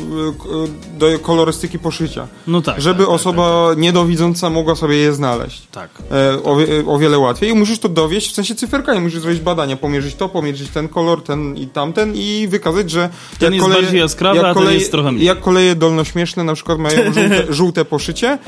do 0.99 1.19
kolorystyki 1.19 1.79
poszycia. 1.79 2.27
No 2.47 2.63
tak. 2.63 2.81
Żeby 2.81 2.99
tak, 2.99 3.07
tak, 3.07 3.15
osoba 3.15 3.75
niedowidząca 3.77 4.51
mogła 4.51 4.75
sobie 4.75 4.97
je 4.97 5.13
znaleźć. 5.13 5.67
Tak. 5.71 5.91
tak. 5.93 6.07
O, 6.45 6.57
o 6.93 6.99
wiele 6.99 7.19
łatwiej 7.19 7.51
i 7.51 7.55
musisz 7.55 7.79
to 7.79 7.89
dowieść 8.11 8.31
w 8.31 8.35
sensie 8.35 8.55
cyferkami, 8.55 9.01
musisz 9.01 9.21
zrobić 9.21 9.41
badania, 9.41 9.77
pomierzyć 9.77 10.15
to, 10.15 10.29
pomierzyć 10.29 10.71
ten 10.71 10.89
kolor, 10.89 11.23
ten 11.23 11.57
i 11.57 11.67
tamten 11.67 12.13
i 12.15 12.49
wykazać, 12.49 12.91
że 12.91 13.09
Ten 13.39 13.55
jest 13.55 13.69
bardziej 13.69 14.01
jaskrawy, 14.01 14.47
a 14.47 14.55
ten 14.55 14.73
jest 14.73 14.91
trochę 14.91 15.13
mniej. 15.13 15.27
Jak 15.27 15.41
koleje 15.41 15.75
dolnośmieszne 15.75 16.45
na 16.45 16.55
przykład 16.55 16.79
mają 16.79 16.99
żółte, 17.15 17.45
żółte 17.49 17.85
poszycie, 17.85 18.39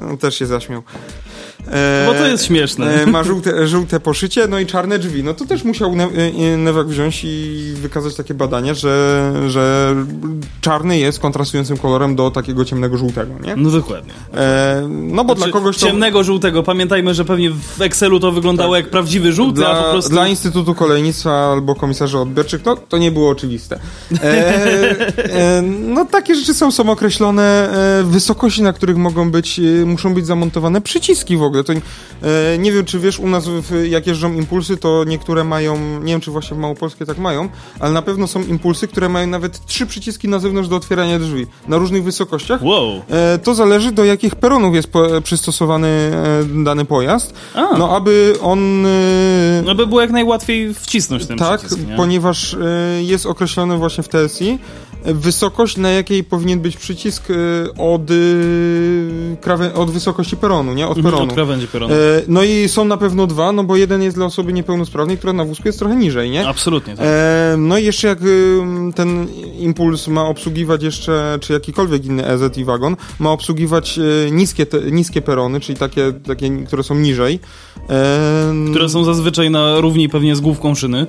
no, 0.00 0.16
też 0.16 0.38
się 0.38 0.46
zaśmiał. 0.46 0.82
E, 1.68 2.06
Bo 2.06 2.14
to 2.14 2.26
jest 2.26 2.44
śmieszne. 2.44 3.02
E, 3.02 3.06
ma 3.06 3.24
żółte, 3.24 3.68
żółte 3.68 4.00
poszycie, 4.00 4.46
no 4.48 4.58
i 4.58 4.66
czarne 4.66 4.98
drzwi. 4.98 5.24
No 5.24 5.34
to 5.34 5.44
też 5.46 5.64
musiał 5.64 5.92
e, 5.92 6.56
Newak 6.58 6.88
wziąć 6.88 7.20
i 7.24 7.72
wykazać 7.76 8.14
takie 8.14 8.34
badanie, 8.34 8.74
że, 8.74 9.32
że 9.48 9.94
czarny 10.60 10.98
jest 10.98 11.18
kontrastującym 11.18 11.76
kolorem 11.76 12.16
do 12.16 12.30
takiego 12.30 12.64
ciemnego 12.64 12.96
żółtego, 12.96 13.32
nie? 13.42 13.56
No 13.56 13.70
dokładnie. 13.70 14.12
E, 14.34 14.88
no 14.90 15.24
bo 15.24 15.34
Znaczy, 15.34 15.50
dla 15.50 15.60
kogoś 15.60 15.78
to... 15.78 15.86
Ciemnego 15.86 16.24
żółtego. 16.24 16.62
Pamiętajmy, 16.62 17.14
że 17.14 17.24
pewnie 17.24 17.50
w 17.50 17.82
Excelu 17.82 18.20
to 18.20 18.32
wyglądało 18.32 18.76
jak 18.76 18.90
prawdziwy 18.90 19.32
żółty, 19.32 19.66
a 19.66 19.74
po 19.74 19.80
Dla, 19.82 19.92
prostu... 19.92 20.10
dla 20.10 20.28
Instytutu 20.28 20.74
Kolejnictwa 20.74 21.52
albo 21.52 21.74
komisarzy 21.74 22.18
odbiorczych, 22.18 22.64
no 22.64 22.76
to 22.76 22.98
nie 22.98 23.12
było 23.12 23.30
oczywiste. 23.30 23.80
E, 24.22 25.16
e, 25.16 25.62
no 25.62 26.04
takie 26.04 26.34
rzeczy 26.34 26.54
są, 26.54 26.70
są 26.72 26.90
określone, 26.90 27.70
wysokości, 28.04 28.62
na 28.62 28.72
których 28.72 28.96
mogą 28.96 29.30
być, 29.30 29.60
muszą 29.86 30.14
być 30.14 30.26
zamontowane 30.26 30.80
przyciski 30.80 31.36
w 31.36 31.42
ogóle. 31.42 31.49
To, 31.64 31.72
e, 31.72 31.78
nie 32.58 32.72
wiem, 32.72 32.84
czy 32.84 32.98
wiesz, 32.98 33.18
u 33.18 33.28
nas 33.28 33.44
jak 33.88 34.06
jeżdżą 34.06 34.32
impulsy, 34.34 34.76
to 34.76 35.04
niektóre 35.04 35.44
mają, 35.44 36.00
nie 36.00 36.12
wiem, 36.12 36.20
czy 36.20 36.30
właśnie 36.30 36.56
w 36.56 36.60
Małopolskie 36.60 37.06
tak 37.06 37.18
mają, 37.18 37.48
ale 37.80 37.92
na 37.92 38.02
pewno 38.02 38.26
są 38.26 38.42
impulsy, 38.42 38.88
które 38.88 39.08
mają 39.08 39.26
nawet 39.26 39.66
trzy 39.66 39.86
przyciski 39.86 40.28
na 40.28 40.38
zewnątrz 40.38 40.68
do 40.68 40.76
otwierania 40.76 41.18
drzwi, 41.18 41.46
na 41.68 41.76
różnych 41.76 42.04
wysokościach. 42.04 42.62
Wow. 42.62 43.02
E, 43.10 43.38
To 43.38 43.54
zależy 43.54 43.92
do 43.92 44.04
jakich 44.04 44.34
peronów 44.34 44.74
jest 44.74 44.88
po, 44.92 45.06
przystosowany 45.24 45.88
e, 45.88 46.64
dany 46.64 46.84
pojazd. 46.84 47.34
A. 47.54 47.78
No 47.78 47.96
aby 47.96 48.34
on 48.42 48.86
e, 48.86 49.62
No 49.64 49.74
by 49.74 49.86
było 49.86 50.00
jak 50.00 50.10
najłatwiej 50.10 50.74
wcisnąć 50.74 51.26
ten 51.26 51.38
tak, 51.38 51.60
przycisk, 51.60 51.88
nie? 51.88 51.96
ponieważ 51.96 52.54
e, 52.54 52.58
jest 53.02 53.26
określony 53.26 53.76
właśnie 53.76 54.04
w 54.04 54.08
TSI 54.08 54.58
e, 55.04 55.14
wysokość, 55.14 55.76
na 55.76 55.90
jakiej 55.90 56.24
powinien 56.24 56.60
być 56.60 56.76
przycisk 56.76 57.24
e, 57.30 57.34
od, 57.78 58.02
e, 58.10 59.74
od 59.74 59.90
wysokości 59.90 60.36
peronu, 60.36 60.74
nie? 60.74 60.88
Od 60.88 60.96
Mhm, 60.98 61.14
peronu. 61.14 61.32
Krawędzi. 61.40 61.94
E, 61.94 62.22
no 62.28 62.42
i 62.42 62.68
są 62.68 62.84
na 62.84 62.96
pewno 62.96 63.26
dwa, 63.26 63.52
no 63.52 63.64
bo 63.64 63.76
jeden 63.76 64.02
jest 64.02 64.16
dla 64.16 64.26
osoby 64.26 64.52
niepełnosprawnej, 64.52 65.18
która 65.18 65.32
na 65.32 65.44
wózku 65.44 65.68
jest 65.68 65.78
trochę 65.78 65.96
niżej, 65.96 66.30
nie? 66.30 66.48
Absolutnie 66.48 66.96
tak. 66.96 67.06
E, 67.08 67.54
no 67.58 67.78
i 67.78 67.84
jeszcze 67.84 68.08
jak 68.08 68.18
ten 68.94 69.26
impuls 69.58 70.08
ma 70.08 70.24
obsługiwać 70.26 70.82
jeszcze, 70.82 71.38
czy 71.40 71.52
jakikolwiek 71.52 72.04
inny 72.04 72.26
EZ 72.26 72.58
i 72.58 72.64
wagon, 72.64 72.96
ma 73.18 73.30
obsługiwać 73.30 73.98
e, 73.98 74.30
niskie, 74.30 74.66
te, 74.66 74.80
niskie 74.80 75.22
perony, 75.22 75.60
czyli 75.60 75.78
takie, 75.78 76.12
takie, 76.12 76.50
które 76.66 76.82
są 76.82 76.94
niżej. 76.94 77.40
E, 77.90 78.54
Które 78.70 78.88
są 78.88 79.04
zazwyczaj 79.04 79.50
na 79.50 79.80
równi 79.80 80.08
pewnie 80.08 80.36
z 80.36 80.40
główką 80.40 80.74
szyny. 80.74 81.06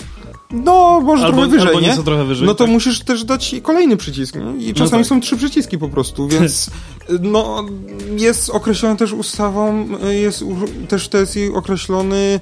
No, 0.54 1.02
może 1.02 1.26
Albo, 1.26 1.38
trochę 1.38 1.52
wyżej, 1.52 1.76
nie? 1.82 1.88
nieco 1.88 2.04
trochę 2.04 2.26
wyżej. 2.26 2.48
No 2.48 2.56
to 2.56 2.64
tak. 2.64 2.74
musisz 2.74 3.00
też 3.00 3.24
dać 3.24 3.56
kolejny 3.64 3.98
przycisk, 3.98 4.36
nie? 4.36 4.68
I 4.68 4.74
czasami 4.74 5.04
tak. 5.04 5.10
są 5.10 5.22
trzy 5.22 5.38
przyciski 5.38 5.78
po 5.78 5.90
prostu, 5.90 6.28
więc 6.28 6.70
no, 7.20 7.66
jest 8.18 8.50
określony 8.50 8.96
też 8.96 9.14
ustawą, 9.14 9.88
jest 10.12 10.44
też 10.88 11.08
to 11.08 11.18
jest 11.18 11.38
określony 11.54 12.40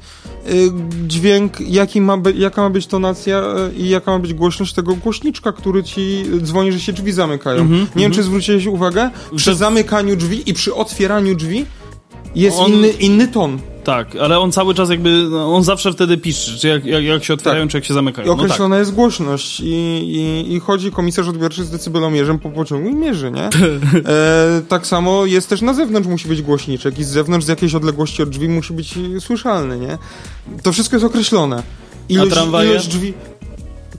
y, 0.49 0.71
dźwięk, 1.07 1.61
jaki 1.61 2.01
ma 2.01 2.17
by, 2.17 2.33
jaka 2.33 2.61
ma 2.61 2.69
być 2.69 2.87
tonacja 2.87 3.43
y, 3.73 3.75
i 3.75 3.89
jaka 3.89 4.11
ma 4.11 4.19
być 4.19 4.33
głośność 4.33 4.73
tego 4.73 4.95
głośniczka, 4.95 5.51
który 5.51 5.83
ci 5.83 6.23
dzwoni, 6.41 6.71
że 6.71 6.79
się 6.79 6.93
drzwi 6.93 7.11
zamykają. 7.11 7.61
Mhm, 7.61 7.87
nie 7.95 8.03
wiem, 8.03 8.11
czy 8.11 8.23
zwróciłeś 8.23 8.65
uwagę, 8.65 9.09
przy 9.35 9.55
zamykaniu 9.55 10.15
drzwi 10.15 10.49
i 10.49 10.53
przy 10.53 10.75
otwieraniu 10.75 11.35
drzwi 11.35 11.65
jest 12.35 12.57
On- 12.59 12.71
inny, 12.73 12.89
inny 12.89 13.27
ton. 13.27 13.59
Tak, 13.83 14.15
ale 14.15 14.39
on 14.39 14.51
cały 14.51 14.73
czas 14.73 14.89
jakby, 14.89 15.27
no, 15.29 15.55
on 15.55 15.63
zawsze 15.63 15.93
wtedy 15.93 16.17
pisze, 16.17 16.57
czy 16.57 16.67
jak, 16.67 16.85
jak, 16.85 17.03
jak 17.03 17.23
się 17.23 17.33
otwierają, 17.33 17.63
Tak. 17.63 17.71
czy 17.71 17.77
jak 17.77 17.85
się 17.85 17.93
zamykają. 17.93 18.25
I 18.27 18.29
No 18.29 18.35
tak. 18.35 18.45
określona 18.45 18.77
jest 18.79 18.93
głośność 18.93 19.59
i, 19.59 19.65
i, 19.65 20.53
i 20.53 20.59
chodzi 20.59 20.91
komisarz 20.91 21.27
odbiorczy 21.27 21.63
z 21.63 21.69
decybelomierzem 21.69 22.39
po 22.39 22.49
pociągu 22.49 22.89
i 22.89 22.93
mierzy, 22.95 23.31
nie? 23.31 23.49
E, 24.09 24.61
tak 24.67 24.87
samo 24.87 25.25
jest 25.25 25.49
też 25.49 25.61
na 25.61 25.73
zewnątrz 25.73 26.07
musi 26.09 26.27
być 26.27 26.41
głośniczek 26.41 26.99
i 26.99 27.03
z 27.03 27.07
zewnątrz 27.07 27.45
z 27.45 27.49
jakiejś 27.49 27.75
odległości 27.75 28.23
od 28.23 28.29
drzwi 28.29 28.49
musi 28.49 28.73
być 28.73 28.93
słyszalny, 29.19 29.79
nie? 29.79 29.97
To 30.63 30.71
wszystko 30.71 30.95
jest 30.95 31.05
określone. 31.05 31.63
Ilość, 32.09 32.31
tramwaje? 32.31 32.69
ilość 32.71 32.87
drzwi... 32.87 33.13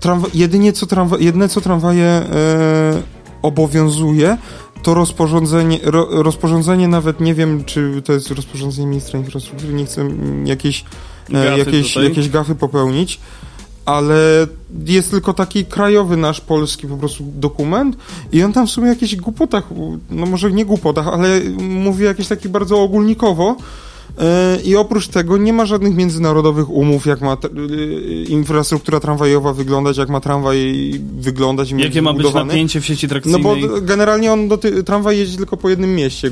Tramwa, 0.01 0.29
jedynie 0.35 0.73
co 0.73 0.87
tramwa, 0.87 1.17
jedyne 1.21 1.49
co 1.49 1.61
tramwaje 1.61 2.05
e, 2.05 3.03
obowiązuje 3.43 4.37
to 4.83 4.95
rozporządzenie, 4.95 5.79
ro, 5.83 6.23
rozporządzenie 6.23 6.89
nawet 6.89 7.21
nie 7.21 7.35
wiem, 7.35 7.65
czy 7.65 8.03
to 8.05 8.13
jest 8.13 8.31
rozporządzenie 8.31 8.87
ministra 8.87 9.19
infrastruktury, 9.19 9.73
nie 9.73 9.87
chcę 9.87 10.09
jakiejś, 10.45 10.85
e, 11.29 11.33
Gafy 11.33 11.59
jakieś, 11.59 11.89
tutaj. 11.89 12.09
jakieś 12.09 12.29
gafy 12.29 12.55
popełnić, 12.55 13.21
ale 13.85 14.47
jest 14.87 15.11
tylko 15.11 15.35
taki 15.35 15.65
krajowy 15.65 16.17
nasz 16.17 16.41
polski 16.41 16.87
po 16.87 16.97
prostu 16.97 17.25
dokument 17.27 17.97
i 18.33 18.43
on 18.43 18.53
tam 18.53 18.67
w 18.67 18.71
sumie 18.71 18.87
o 18.87 18.91
jakichś 18.91 19.17
głupotach, 19.17 19.65
no 20.11 20.27
może 20.27 20.53
nie 20.53 20.65
głupotach, 20.65 21.09
ale 21.09 21.41
mówi 21.61 22.05
jakieś 22.05 22.29
takie 22.29 22.49
bardzo 22.49 22.83
ogólnikowo 22.83 23.57
i 24.65 24.77
oprócz 24.77 25.09
tego 25.09 25.37
nie 25.37 25.53
ma 25.53 25.67
żadnych 25.67 25.95
międzynarodowych 25.97 26.71
umów, 26.71 27.07
jak 27.07 27.21
ma 27.21 27.37
t- 27.37 27.49
y, 27.49 28.25
infrastruktura 28.29 29.01
tramwajowa 29.01 29.53
wyglądać, 29.53 29.97
jak 29.97 30.09
ma 30.09 30.21
tramwaj 30.21 30.91
wyglądać 31.21 31.71
Jakie 31.71 32.03
ma 32.03 32.13
być 32.13 32.23
zbudowany. 32.23 32.47
napięcie 32.49 32.81
w 32.81 32.87
sieci 32.87 33.07
No 33.07 33.11
trakcyjnej? 33.11 33.43
bo 33.43 33.57
generalnie 33.81 34.33
on 34.33 34.49
doty- 34.49 34.83
tramwaj 34.83 35.19
jeździ 35.19 35.37
tylko 35.37 35.57
po 35.57 35.69
jednym 35.71 35.95
mieście, 35.95 36.31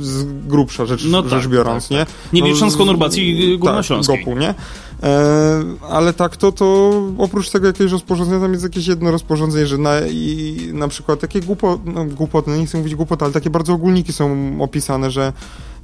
z 0.00 0.24
grubsza 0.46 0.86
rzecz, 0.86 1.04
No 1.10 1.22
tak, 1.22 1.30
rzecz 1.30 1.46
biorąc, 1.48 1.90
nie? 1.90 2.06
Nie 2.32 2.40
No, 2.40 2.46
licząc 2.46 2.72
z- 2.72 2.76
konurbacji 2.76 3.52
y, 3.54 3.58
górnośląskiej. 3.58 4.16
Tak, 4.16 4.24
GOP-u, 4.24 4.40
nie? 4.40 4.54
E, 5.02 5.62
ale 5.90 6.12
tak, 6.12 6.36
to, 6.36 6.52
to 6.52 6.92
oprócz 7.18 7.50
tego 7.50 7.66
jakiegoś 7.66 7.92
rozporządzenia, 7.92 8.40
tam 8.40 8.52
jest 8.52 8.64
jakieś 8.64 8.86
jedno 8.86 9.10
rozporządzenie, 9.10 9.66
że 9.66 9.78
na, 9.78 10.00
i 10.10 10.56
na 10.72 10.88
przykład 10.88 11.20
takie 11.20 11.40
głupo, 11.40 11.78
no, 11.84 12.04
głupoty, 12.04 12.50
no 12.50 12.56
nie 12.56 12.66
chcę 12.66 12.78
mówić 12.78 12.94
głupot, 12.94 13.22
ale 13.22 13.32
takie 13.32 13.50
bardzo 13.50 13.72
ogólniki 13.72 14.12
są 14.12 14.56
opisane, 14.60 15.10
że 15.10 15.32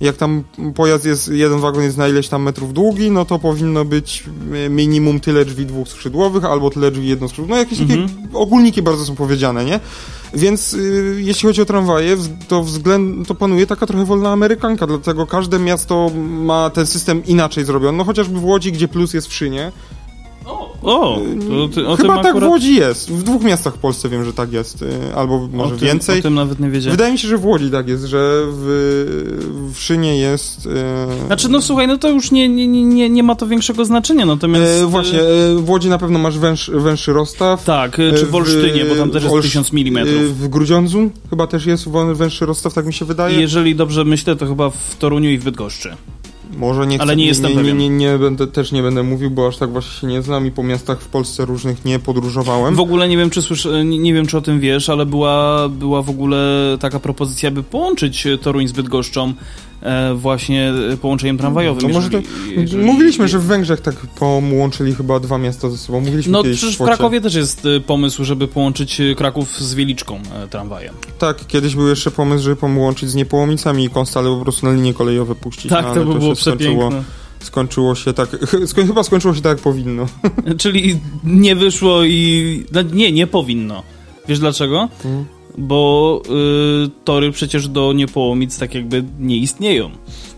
jak 0.01 0.17
tam 0.17 0.45
pojazd 0.75 1.05
jest, 1.05 1.29
jeden 1.29 1.61
wagon 1.61 1.83
jest 1.83 1.97
na 1.97 2.09
ileś 2.09 2.29
tam 2.29 2.43
metrów 2.43 2.73
długi, 2.73 3.11
no 3.11 3.25
to 3.25 3.39
powinno 3.39 3.85
być 3.85 4.25
e, 4.67 4.69
minimum 4.69 5.21
tyle 5.21 5.45
drzwi 5.45 5.67
dwuskrzydłowych, 5.67 6.45
albo 6.45 6.71
tyle 6.71 6.91
drzwi 6.91 7.09
jednoskrzydłowych. 7.09 7.51
No 7.51 7.57
jakieś 7.57 7.79
takie 7.79 8.07
ogólniki 8.33 8.83
bardzo 8.83 9.05
są 9.05 9.15
powiedziane, 9.15 9.65
nie? 9.65 9.81
Więc 10.35 10.75
y, 10.75 11.17
jeśli 11.19 11.47
chodzi 11.47 11.63
o 11.63 11.65
tramwaje, 11.65 12.17
to 12.49 12.63
względ, 12.63 13.29
to 13.29 13.35
panuje 13.35 13.67
taka 13.67 13.87
trochę 13.87 14.05
wolna 14.05 14.31
amerykanka, 14.31 14.87
dlatego 14.87 15.27
każde 15.27 15.59
miasto 15.59 16.11
ma 16.45 16.71
ten 16.71 16.87
system 16.87 17.25
inaczej 17.27 17.65
zrobiony. 17.65 17.99
No 17.99 18.05
chociażby 18.05 18.41
w 18.41 18.45
Łodzi, 18.45 18.73
gdzie 18.73 18.89
plus 18.89 19.15
jest 19.15 19.27
w 19.27 19.33
szynie. 19.33 19.73
O, 20.83 21.21
to, 21.75 21.91
o 21.91 21.97
Chyba 21.97 22.17
tak 22.17 22.27
akurat, 22.27 22.49
w 22.49 22.53
Łodzi 22.53 22.75
jest. 22.75 23.11
W 23.13 23.23
dwóch 23.23 23.43
miastach 23.43 23.75
w 23.75 23.79
Polsce 23.79 24.09
wiem, 24.09 24.25
że 24.25 24.33
tak 24.33 24.53
jest. 24.53 24.83
y, 24.83 24.87
Albo 25.17 25.49
może 25.53 25.75
o 25.75 25.79
tym, 25.79 25.87
więcej. 25.89 26.19
O 26.19 26.23
tym 26.23 26.35
nawet 26.35 26.61
nie 26.61 26.71
wiedziałem. 26.71 26.97
Wydaje 26.97 27.13
mi 27.13 27.19
się, 27.19 27.29
że 27.29 27.39
w 27.39 27.47
Łodzi 27.47 27.71
tak 27.71 27.89
jest, 27.89 28.05
że 28.05 28.43
w, 28.47 29.71
w 29.75 29.81
szynie 29.81 30.17
jest. 30.17 30.69
E, 31.23 31.27
Znaczy, 31.27 31.49
no 31.49 31.63
słuchaj, 31.63 31.89
no 31.89 31.99
to 31.99 32.11
już 32.11 32.31
nie, 32.31 32.49
nie, 32.49 32.67
nie, 32.69 33.11
nie 33.11 33.23
ma 33.23 33.35
to 33.35 33.47
większego 33.47 33.85
znaczenia, 33.85 34.27
natomiast... 34.27 34.83
e, 34.83 34.87
właśnie, 34.87 35.21
e, 35.21 35.55
w 35.57 35.71
Łodzi 35.71 35.89
na 35.89 35.99
pewno 35.99 36.19
masz 36.19 36.39
węż, 36.39 36.71
węższy 36.75 37.13
rozstaw. 37.13 37.65
Tak, 37.65 37.97
czy 37.97 38.27
w 38.27 38.35
Olsztynie, 38.35 38.85
bo 38.85 38.95
tam 38.95 39.11
też 39.11 39.23
jest 39.23 39.35
Olsz- 39.35 39.43
1000 39.43 39.71
mm. 39.73 40.07
W 40.27 40.49
Grudziądzu 40.49 41.11
chyba 41.31 41.47
też 41.47 41.67
jest 41.67 41.89
węższy 42.13 42.47
rozstaw, 42.47 42.75
tak 42.75 42.87
mi 42.87 42.93
się 42.93 43.05
wydaje. 43.05 43.41
Jeżeli 43.41 43.75
dobrze 43.75 44.05
myślę, 44.05 44.37
to 44.37 44.47
chyba 44.47 44.71
w 44.71 44.97
Toruniu 44.99 45.31
i 45.31 45.39
w 45.39 45.45
Bydgoszczy. 45.45 45.97
Może 46.57 46.87
nie 46.87 46.97
chcę, 46.97 47.03
Ale 47.03 47.17
nie 47.17 47.27
jestem 47.27 47.53
nie, 47.57 47.63
nie, 47.63 47.75
nie, 47.75 47.89
nie 47.89 48.19
będę, 48.19 48.47
też 48.47 48.73
nie 48.73 48.83
będę 48.83 49.03
mówił, 49.03 49.31
bo 49.31 49.49
aż 49.49 49.57
tak 49.57 49.71
właśnie 49.71 50.01
się 50.01 50.07
nie 50.07 50.23
znam 50.23 50.47
i 50.47 50.51
po 50.51 50.63
miastach 50.63 51.01
w 51.01 51.09
Polsce 51.09 51.45
różnych 51.45 51.85
nie 51.85 51.99
podróżowałem. 51.99 52.75
W 52.75 52.81
ogóle 52.81 53.09
nie 53.09 53.17
wiem, 53.17 53.31
czy 53.31 53.43
słysz, 53.43 53.69
nie, 53.85 54.15
wiem, 54.15 54.27
czy 54.27 54.39
o 54.39 54.41
tym 54.41 54.61
wiesz, 54.61 54.89
ale 54.89 55.07
była, 55.07 55.69
była 55.69 56.03
w 56.03 56.11
ogóle 56.11 56.39
taka 56.81 57.01
propozycja, 57.01 57.51
by 57.51 57.63
połączyć 57.63 58.27
Toruń 58.43 58.69
z 58.69 58.73
Bydgoszczą 58.73 59.35
właśnie 60.15 60.73
połączeniem 61.01 61.39
tramwajowym. 61.39 61.83
No 61.83 61.89
może 61.89 62.09
jeżeli- 62.13 62.25
to, 62.55 62.61
jeżeli- 62.61 62.85
mówiliśmy, 62.85 63.29
że 63.29 63.39
w 63.39 63.45
Węgrzech 63.45 63.81
tak 63.81 63.95
połączyli 63.97 64.95
chyba 64.95 65.21
dwa 65.21 65.39
miasta 65.39 65.71
ze 65.71 65.79
sobą. 65.79 66.01
Mówiliśmy 66.01 66.33
No 66.33 66.43
przecież 66.43 66.77
w. 66.77 66.85
Krakowie 66.85 67.21
też 67.21 67.35
jest 67.35 67.67
e, 67.67 67.81
pomysł, 67.81 68.25
żeby 68.25 68.49
połączyć 68.49 69.01
e, 69.01 69.15
Kraków 69.15 69.61
z 69.61 69.75
Wieliczką 69.75 70.21
e, 70.45 70.49
tramwajem. 70.49 70.95
Tak, 71.19 71.47
kiedyś 71.47 71.75
był 71.75 71.89
jeszcze 71.89 72.11
pomysł, 72.11 72.45
żeby 72.45 72.57
połączyć 72.57 73.11
z 73.11 73.15
Niepołomicami 73.15 73.85
i 73.85 73.91
Konstale 73.91 74.31
po 74.31 74.43
prostu 74.43 74.67
na 74.67 74.73
linie 74.73 74.95
kolejowe 74.95 75.35
puścić. 75.35 75.71
Tak, 75.71 75.85
no, 75.87 75.95
to 75.95 76.05
by 76.05 76.19
było 76.19 76.35
się 76.35 76.41
skończyło, 76.41 76.89
przepiękne. 76.89 77.03
skończyło 77.41 77.95
się 77.95 78.13
tak, 78.13 78.29
chyba 78.87 79.03
skończyło 79.03 79.35
się 79.35 79.41
tak 79.41 79.53
jak 79.53 79.61
powinno. 79.61 80.07
Czyli 80.59 80.99
nie 81.25 81.57
wyszło 81.57 82.05
i... 82.05 82.65
No, 82.73 82.83
nie, 82.83 83.13
nie 83.13 83.27
powinno. 83.27 83.83
Wiesz 84.29 84.39
dlaczego? 84.39 84.89
Mhm. 85.05 85.25
Bo 85.59 86.23
y, 86.87 86.91
tory 87.05 87.33
przecież 87.33 87.69
do 87.69 87.93
Niepołomic 87.93 88.59
tak 88.59 88.75
jakby 88.75 89.05
nie 89.19 89.37
istnieją. 89.37 89.91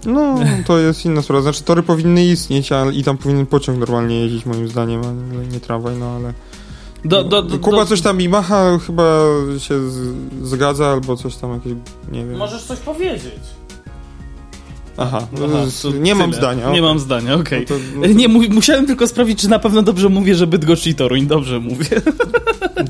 No, 0.07 0.35
to 0.67 0.79
jest 0.79 1.05
inna 1.05 1.23
sprawa. 1.23 1.43
Znaczy, 1.43 1.63
tory 1.65 1.83
powinny 1.83 2.25
istnieć, 2.27 2.73
ale 2.73 2.93
i 2.95 3.05
tam 3.05 3.19
powinien 3.19 3.47
pociąg 3.47 3.79
normalnie 3.79 4.21
jeździć, 4.21 4.47
moim 4.47 4.69
zdaniem, 4.69 5.01
ale 5.05 5.47
nie 5.47 5.61
tramwaj, 5.61 5.97
no 5.97 6.07
ale... 6.11 6.33
Do, 7.05 7.25
do, 7.25 7.43
do, 7.43 7.59
Kuba 7.59 7.77
do... 7.77 7.87
coś 7.87 8.01
tam 8.01 8.21
i 8.21 8.29
macha, 8.29 8.79
chyba 8.79 9.21
się 9.59 9.91
z, 9.91 10.15
zgadza, 10.43 10.87
albo 10.87 11.17
coś 11.17 11.37
tam 11.37 11.53
jakieś, 11.53 11.73
nie 12.13 12.27
wiem. 12.27 12.37
Możesz 12.37 12.63
coś 12.63 12.79
powiedzieć. 12.79 13.41
Aha, 14.97 15.27
no, 15.33 15.47
Aha, 15.55 15.67
nie 16.01 16.15
mam 16.15 16.31
tyle. 16.31 16.41
zdania. 16.43 16.63
Nie 16.65 16.69
okej. 16.71 16.83
mam 16.83 16.99
zdania, 16.99 17.35
okej. 17.35 17.67
No 17.71 17.77
to- 17.77 17.83
no 17.97 18.07
Nie, 18.07 18.29
mu- 18.29 18.49
musiałem 18.51 18.87
tylko 18.87 19.07
sprawdzić, 19.07 19.41
czy 19.41 19.49
na 19.49 19.59
pewno 19.59 19.83
dobrze 19.83 20.09
mówię, 20.09 20.35
że 20.35 20.47
Bydgoszcz 20.47 20.87
i 20.87 20.95
Toruń. 20.95 21.27
Dobrze 21.27 21.61
mówię. 21.61 21.87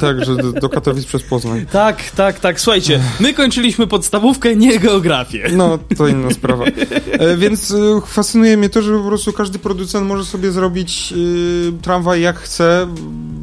Tak, 0.01 0.25
że 0.25 0.37
do, 0.37 0.69
Katowic 0.69 1.05
przez 1.07 1.23
Poznań. 1.23 1.67
tak, 1.73 2.11
tak, 2.11 2.41
tak. 2.41 2.61
Słuchajcie, 2.61 3.01
my 3.21 3.35
kończyliśmy 3.35 3.87
podstawówkę, 3.87 4.57
nie 4.57 4.79
geografię. 4.79 5.51
No, 5.53 5.79
to 5.97 6.09
inna 6.09 6.31
sprawa. 6.31 6.65
E, 7.13 7.37
więc 7.37 7.71
e, 7.71 8.01
fascynuje 8.07 8.57
mnie 8.57 8.69
to, 8.69 8.83
że 8.83 8.99
po 8.99 9.05
prostu 9.05 9.33
każdy 9.33 9.59
producent 9.59 10.07
może 10.07 10.25
sobie 10.25 10.51
zrobić 10.51 11.13
e, 11.13 11.83
tramwaj 11.83 12.21
jak 12.23 12.39
chce, 12.39 12.87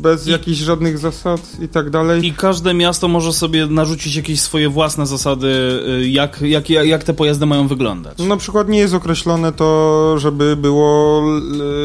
bez 0.02 0.28
I- 0.28 0.32
jakichś 0.32 0.58
żadnych 0.60 0.98
zasad 0.98 1.42
i 1.62 1.68
tak 1.68 1.90
dalej. 1.90 2.26
I 2.26 2.34
każde 2.34 2.74
miasto 2.74 3.08
może 3.08 3.34
sobie 3.34 3.66
narzucić 3.66 4.16
jakieś 4.16 4.42
swoje 4.42 4.70
własne 4.70 5.06
zasady, 5.08 5.48
y, 6.02 6.08
jak, 6.10 6.42
jak, 6.42 6.70
jak 6.70 7.04
te 7.04 7.14
pojazdy 7.14 7.46
mają 7.46 7.68
wyglądać. 7.68 8.18
Na 8.20 8.38
przykład 8.38 8.70
nie 8.70 8.80
jest 8.80 8.94
określone 8.94 9.52
to, 9.54 10.16
żeby 10.20 10.56
było 10.56 11.24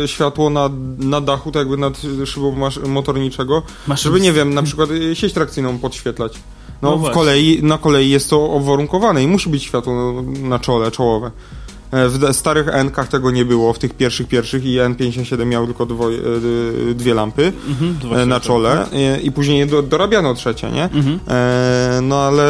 e, 0.04 0.08
światło 0.08 0.50
na, 0.50 0.70
na 0.98 1.20
dachu, 1.20 1.50
tak 1.52 1.60
jakby 1.60 1.76
nad 1.76 2.02
szybą 2.24 2.56
motorniczego, 2.88 3.62
Masz 3.86 4.02
żeby, 4.02 4.20
nie 4.20 4.32
wiem, 4.32 4.45
na 4.50 4.62
przykład 4.62 4.90
e, 4.90 5.16
sieć 5.16 5.32
trakcyjną 5.32 5.78
podświetlać. 5.78 6.38
No, 6.82 6.90
No 6.90 6.98
w 6.98 7.10
kolei, 7.10 7.62
na 7.62 7.78
kolei 7.78 8.10
jest 8.10 8.30
to 8.30 8.38
uwarunkowane 8.38 9.22
i 9.22 9.28
musi 9.28 9.50
być 9.50 9.62
światło 9.62 10.22
na 10.42 10.58
czole, 10.58 10.90
czołowe. 10.90 11.30
E, 11.92 12.08
W 12.08 12.32
starych 12.36 12.68
N-kach 12.68 13.08
tego 13.08 13.30
nie 13.30 13.44
było, 13.44 13.72
w 13.72 13.78
tych 13.78 13.94
pierwszych 13.94 14.28
pierwszych 14.28 14.64
i 14.64 14.76
N57 14.78 15.46
miał 15.46 15.66
tylko 15.66 15.86
dwoje, 15.86 16.18
e, 16.90 16.94
dwie 16.94 17.14
lampy 17.14 17.52
Mhm, 17.68 18.20
e, 18.22 18.26
na 18.26 18.40
czole 18.40 18.86
e, 18.92 19.20
i 19.20 19.32
później 19.32 19.66
do, 19.66 19.82
dorabiano 19.82 20.34
trzecie, 20.34 20.70
nie? 20.70 20.84
Mhm. 20.84 21.18
E, 21.28 22.00
no 22.02 22.16
ale 22.20 22.46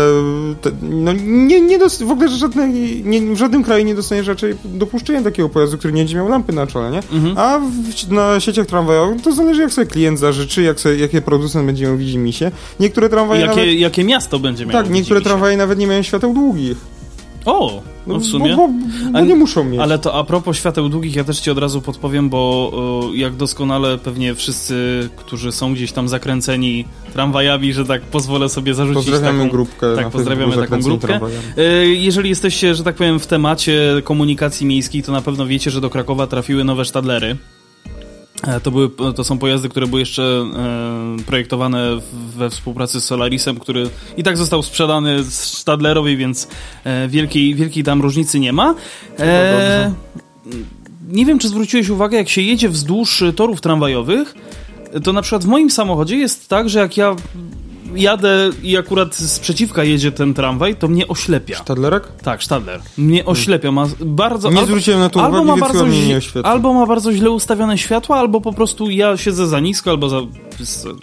te, 0.61 0.71
no, 0.83 1.13
nie, 1.27 1.61
nie 1.61 1.79
dos- 1.79 2.03
w 2.03 2.11
ogóle 2.11 2.29
żadnej, 2.29 3.03
nie, 3.05 3.21
w 3.35 3.39
żadnym 3.39 3.65
kraju 3.65 3.85
nie 3.85 3.95
dostaniesz 3.95 4.27
raczej 4.27 4.55
dopuszczenia 4.65 5.23
takiego 5.23 5.49
pojazdu, 5.49 5.79
który 5.79 5.93
nie 5.93 6.01
będzie 6.03 6.17
miał 6.17 6.29
lampy 6.29 6.53
na 6.53 6.67
czole, 6.67 6.91
nie? 6.91 7.01
Mhm. 7.13 7.39
A 7.39 7.59
w, 7.59 8.11
na 8.13 8.41
sieciach 8.41 8.67
tramwajowych 8.67 9.23
to 9.23 9.33
zależy 9.33 9.63
jak 9.63 9.73
sobie 9.73 9.87
klient 9.87 10.19
zażyczy, 10.19 10.63
jak 10.63 10.81
sobie, 10.81 10.97
jakie 10.97 11.23
producent 11.23 11.67
będzie 11.67 11.85
miał 11.87 11.97
widzimisię. 11.97 12.51
Niektóre 12.81 13.09
tramwaje 13.09 13.41
Jakie, 13.41 13.57
nawet... 13.61 13.75
jakie 13.79 14.05
miasto 14.05 14.39
będzie 14.39 14.67
miało? 14.67 14.83
Tak, 14.83 14.91
niektóre 14.93 15.21
tramwaje 15.21 15.57
nawet 15.57 15.79
nie 15.79 15.87
mają 15.87 16.03
świateł 16.03 16.35
długich. 16.35 16.77
O, 17.47 17.83
no 18.07 18.19
w 18.19 18.25
sumie. 18.25 18.57
Bo, 18.57 18.69
bo, 18.69 18.75
bo 19.13 19.21
nie 19.21 19.35
muszą 19.35 19.65
mieć. 19.65 19.81
Ale 19.81 19.99
to 19.99 20.15
a 20.15 20.25
propos 20.25 20.57
świateł 20.57 20.89
długich, 20.89 21.17
ja 21.17 21.25
też 21.25 21.41
ci 21.41 21.51
od 21.51 21.59
razu 21.59 21.81
podpowiem, 21.83 22.29
bo 22.29 22.39
o, 22.39 23.11
jak 23.15 23.37
doskonale 23.37 23.99
pewnie 23.99 24.35
wszyscy, 24.35 25.09
którzy 25.17 25.53
są 25.53 25.75
gdzieś 25.75 25.93
tam 25.93 26.09
zakręceni 26.09 26.85
tramwajami, 27.13 27.73
że 27.73 27.85
tak 27.85 28.03
pozwolę 28.03 28.49
sobie 28.49 28.75
zarzucić 28.75 29.05
Pozdrawiamy 29.11 29.39
taką... 29.39 29.51
grupkę. 29.51 29.97
tak, 29.97 30.11
pozdrawiamy 30.11 30.57
taką 30.57 30.81
grupkę. 30.81 31.07
tramwajami. 31.07 31.45
E, 31.57 31.87
Jeżeli 31.87 32.29
jesteście, 32.29 32.75
że 32.75 32.85
tak 32.85 32.95
powiem, 32.97 33.21
w 33.21 33.27
temacie 33.27 33.81
komunikacji 34.05 34.67
miejskiej, 34.67 35.03
to 35.03 35.13
na 35.13 35.21
pewno 35.23 35.47
wiecie, 35.47 35.71
że 35.71 35.81
do 35.81 35.91
Krakowa 35.91 36.27
trafiły 36.27 36.65
nowe 36.65 36.85
Stadlery. 36.85 37.37
E, 38.43 38.61
To, 38.61 38.71
były, 38.71 38.91
to 39.17 39.25
są 39.25 39.39
pojazdy, 39.39 39.69
które 39.69 39.87
były 39.87 40.01
jeszcze 40.01 40.23
e, 40.23 41.23
projektowane 41.27 41.97
w- 41.97 42.37
we 42.37 42.51
współpracy 42.51 43.01
z 43.01 43.05
Solarisem, 43.05 43.61
który 43.61 43.91
i 44.17 44.23
tak 44.23 44.37
został 44.37 44.63
sprzedany 44.63 45.23
z 45.25 45.35
Stadlerowi, 45.35 46.17
więc 46.17 46.49
e, 46.85 47.09
wielkiej, 47.09 47.55
wielkiej 47.55 47.85
tam 47.85 48.03
różnicy 48.03 48.41
nie 48.41 48.53
ma. 48.53 48.75
E, 49.19 49.93
nie 51.09 51.27
wiem, 51.27 51.39
czy 51.39 51.49
zwróciłeś 51.49 51.89
uwagę, 51.89 52.17
jak 52.19 52.29
się 52.29 52.43
jedzie 52.43 52.69
wzdłuż 52.69 53.25
torów 53.37 53.61
tramwajowych, 53.61 54.35
to 55.05 55.13
na 55.13 55.23
przykład 55.23 55.45
w 55.45 55.49
moim 55.49 55.71
samochodzie 55.71 56.17
jest 56.17 56.49
tak, 56.49 56.69
że 56.69 56.79
jak 56.79 56.97
ja 56.97 57.17
jadę 57.97 58.51
i 58.63 58.77
akurat 58.77 59.15
z 59.15 59.39
przeciwka 59.39 59.85
jedzie 59.85 60.13
ten 60.13 60.35
tramwaj, 60.35 60.77
to 60.77 60.89
mnie 60.89 61.09
oślepia. 61.09 61.57
Stadlerek? 61.57 62.09
Tak, 62.23 62.43
Stadler. 62.45 62.81
Mnie 62.99 63.25
oślepia. 63.25 63.73
Ma 63.73 63.87
bardzo, 64.01 64.51
Nie 64.51 64.55
albo, 64.57 64.67
zwróciłem 64.67 65.01
na 65.01 65.09
to 65.09 65.25
albo 65.25 65.41
uwagi, 65.43 65.61
ma 65.61 65.67
bardzo, 65.67 65.87
źle- 65.87 66.43
albo 66.43 66.73
ma 66.75 66.87
bardzo 66.87 67.13
źle 67.13 67.31
ustawione 67.31 67.79
światła, 67.79 68.17
albo 68.19 68.41
po 68.41 68.53
prostu 68.53 68.91
ja 68.91 69.17
siedzę 69.17 69.47
za 69.47 69.61
nisko, 69.61 69.91
albo 69.91 70.09
za, 70.09 70.21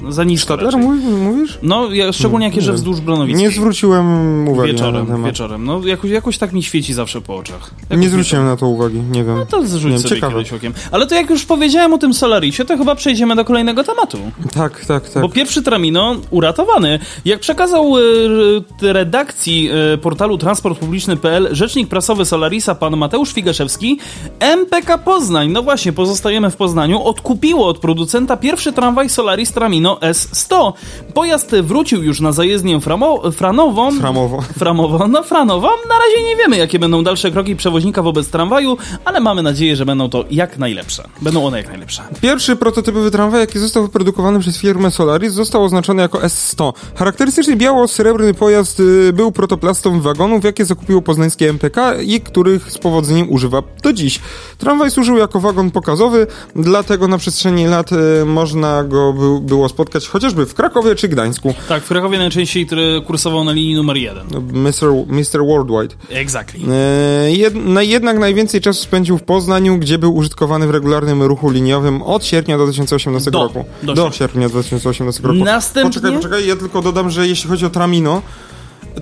za 0.10 0.24
nisko 0.24 0.44
Stadler 0.54 0.78
mówisz? 0.78 1.60
No, 1.62 1.92
ja, 1.94 2.14
szczególnie 2.14 2.46
jak 2.46 2.56
jeżdżę 2.56 2.72
wiem. 2.72 2.76
wzdłuż 2.78 3.02
Bronowickiej. 3.02 3.44
Nie 3.48 3.52
zwróciłem 3.52 4.08
uwagi 4.48 4.68
na 4.72 4.74
Wieczorem, 4.74 5.06
ten 5.06 5.16
temat. 5.16 5.32
wieczorem. 5.32 5.66
No, 5.66 5.82
jakoś, 5.88 6.12
jakoś 6.12 6.38
tak 6.38 6.54
mi 6.54 6.64
świeci 6.64 6.94
zawsze 6.94 7.22
po 7.22 7.36
oczach. 7.36 7.72
Jakoś 7.82 7.98
Nie 7.98 8.10
zwróciłem 8.10 8.46
na 8.46 8.58
to 8.58 8.68
uwagi, 8.68 9.00
nie 9.12 9.24
wiem. 9.24 9.36
No 9.38 9.46
to 9.46 9.68
zrzuć 9.68 9.92
Nie, 9.92 10.00
sobie 10.00 10.16
ciekawe. 10.16 10.34
kiedyś 10.38 10.54
okiem. 10.54 10.74
Ale 10.92 11.08
to 11.08 11.16
jak 11.16 11.30
już 11.30 11.46
powiedziałem 11.46 11.94
o 11.94 11.98
tym 11.98 12.14
Solarisie, 12.14 12.66
to 12.66 12.78
chyba 12.78 12.96
przejdziemy 12.96 13.36
do 13.36 13.46
kolejnego 13.46 13.84
tematu. 13.84 14.18
Tak, 14.54 14.86
tak, 14.86 15.10
tak. 15.10 15.22
Bo 15.24 15.30
pierwszy 15.30 15.62
Tramino 15.64 16.16
uratowany. 16.30 17.00
Jak 17.26 17.40
przekazał 17.40 17.94
e, 17.98 18.94
redakcji 18.94 19.70
e, 19.94 19.98
portalu 19.98 20.38
transportpubliczny.pl 20.38 21.50
rzecznik 21.52 21.88
prasowy 21.90 22.26
Solarisa 22.26 22.76
pan 22.76 22.98
Mateusz 22.98 23.34
Figaszewski, 23.34 24.00
MPK 24.40 24.98
Poznań, 24.98 25.52
no 25.52 25.64
właśnie, 25.64 25.94
pozostajemy 25.94 26.50
w 26.52 26.56
Poznaniu, 26.56 27.04
odkupiło 27.04 27.68
od 27.68 27.80
producenta 27.80 28.38
pierwszy 28.38 28.74
tramwaj 28.74 29.10
Solaris 29.10 29.43
Tramino 29.52 29.96
S100. 29.96 30.74
Pojazd 31.14 31.56
wrócił 31.56 32.04
już 32.04 32.20
na 32.22 32.32
zajezdnię 32.32 32.80
framo, 32.82 33.32
franową. 33.32 33.92
Framowo. 33.92 34.42
Framowo, 34.60 35.08
no 35.08 35.24
Franowo. 35.24 35.68
Na 35.68 35.96
razie 36.00 36.28
nie 36.30 36.36
wiemy, 36.36 36.58
jakie 36.58 36.80
będą 36.80 37.04
dalsze 37.04 37.32
kroki 37.32 37.56
przewoźnika 37.56 38.02
wobec 38.02 38.30
tramwaju, 38.30 38.78
ale 39.06 39.20
mamy 39.20 39.44
nadzieję, 39.44 39.76
że 39.76 39.86
będą 39.86 40.10
to 40.10 40.26
jak 40.32 40.58
najlepsze. 40.58 41.04
Będą 41.22 41.46
one 41.46 41.58
jak 41.58 41.68
najlepsze. 41.68 42.04
Pierwszy 42.22 42.56
prototypowy 42.56 43.12
tramwaj, 43.12 43.40
jaki 43.40 43.60
został 43.60 43.84
wyprodukowany 43.84 44.40
przez 44.40 44.58
firmę 44.58 44.92
Solaris, 44.92 45.34
został 45.34 45.64
oznaczony 45.64 46.02
jako 46.02 46.20
S100. 46.20 46.74
Charakterystyczny 46.96 47.56
biało-srebrny 47.56 48.34
pojazd 48.34 48.80
y, 48.80 49.14
był 49.14 49.32
protoplastą 49.32 50.02
wagonów, 50.02 50.44
jakie 50.44 50.66
zakupiło 50.66 51.02
poznańskie 51.02 51.50
MPK 51.50 52.02
i 52.02 52.22
których 52.22 52.72
z 52.72 52.78
powodzeniem 52.78 53.32
używa 53.32 53.64
do 53.84 53.94
dziś. 53.94 54.20
Tramwaj 54.58 54.92
służył 54.92 55.18
jako 55.18 55.40
wagon 55.40 55.72
pokazowy, 55.72 56.28
dlatego 56.56 57.08
na 57.08 57.18
przestrzeni 57.18 57.66
lat 57.66 57.92
y, 57.92 58.26
można 58.26 58.84
go 58.84 59.14
było 59.14 59.33
by, 59.40 59.46
było 59.48 59.70
spotkać 59.70 60.08
chociażby 60.08 60.46
w 60.46 60.54
Krakowie 60.54 60.96
czy 60.96 61.08
Gdańsku. 61.08 61.54
Tak, 61.70 61.84
w 61.84 61.88
Krakowie 61.88 62.18
najczęściej 62.18 62.66
który 62.66 63.02
kursował 63.08 63.44
na 63.44 63.52
linii 63.52 63.76
numer 63.76 63.98
jeden. 63.98 64.28
Mr. 64.54 64.88
Mr. 65.08 65.46
Worldwide. 65.48 65.96
Exactly. 66.10 66.60
E, 66.74 67.32
jed, 67.32 67.56
na, 67.56 67.82
jednak 67.82 68.20
najwięcej 68.20 68.62
czasu 68.62 68.84
spędził 68.84 69.18
w 69.18 69.24
Poznaniu, 69.24 69.78
gdzie 69.78 69.98
był 69.98 70.16
użytkowany 70.16 70.68
w 70.68 70.70
regularnym 70.72 71.24
ruchu 71.24 71.50
liniowym 71.50 72.02
od 72.02 72.26
sierpnia 72.26 72.58
2018 72.58 73.32
Do. 73.32 73.44
roku. 73.44 73.66
Do 73.84 73.94
Do, 73.94 74.12
sierpnia 74.12 74.50
2018 74.50 75.24
roku. 75.24 75.40
Następnie- 75.44 75.90
Poczekaj, 75.90 76.14
poczekaj, 76.18 76.48
ja 76.48 76.56
tylko 76.56 76.82
dodam, 76.82 77.10
że 77.10 77.28
jeśli 77.28 77.50
chodzi 77.50 77.66
o 77.66 77.70
Tramino, 77.70 78.22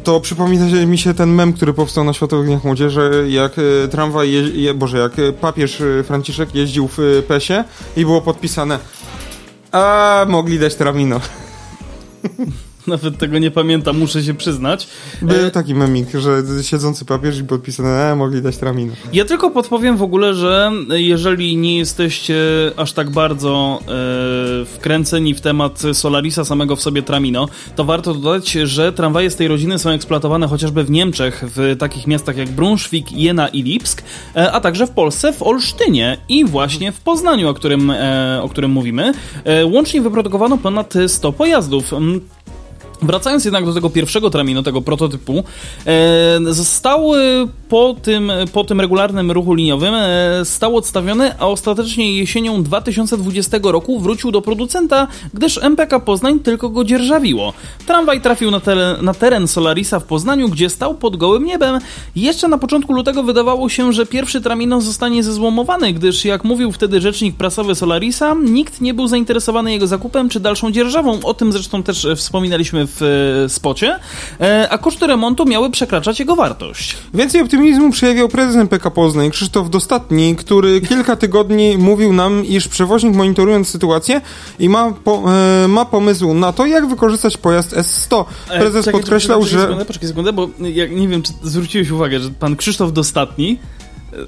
to 0.03 0.19
przypomina 0.19 0.65
mi 0.85 0.97
się 0.97 1.13
ten 1.13 1.29
mem, 1.29 1.53
który 1.53 1.73
powstał 1.73 2.03
na 2.03 2.13
Światowych 2.13 2.45
Dniach 2.47 2.63
Młodzieży, 2.63 3.25
jak 3.29 3.51
e, 3.59 3.87
tramwaj, 3.87 4.31
je, 4.55 4.73
boże, 4.73 4.97
jak 4.97 5.19
e, 5.19 5.33
papież 5.33 5.83
Franciszek 6.03 6.55
jeździł 6.55 6.89
w 6.97 7.23
PESie 7.27 7.63
i 7.97 8.05
było 8.05 8.21
podpisane 8.21 8.79
a 9.71 10.25
mogli 10.27 10.59
dać 10.59 10.75
Tramino. 10.75 11.19
Nawet 12.91 13.17
tego 13.17 13.39
nie 13.39 13.51
pamiętam, 13.51 13.97
muszę 13.97 14.23
się 14.23 14.33
przyznać. 14.33 14.87
Był 15.21 15.51
taki 15.51 15.75
memik, 15.75 16.09
że 16.19 16.43
siedzący 16.63 17.05
papież 17.05 17.39
i 17.39 17.43
podpisane 17.43 18.11
a 18.11 18.15
mogli 18.15 18.41
dać 18.41 18.57
Tramino. 18.57 18.93
Ja 19.13 19.25
tylko 19.25 19.51
podpowiem 19.51 19.97
w 19.97 20.01
ogóle, 20.01 20.33
że 20.33 20.71
jeżeli 20.89 21.57
nie 21.57 21.77
jesteście 21.77 22.35
aż 22.77 22.93
tak 22.93 23.09
bardzo 23.09 23.79
e, 23.81 24.65
wkręceni 24.65 25.33
w 25.33 25.41
temat 25.41 25.81
Solarisa 25.93 26.45
samego 26.45 26.75
w 26.75 26.81
sobie 26.81 27.01
Tramino, 27.01 27.47
to 27.75 27.83
warto 27.85 28.13
dodać, 28.13 28.51
że 28.51 28.93
tramwaje 28.93 29.29
z 29.29 29.35
tej 29.35 29.47
rodziny 29.47 29.79
są 29.79 29.89
eksploatowane 29.89 30.47
chociażby 30.47 30.83
w 30.83 30.91
Niemczech, 30.91 31.43
w 31.55 31.75
takich 31.79 32.07
miastach 32.07 32.37
jak 32.37 32.49
Brunszwik, 32.49 33.11
Jena 33.11 33.47
i 33.47 33.63
Lipsk, 33.63 34.03
e, 34.35 34.51
a 34.51 34.59
także 34.59 34.87
w 34.87 34.91
Polsce, 34.91 35.33
w 35.33 35.43
Olsztynie 35.43 36.17
i 36.29 36.45
właśnie 36.45 36.91
w 36.91 36.99
Poznaniu, 36.99 37.49
o 37.49 37.53
którym, 37.53 37.91
e, 37.91 38.39
o 38.43 38.49
którym 38.49 38.71
mówimy. 38.71 39.13
E, 39.43 39.65
łącznie 39.65 40.01
wyprodukowano 40.01 40.57
ponad 40.57 40.93
100 41.07 41.31
pojazdów. 41.31 41.93
Wracając 43.01 43.45
jednak 43.45 43.65
do 43.65 43.73
tego 43.73 43.89
pierwszego 43.89 44.29
tramino, 44.29 44.63
tego 44.63 44.81
prototypu, 44.81 45.43
e, 45.85 46.39
został 46.53 47.15
e, 47.15 47.19
po 47.69 47.95
tym, 48.01 48.31
po 48.53 48.63
tym 48.63 48.81
regularnym 48.81 49.31
ruchu 49.31 49.53
liniowym 49.53 49.93
e, 49.93 50.45
stał 50.45 50.77
odstawiony, 50.77 51.39
a 51.39 51.47
ostatecznie 51.47 52.17
jesienią 52.17 52.63
2020 52.63 53.57
roku 53.63 53.99
wrócił 53.99 54.31
do 54.31 54.41
producenta, 54.41 55.07
gdyż 55.33 55.57
MPK 55.63 55.99
Poznań 55.99 56.39
tylko 56.39 56.69
go 56.69 56.83
dzierżawiło. 56.83 57.53
Tramwaj 57.87 58.21
trafił 58.21 58.51
na, 58.51 58.59
tele, 58.59 58.97
na 59.01 59.13
teren 59.13 59.47
Solarisa 59.47 59.99
w 59.99 60.03
Poznaniu, 60.03 60.49
gdzie 60.49 60.69
stał 60.69 60.95
pod 60.95 61.17
gołym 61.17 61.45
niebem. 61.45 61.79
Jeszcze 62.15 62.47
na 62.47 62.57
początku 62.57 62.93
lutego 62.93 63.23
wydawało 63.23 63.69
się, 63.69 63.93
że 63.93 64.05
pierwszy 64.05 64.41
tramino 64.41 64.81
zostanie 64.81 65.23
zezłomowany, 65.23 65.93
gdyż 65.93 66.25
jak 66.25 66.43
mówił 66.43 66.71
wtedy 66.71 67.01
rzecznik 67.01 67.35
prasowy 67.35 67.75
Solarisa, 67.75 68.35
nikt 68.43 68.81
nie 68.81 68.93
był 68.93 69.07
zainteresowany 69.07 69.71
jego 69.71 69.87
zakupem 69.87 70.29
czy 70.29 70.39
dalszą 70.39 70.71
dzierżawą. 70.71 71.19
O 71.23 71.33
tym 71.33 71.51
zresztą 71.51 71.83
też 71.83 72.07
wspominaliśmy 72.15 72.87
w 72.87 72.90
e, 73.01 73.49
spocie, 73.49 73.99
e, 74.41 74.67
a 74.69 74.77
koszty 74.77 75.07
remontu 75.07 75.45
miały 75.45 75.69
przekraczać 75.69 76.19
jego 76.19 76.35
wartość. 76.35 76.97
Więcej 77.13 77.41
optymizmu 77.41 77.91
przejawiał 77.91 78.29
prezes 78.29 78.55
MPK 78.55 78.91
Poznań, 78.91 79.31
Krzysztof 79.31 79.69
Dostatni, 79.69 80.35
który 80.35 80.81
kilka 80.81 81.15
tygodni 81.15 81.77
mówił 81.77 82.13
nam, 82.13 82.45
iż 82.45 82.67
przewoźnik 82.67 83.15
monitorując 83.15 83.69
sytuację 83.69 84.21
i 84.59 84.69
ma, 84.69 84.91
po, 84.91 85.23
e, 85.63 85.67
ma 85.67 85.85
pomysł 85.85 86.33
na 86.33 86.53
to, 86.53 86.65
jak 86.65 86.87
wykorzystać 86.87 87.37
pojazd 87.37 87.73
S100. 87.73 88.25
E, 88.49 88.59
Prezes 88.59 88.85
czekaj, 88.85 89.01
podkreślał, 89.01 89.39
poczekaj 89.39 89.59
że... 89.59 89.65
Sekundę, 89.65 89.85
poczekaj 89.85 90.09
sekundę, 90.09 90.33
bo 90.33 90.49
jak, 90.59 90.91
nie 90.91 91.07
wiem, 91.07 91.21
czy 91.21 91.33
zwróciłeś 91.43 91.89
uwagę, 91.89 92.19
że 92.19 92.29
pan 92.29 92.55
Krzysztof 92.55 92.93
Dostatni, 92.93 93.59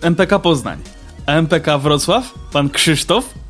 MPK 0.01 0.39
Poznań, 0.39 0.79
a 1.25 1.31
MPK 1.31 1.77
Wrocław, 1.77 2.33
pan 2.53 2.69
Krzysztof 2.69 3.42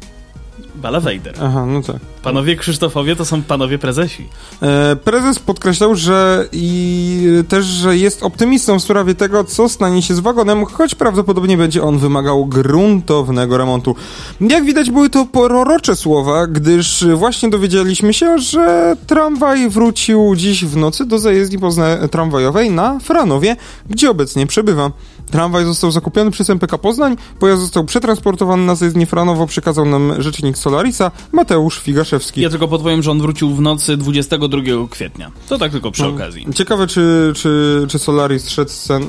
Balawejder. 0.76 1.36
Aha, 1.44 1.66
no 1.66 1.82
tak. 1.82 1.96
Panowie 2.24 2.56
Krzysztofowie 2.56 3.16
to 3.16 3.26
są 3.26 3.42
panowie 3.44 3.78
prezesi. 3.78 4.28
E, 4.62 4.96
prezes 4.96 5.40
podkreślał, 5.40 5.96
że 5.96 6.48
i 6.52 7.28
też, 7.50 7.66
że 7.66 7.98
jest 7.98 8.24
optymistą 8.24 8.80
w 8.80 8.84
sprawie 8.84 9.16
tego, 9.16 9.44
co 9.44 9.70
stanie 9.70 10.02
się 10.02 10.16
z 10.16 10.20
wagonem, 10.20 10.66
choć 10.66 10.96
prawdopodobnie 10.96 11.58
będzie 11.58 11.84
on 11.84 11.98
wymagał 11.98 12.46
gruntownego 12.46 13.58
remontu. 13.58 13.96
Jak 14.42 14.66
widać, 14.66 14.92
były 14.92 15.10
to 15.10 15.26
prorocze 15.26 15.96
słowa, 15.96 16.48
gdyż 16.48 17.06
właśnie 17.16 17.50
dowiedzieliśmy 17.50 18.14
się, 18.14 18.38
że 18.38 18.96
tramwaj 19.08 19.70
wrócił 19.70 20.36
dziś 20.36 20.66
w 20.66 20.78
nocy 20.78 21.06
do 21.06 21.20
zajezdni 21.20 21.60
pozna- 21.60 22.08
tramwajowej 22.08 22.72
na 22.72 23.00
Franowie, 23.00 23.56
gdzie 23.90 24.10
obecnie 24.10 24.48
przebywa. 24.48 24.92
Tramwaj 25.34 25.66
został 25.66 25.92
zakupiony 25.92 26.32
przez 26.32 26.50
MPK 26.50 26.78
Poznań, 26.78 27.16
pojazd 27.40 27.62
został 27.62 27.84
przetransportowany 27.86 28.66
na 28.66 28.76
zajezdnię 28.76 29.06
Franowo, 29.06 29.48
przekazał 29.48 29.86
nam 29.86 30.22
rzecznik 30.22 30.58
Solarisa 30.58 31.12
Mateusz 31.32 31.80
Figaszewski. 31.80 32.42
Ja 32.42 32.50
tylko 32.50 32.68
podpowiem, 32.68 33.04
że 33.04 33.12
on 33.12 33.22
wrócił 33.22 33.56
w 33.56 33.62
nocy 33.62 33.98
22 33.98 34.58
kwietnia. 34.90 35.32
To 35.50 35.58
tak 35.58 35.72
tylko 35.72 35.92
przy 35.92 36.06
okazji. 36.08 36.48
Ciekawe, 36.56 36.88
czy, 36.88 37.34
czy, 37.36 37.86
czy 37.90 38.00
Solaris 38.00 38.50
szedł, 38.50 38.72
scen, 38.72 39.04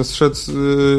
y, 0.00 0.04
szedł 0.04 0.36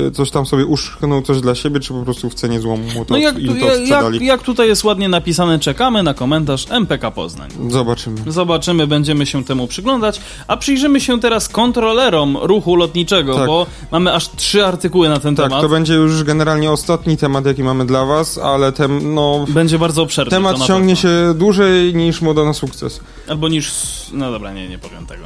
y, 0.08 0.12
coś 0.12 0.32
tam 0.32 0.46
sobie 0.46 0.66
uszchnął 0.66 1.22
coś 1.22 1.42
dla 1.42 1.56
siebie, 1.56 1.80
czy 1.80 1.94
po 1.94 2.04
prostu 2.04 2.30
w 2.30 2.34
cenie 2.34 2.60
złomu 2.60 2.84
mu 2.96 3.06
to, 3.06 3.14
No 3.14 3.18
jak, 3.18 3.40
im 3.40 3.60
to 3.60 3.66
jak, 3.66 3.76
sprzedali. 3.76 4.26
jak 4.26 4.44
tutaj 4.44 4.68
jest 4.68 4.84
ładnie 4.84 5.10
napisane, 5.10 5.60
czekamy 5.60 6.04
na 6.04 6.14
komentarz 6.14 6.66
MPK 6.70 7.12
Poznań. 7.12 7.50
Zobaczymy. 7.70 8.18
Zobaczymy, 8.28 8.88
będziemy 8.88 9.26
się 9.26 9.44
temu 9.44 9.68
przyglądać, 9.68 10.22
a 10.48 10.58
przyjrzymy 10.58 11.02
się 11.02 11.20
teraz 11.20 11.50
kontrolerom 11.50 12.38
ruchu 12.38 12.76
lotniczego, 12.76 13.36
Tak. 13.36 13.48
bo 13.48 13.66
mamy 13.92 14.14
aż 14.14 14.30
trzy 14.30 14.71
artykuły 14.72 15.10
na 15.10 15.20
ten 15.20 15.36
Tak, 15.36 15.46
temat. 15.46 15.62
to 15.62 15.70
będzie 15.70 15.94
już 15.94 16.24
generalnie 16.24 16.72
ostatni 16.72 17.18
temat, 17.18 17.46
jaki 17.46 17.64
mamy 17.64 17.86
dla 17.86 18.06
was, 18.06 18.38
ale 18.38 18.72
tem, 18.72 19.14
no, 19.16 19.46
Będzie 19.50 19.80
bardzo 19.80 20.02
obszerny. 20.04 20.30
temat 20.32 20.60
ciągnie 20.68 20.96
się 20.96 21.10
dłużej 21.36 21.96
niż 21.96 22.22
moda 22.22 22.44
na 22.44 22.54
sukces. 22.54 23.00
Albo 23.30 23.50
niż... 23.50 23.72
No 24.14 24.32
dobra, 24.32 24.54
nie, 24.54 24.70
nie 24.70 24.78
powiem 24.80 25.06
tego. 25.06 25.24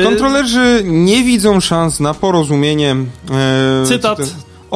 Y, 0.00 0.04
Kontrolerzy 0.04 0.82
nie 0.84 1.24
widzą 1.24 1.60
szans 1.60 2.00
na 2.00 2.14
porozumienie. 2.14 2.96
E, 3.82 3.86
Cytat. 3.86 4.18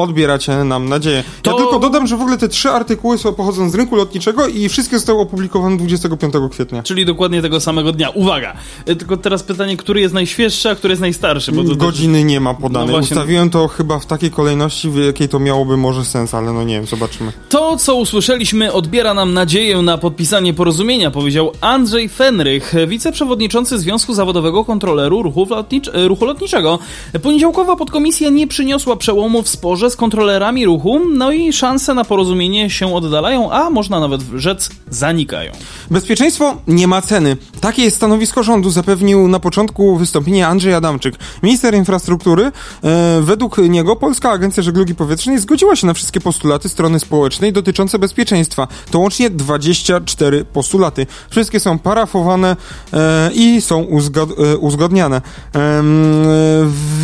Odbieracie 0.03 0.65
nam 0.65 0.89
nadzieję. 0.89 1.25
To- 1.43 1.51
Ja 1.51 1.57
tylko 1.57 1.79
dodam, 1.79 2.07
że 2.07 2.17
w 2.17 2.21
ogóle 2.21 2.39
te 2.39 2.49
trzy 2.49 2.69
artykuły 2.71 3.19
są 3.19 3.33
pochodzą 3.35 3.71
z 3.71 3.75
rynku 3.75 3.97
lotniczego 3.97 4.47
i 4.47 4.69
wszystkie 4.69 4.97
zostały 4.99 5.21
opublikowane 5.21 5.77
25 5.77 6.35
kwietnia. 6.51 6.83
Czyli 6.83 7.05
dokładnie 7.05 7.43
tego 7.43 7.61
samego 7.61 7.93
dnia. 7.93 8.11
Uwaga! 8.11 8.53
Y, 8.89 8.97
Tylko 8.97 9.17
teraz 9.17 9.43
pytanie, 9.43 9.77
który 9.77 10.01
jest 10.01 10.15
najświeższy, 10.15 10.71
a 10.71 10.75
który 10.75 10.93
jest 10.93 11.01
najstarszy? 11.01 11.53
Bo 11.53 11.65
to 11.65 11.77
Godziny 11.77 12.25
nie 12.25 12.41
ma 12.41 12.55
podane. 12.55 12.93
No. 12.93 12.99
Ustawiłem 12.99 13.51
to 13.51 13.69
chyba 13.69 13.99
w 13.99 14.07
takiej 14.07 14.31
kolejności, 14.31 14.89
w 14.91 14.97
jakiej 14.97 15.29
to 15.29 15.39
miałoby 15.39 15.77
może 15.77 16.05
sens, 16.05 16.35
ale 16.35 16.53
no 16.53 16.65
nie 16.65 16.75
wiem, 16.75 16.87
zobaczymy. 16.87 17.33
To, 17.49 17.77
co 17.77 17.95
usłyszeliśmy, 17.97 18.73
odbiera 18.73 19.15
nam 19.15 19.35
nadzieję 19.35 19.83
na 19.83 19.99
podpisanie 19.99 20.55
porozumienia, 20.55 21.11
powiedział 21.11 21.53
Andrzej 21.61 22.09
Fenrych, 22.09 22.75
wiceprzewodniczący 22.87 23.79
Związku 23.79 24.15
Zawodowego 24.15 24.65
Kontroleru 24.65 25.23
Ruchu, 25.23 25.47
lotnicz 25.51 25.91
ruchu 25.95 26.25
Lotniczego. 26.25 26.79
Poniedziałkowa 27.23 27.77
podkomisja 27.77 28.31
nie 28.31 28.47
przyniosła 28.47 28.97
przełomu 28.97 29.43
w 29.43 29.49
sporze 29.49 29.88
z 29.91 29.97
kontrolerami 29.97 30.67
ruchu, 30.67 31.01
no 31.15 31.33
i 31.33 31.53
szanse 31.53 31.95
na 31.95 32.05
porozumienie 32.05 32.71
się 32.71 32.95
oddalają, 32.95 33.51
a 33.51 33.71
można 33.71 34.01
nawet 34.01 34.21
rzec 34.35 34.71
zanikają. 34.91 35.53
Bezpieczeństwo 35.91 36.57
nie 36.67 36.89
ma 36.89 37.03
ceny. 37.03 37.37
Takie 37.61 37.83
jest 37.83 37.97
stanowisko 37.97 38.43
rządu, 38.43 38.71
zapewnił 38.71 39.29
na 39.29 39.41
początku 39.41 39.97
wystąpienia 39.97 40.49
Andrzej 40.49 40.75
Adamczyk. 40.75 41.15
Minister 41.43 41.75
infrastruktury, 41.75 42.45
e, 42.45 43.21
według 43.21 43.59
niego 43.59 43.97
Polska 43.97 44.31
Agencja 44.31 44.63
Żeglugi 44.63 44.95
Powietrznej 44.95 45.39
zgodziła 45.39 45.77
się 45.77 45.87
na 45.87 45.95
wszystkie 45.95 46.21
postulaty 46.21 46.69
strony 46.69 47.01
społecznej 47.01 47.53
dotyczące 47.53 47.99
bezpieczeństwa. 47.99 48.69
To 48.91 48.99
łącznie 48.99 49.31
24 49.31 50.45
postulaty. 50.45 51.07
Wszystkie 51.31 51.61
są 51.61 51.79
parafowane 51.79 52.57
e, 52.93 53.31
i 53.35 53.61
są 53.61 53.83
uzgod, 53.83 54.31
e, 54.31 54.57
uzgodniane. 54.57 55.23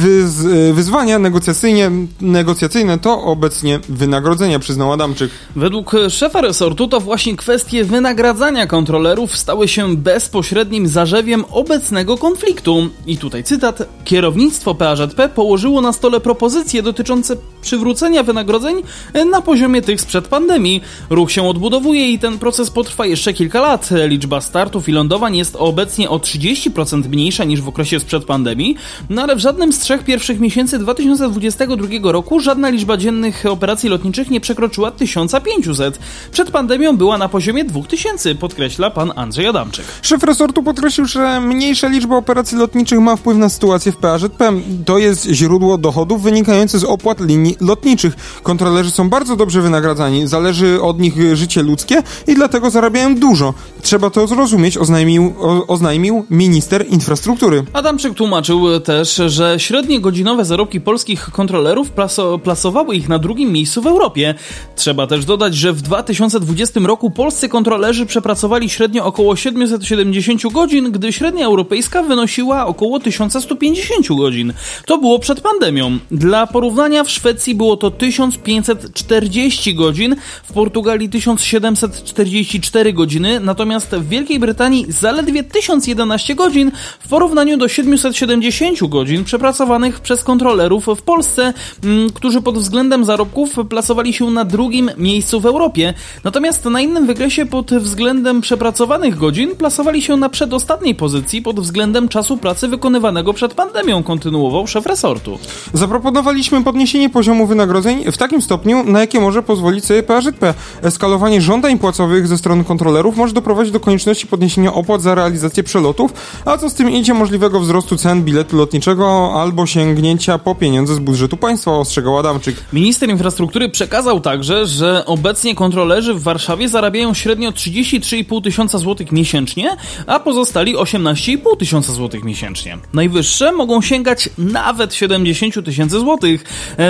Wyz, 0.01 0.45
e, 0.45 0.73
wyzwania 0.73 1.19
negocjacyjnie, 1.19 1.91
negocjacyjne 2.21 2.64
to 3.03 3.23
obecnie 3.23 3.81
wynagrodzenia, 3.89 4.59
przyznał 4.59 4.93
Adamczyk. 4.93 5.31
Według 5.57 5.93
szefa 6.11 6.41
resortu 6.41 6.89
to 6.89 7.01
właśnie 7.01 7.37
kwestie 7.37 7.85
wynagradzania 7.85 8.67
kontrolerów 8.67 9.37
stały 9.37 9.69
się 9.69 9.97
bezpośrednim 9.97 10.89
zarzewiem 10.89 11.45
obecnego 11.51 12.19
konfliktu. 12.19 12.89
I 13.07 13.19
tutaj 13.19 13.45
cytat. 13.45 13.89
Kierownictwo 14.05 14.75
PAŻP 14.75 15.29
położyło 15.35 15.81
na 15.81 15.93
stole 15.93 16.21
propozycje 16.21 16.83
dotyczące 16.83 17.37
przywrócenia 17.63 18.23
wynagrodzeń 18.23 18.83
na 19.31 19.43
poziomie 19.43 19.83
tych 19.83 20.01
sprzed 20.01 20.29
pandemii. 20.29 20.81
Ruch 21.11 21.33
się 21.33 21.49
odbudowuje 21.49 22.13
i 22.13 22.19
ten 22.19 22.39
proces 22.39 22.71
potrwa 22.71 23.07
jeszcze 23.07 23.33
kilka 23.33 23.61
lat. 23.61 23.91
Liczba 24.07 24.41
startów 24.41 24.89
i 24.89 24.93
lądowań 24.93 25.37
jest 25.37 25.57
obecnie 25.57 26.11
o 26.11 26.19
30% 26.19 27.09
mniejsza 27.09 27.45
niż 27.45 27.61
w 27.61 27.69
okresie 27.69 28.01
sprzed 28.01 28.25
pandemii, 28.25 28.77
no 29.11 29.23
ale 29.23 29.37
w 29.37 29.39
żadnym 29.39 29.73
z 29.73 29.79
trzech 29.79 30.05
pierwszych 30.05 30.41
miesięcy 30.41 30.79
2022 30.79 32.13
roku 32.13 32.41
żadne 32.41 32.54
żadna 32.55 32.69
liczba 32.69 32.97
dziennych 32.97 33.45
operacji 33.49 33.89
lotniczych 33.89 34.31
nie 34.31 34.41
przekroczyła 34.41 34.91
1500. 34.91 35.99
Przed 36.33 36.51
pandemią 36.51 36.97
była 36.97 37.19
na 37.19 37.29
poziomie 37.29 37.65
2000, 37.65 38.35
podkreśla 38.35 38.91
pan 38.91 39.13
Andrzej 39.17 39.47
Adamczyk. 39.47 39.85
Szef 40.03 40.23
resortu 40.23 40.63
podkreślił, 40.63 41.07
że 41.07 41.41
mniejsza 41.41 41.89
liczba 41.89 42.17
operacji 42.17 42.59
lotniczych 42.59 43.01
ma 43.01 43.17
wpływ 43.17 43.39
na 43.39 43.49
sytuację 43.49 43.93
w 43.93 43.97
PAŻP. 43.97 44.43
To 44.87 44.99
jest 44.99 45.29
źródło 45.31 45.79
dochodów 45.79 46.23
wynikające 46.23 46.79
z 46.79 46.85
opłat 46.85 47.21
linii 47.21 47.57
lotniczych. 47.61 48.15
Kontrolerzy 48.43 48.91
są 48.91 49.09
bardzo 49.09 49.37
dobrze 49.37 49.61
wynagradzani, 49.61 50.27
zależy 50.27 50.83
od 50.83 51.01
nich 51.01 51.37
życie 51.37 51.63
ludzkie 51.63 52.03
i 52.27 52.35
dlatego 52.35 52.71
zarabiają 52.71 53.15
dużo. 53.15 53.55
Trzeba 53.83 54.11
to 54.11 54.27
zrozumieć, 54.27 54.79
oznajmił, 54.79 55.35
o, 55.41 55.67
oznajmił 55.67 56.25
minister 56.31 56.87
infrastruktury. 56.89 57.65
Adamczyk 57.73 58.15
tłumaczył 58.15 58.81
też, 58.81 59.23
że 59.27 59.55
średnie 59.59 60.01
godzinowe 60.01 60.45
zarobki 60.45 60.81
polskich 60.81 61.31
kontrolerów 61.31 61.91
plaso, 61.91 62.39
plasowały 62.45 62.97
ich 62.97 63.09
na 63.09 63.19
drugim 63.19 63.53
miejscu 63.53 63.83
w 63.83 63.87
Europie. 63.87 64.35
Trzeba 64.77 65.07
też 65.07 65.25
dodać, 65.25 65.55
że 65.55 65.73
w 65.73 65.83
2020 65.83 66.81
roku 66.81 67.11
polscy 67.11 67.49
kontrolerzy 67.49 68.07
przepracowali 68.07 68.71
średnio 68.71 69.05
około 69.05 69.37
770 69.37 70.43
godzin, 70.53 70.93
gdy 70.93 71.13
średnia 71.13 71.47
europejska 71.47 72.03
wynosiła 72.03 72.67
około 72.67 73.01
1150 73.01 74.09
godzin. 74.09 74.53
To 74.87 74.99
było 74.99 75.19
przed 75.19 75.41
pandemią. 75.41 75.99
Dla 76.11 76.47
porównania 76.47 77.05
w 77.05 77.11
Szwecji 77.11 77.55
było 77.55 77.77
to 77.77 77.91
1540 77.91 79.75
godzin, 79.75 80.17
w 80.45 80.53
Portugalii 80.53 81.09
1744 81.09 82.93
godziny, 82.93 83.41
natomiast 83.41 83.91
w 83.91 84.09
Wielkiej 84.09 84.39
Brytanii 84.39 84.87
zaledwie 84.89 85.45
1011 85.45 86.35
godzin 86.35 86.73
w 87.01 87.09
porównaniu 87.09 87.57
do 87.57 87.69
770 87.69 88.89
godzin 88.89 89.25
przepracowanych 89.25 90.01
przez 90.01 90.25
kontrolerów 90.25 90.87
w 90.97 91.03
Polsce, 91.03 91.53
mm, 91.85 92.11
którzy 92.35 92.45
pod 92.45 92.59
względem 92.59 93.05
zarobków 93.05 93.55
placowali 93.69 94.13
się 94.13 94.31
na 94.31 94.45
drugim 94.45 94.91
miejscu 94.99 95.41
w 95.41 95.47
Europie. 95.47 95.95
Natomiast 96.25 96.65
na 96.65 96.81
innym 96.81 97.07
wykresie 97.07 97.47
pod 97.47 97.75
względem 97.75 98.41
przepracowanych 98.41 99.17
godzin 99.17 99.57
plasowali 99.57 100.03
się 100.03 100.17
na 100.17 100.29
przedostatniej 100.29 100.95
pozycji 100.95 101.43
pod 101.43 101.61
względem 101.61 102.09
czasu 102.09 102.37
pracy 102.37 102.69
wykonywanego 102.69 103.33
przed 103.33 103.55
pandemią, 103.55 104.03
kontynuował 104.03 104.67
szef 104.67 104.87
resortu. 104.87 105.39
Zaproponowaliśmy 105.73 106.65
podniesienie 106.65 107.11
poziomu 107.11 107.47
wynagrodzeń 107.47 108.13
w 108.13 108.17
takim 108.17 108.43
stopniu, 108.43 108.85
na 108.85 109.01
jakie 109.01 109.21
może 109.21 109.43
pozwolić 109.43 109.85
sobie 109.85 110.03
PAŻP. 110.03 110.55
Eskalowanie 110.83 111.41
żądań 111.41 111.79
płacowych 111.79 112.29
ze 112.29 112.39
strony 112.39 112.65
kontrolerów 112.65 113.17
może 113.17 113.35
doprowadzić 113.35 113.73
do 113.73 113.81
konieczności 113.81 114.27
podniesienia 114.27 114.73
opłat 114.73 115.03
za 115.03 115.15
realizację 115.15 115.63
przelotów, 115.63 116.13
a 116.45 116.59
co 116.59 116.71
z 116.71 116.75
tym 116.75 116.91
idzie 116.91 117.15
możliwego 117.15 117.61
wzrostu 117.61 117.97
cen 117.97 118.23
biletu 118.23 118.57
lotniczego 118.57 119.33
albo 119.35 119.67
sięgnięcia 119.67 120.39
po 120.39 120.55
pieniądze 120.55 120.95
z 120.95 120.99
budżetu 120.99 121.37
państwa, 121.37 121.71
ostrzegał 121.71 122.19
Adamczyk. 122.25 122.57
Minister 122.73 123.11
infrastruktury 123.11 123.69
przekazał 123.69 124.21
także, 124.21 124.67
że 124.67 125.07
obecnie 125.07 125.55
kontrolerzy 125.55 126.15
w 126.15 126.23
Warszawie 126.23 126.69
zarabiają 126.69 127.15
średnio 127.15 127.51
33,5 127.51 128.43
tysiąca 128.43 128.79
złotych 128.79 129.13
miesięcznie, 129.13 129.77
a 130.07 130.21
pozostali 130.21 130.77
18,5 130.77 131.57
tysiąca 131.59 131.93
złotych 131.93 132.25
miesięcznie. 132.25 132.79
Najwyższe 132.93 133.53
mogą 133.53 133.83
sięgać 133.83 134.29
nawet 134.39 134.95
70 134.95 135.65
tysięcy 135.65 135.99
złotych. 136.01 136.45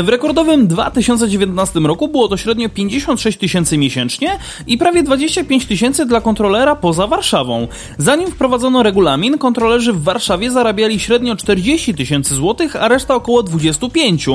W 0.04 0.08
rekordowym 0.08 0.66
2019 0.66 1.80
roku 1.80 2.08
było 2.08 2.28
to 2.28 2.36
średnio 2.36 2.68
56 2.68 3.38
tysięcy 3.38 3.78
miesięcznie 3.78 4.38
i 4.66 4.78
prawie 4.78 5.02
25 5.02 5.66
tysięcy 5.66 6.06
dla 6.06 6.20
kontrolera 6.20 6.76
poza 6.76 7.06
Warszawą. 7.06 7.68
Zanim 7.98 8.30
wprowadzono 8.30 8.82
regulamin, 8.82 9.38
kontrolerzy 9.38 9.92
w 9.92 10.02
Warszawie 10.02 10.50
zarabiali 10.50 11.00
średnio 11.00 11.36
40 11.36 11.94
tysięcy 11.94 12.34
złotych, 12.34 12.76
a 12.76 12.88
reszta 12.88 13.14
około 13.14 13.42
25 13.42 14.26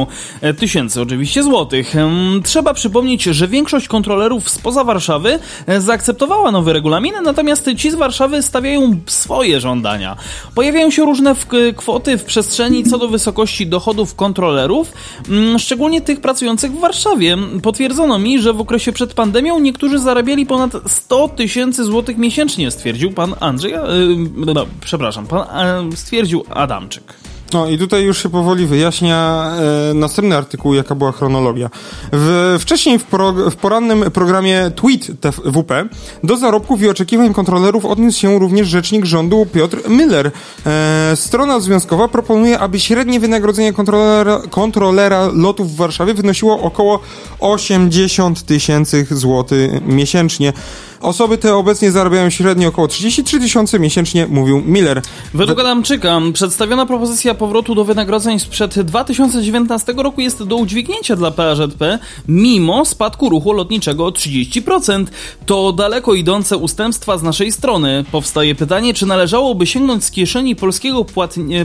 tysięcy 0.59 0.88
oczywiście 0.97 1.43
złotych. 1.43 1.93
Trzeba 2.43 2.73
przypomnieć, 2.73 3.23
że 3.23 3.47
większość 3.47 3.87
kontrolerów 3.87 4.49
spoza 4.49 4.83
Warszawy 4.83 5.39
zaakceptowała 5.77 6.51
nowy 6.51 6.73
regulamin, 6.73 7.13
natomiast 7.23 7.69
ci 7.77 7.91
z 7.91 7.95
Warszawy 7.95 8.43
stawiają 8.43 8.99
swoje 9.05 9.59
żądania. 9.59 10.17
Pojawiają 10.55 10.91
się 10.91 11.05
różne 11.05 11.35
kwoty 11.75 12.17
w 12.17 12.23
przestrzeni 12.23 12.83
co 12.83 12.97
do 12.97 13.07
wysokości 13.07 13.67
dochodów 13.67 14.15
kontrolerów, 14.15 14.93
szczególnie 15.57 16.01
tych 16.01 16.21
pracujących 16.21 16.71
w 16.71 16.79
Warszawie. 16.79 17.37
Potwierdzono 17.63 18.19
mi, 18.19 18.39
że 18.39 18.53
w 18.53 18.61
okresie 18.61 18.91
przed 18.91 19.13
pandemią 19.13 19.59
niektórzy 19.59 19.99
zarabiali 19.99 20.45
ponad 20.45 20.71
100 20.87 21.27
tysięcy 21.27 21.83
złotych 21.83 22.17
miesięcznie, 22.17 22.71
stwierdził 22.71 23.11
pan 23.11 23.35
Andrzej, 23.39 23.71
yy, 23.71 23.79
no, 24.53 24.65
przepraszam, 24.81 25.27
pan 25.27 25.47
stwierdził 25.95 26.43
Adamczyk. 26.49 27.28
No 27.53 27.67
i 27.67 27.77
tutaj 27.77 28.03
już 28.03 28.23
się 28.23 28.29
powoli 28.29 28.65
wyjaśnia 28.65 29.51
e, 29.91 29.93
następny 29.93 30.37
artykuł, 30.37 30.73
jaka 30.73 30.95
była 30.95 31.11
chronologia. 31.11 31.69
W, 32.11 32.57
wcześniej 32.59 32.99
w, 32.99 33.03
pro, 33.03 33.33
w 33.33 33.55
porannym 33.55 34.11
programie 34.11 34.71
Tweet 34.75 35.21
TWP 35.21 35.89
do 36.23 36.37
zarobków 36.37 36.81
i 36.81 36.89
oczekiwań 36.89 37.33
kontrolerów 37.33 37.85
odniósł 37.85 38.19
się 38.19 38.39
również 38.39 38.67
rzecznik 38.67 39.05
rządu 39.05 39.47
Piotr 39.53 39.89
Miller. 39.89 40.31
E, 40.65 41.11
strona 41.15 41.59
związkowa 41.59 42.07
proponuje, 42.07 42.59
aby 42.59 42.79
średnie 42.79 43.19
wynagrodzenie 43.19 43.73
kontrolera, 43.73 44.41
kontrolera 44.49 45.29
lotów 45.33 45.71
w 45.71 45.75
Warszawie 45.75 46.13
wynosiło 46.13 46.61
około 46.61 46.99
80 47.39 48.43
tysięcy 48.43 49.07
złotych 49.11 49.71
miesięcznie. 49.85 50.53
Osoby 51.01 51.37
te 51.37 51.55
obecnie 51.55 51.91
zarabiają 51.91 52.29
średnio 52.29 52.69
około 52.69 52.87
33 52.87 53.39
tysiące 53.39 53.79
miesięcznie, 53.79 54.27
mówił 54.27 54.61
Miller. 54.65 55.01
Według 55.33 55.59
Adamczyka 55.59 56.21
przedstawiona 56.33 56.85
propozycja 56.85 57.33
powrotu 57.33 57.75
do 57.75 57.85
wynagrodzeń 57.85 58.39
sprzed 58.39 58.79
2019 58.81 59.93
roku 59.97 60.21
jest 60.21 60.43
do 60.43 60.55
udźwignięcia 60.55 61.15
dla 61.15 61.31
PAŻP, 61.31 61.99
mimo 62.27 62.85
spadku 62.85 63.29
ruchu 63.29 63.53
lotniczego 63.53 64.05
o 64.05 64.09
30%. 64.09 65.05
To 65.45 65.73
daleko 65.73 66.13
idące 66.13 66.57
ustępstwa 66.57 67.17
z 67.17 67.23
naszej 67.23 67.51
strony. 67.51 68.05
Powstaje 68.11 68.55
pytanie, 68.55 68.93
czy 68.93 69.05
należałoby 69.05 69.67
sięgnąć 69.67 70.03
z 70.03 70.11
kieszeni 70.11 70.55
polskiego 70.55 71.05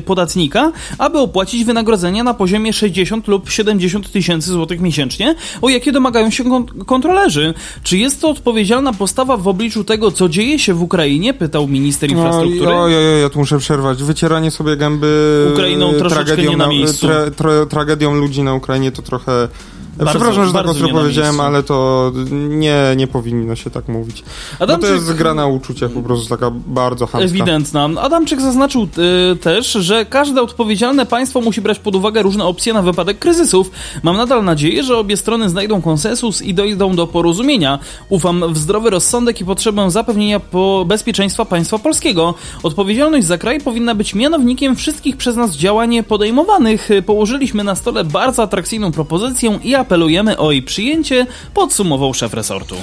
podatnika, 0.04 0.72
aby 0.98 1.18
opłacić 1.18 1.64
wynagrodzenia 1.64 2.24
na 2.24 2.34
poziomie 2.34 2.72
60 2.72 3.28
lub 3.28 3.50
70 3.50 4.12
tysięcy 4.12 4.50
złotych 4.50 4.80
miesięcznie, 4.80 5.34
o 5.62 5.68
jakie 5.68 5.92
domagają 5.92 6.30
się 6.30 6.44
kontrolerzy. 6.86 7.54
Czy 7.82 7.98
jest 7.98 8.20
to 8.20 8.30
odpowiedzialna 8.30 8.92
postawa 8.92 9.23
w 9.24 9.48
obliczu 9.48 9.84
tego, 9.84 10.10
co 10.10 10.28
dzieje 10.28 10.58
się 10.58 10.74
w 10.74 10.82
Ukrainie? 10.82 11.34
Pytał 11.34 11.68
minister 11.68 12.10
infrastruktury. 12.10 12.70
Oj, 12.70 12.96
oj, 12.96 13.14
oj, 13.14 13.20
ja 13.20 13.30
tu 13.30 13.38
muszę 13.38 13.58
przerwać. 13.58 14.02
Wycieranie 14.02 14.50
sobie 14.50 14.76
gęby 14.76 15.46
Ukrainą 15.52 15.92
tragedią, 15.92 16.50
nie 16.50 16.56
na, 16.56 16.66
miejscu. 16.66 17.06
Tra, 17.06 17.30
tra, 17.30 17.66
tragedią 17.66 18.14
ludzi 18.14 18.42
na 18.42 18.54
Ukrainie 18.54 18.92
to 18.92 19.02
trochę 19.02 19.48
bardzo, 19.96 20.10
Przepraszam, 20.10 20.46
że 20.46 20.52
tak 20.52 20.66
ostro 20.66 20.88
powiedziałem, 20.88 21.40
ale 21.40 21.62
to 21.62 22.12
nie, 22.32 22.76
nie 22.96 23.06
powinno 23.06 23.56
się 23.56 23.70
tak 23.70 23.88
mówić. 23.88 24.24
Adamczyk, 24.60 24.82
no 24.82 24.88
to 24.88 24.94
jest 24.94 25.12
gra 25.12 25.34
na 25.34 25.46
uczuciach 25.46 25.90
po 25.90 26.02
prostu 26.02 26.28
taka 26.28 26.50
bardzo 26.66 27.06
chamska. 27.06 27.30
Ewidentna. 27.30 27.88
Adamczyk 28.00 28.40
zaznaczył 28.40 28.88
y, 29.32 29.36
też, 29.36 29.72
że 29.72 30.04
każde 30.06 30.42
odpowiedzialne 30.42 31.06
państwo 31.06 31.40
musi 31.40 31.60
brać 31.60 31.78
pod 31.78 31.94
uwagę 31.94 32.22
różne 32.22 32.44
opcje 32.44 32.72
na 32.72 32.82
wypadek 32.82 33.18
kryzysów. 33.18 33.70
Mam 34.02 34.16
nadal 34.16 34.44
nadzieję, 34.44 34.82
że 34.82 34.98
obie 34.98 35.16
strony 35.16 35.48
znajdą 35.48 35.82
konsensus 35.82 36.42
i 36.42 36.54
dojdą 36.54 36.96
do 36.96 37.06
porozumienia. 37.06 37.78
Ufam 38.08 38.52
w 38.52 38.58
zdrowy 38.58 38.90
rozsądek 38.90 39.40
i 39.40 39.44
potrzebę 39.44 39.90
zapewnienia 39.90 40.40
po 40.40 40.84
bezpieczeństwa 40.86 41.44
państwa 41.44 41.78
polskiego. 41.78 42.34
Odpowiedzialność 42.62 43.26
za 43.26 43.38
kraj 43.38 43.60
powinna 43.60 43.94
być 43.94 44.14
mianownikiem 44.14 44.76
wszystkich 44.76 45.16
przez 45.16 45.36
nas 45.36 45.56
działań 45.56 46.02
podejmowanych. 46.02 46.88
Położyliśmy 47.06 47.64
na 47.64 47.74
stole 47.74 48.04
bardzo 48.04 48.42
atrakcyjną 48.42 48.92
propozycję 48.92 49.58
i 49.64 49.74
apelujemy 49.84 50.38
o 50.38 50.52
jej 50.52 50.62
przyjęcie, 50.62 51.26
podsumował 51.54 52.14
szef 52.14 52.34
resortu. 52.34 52.76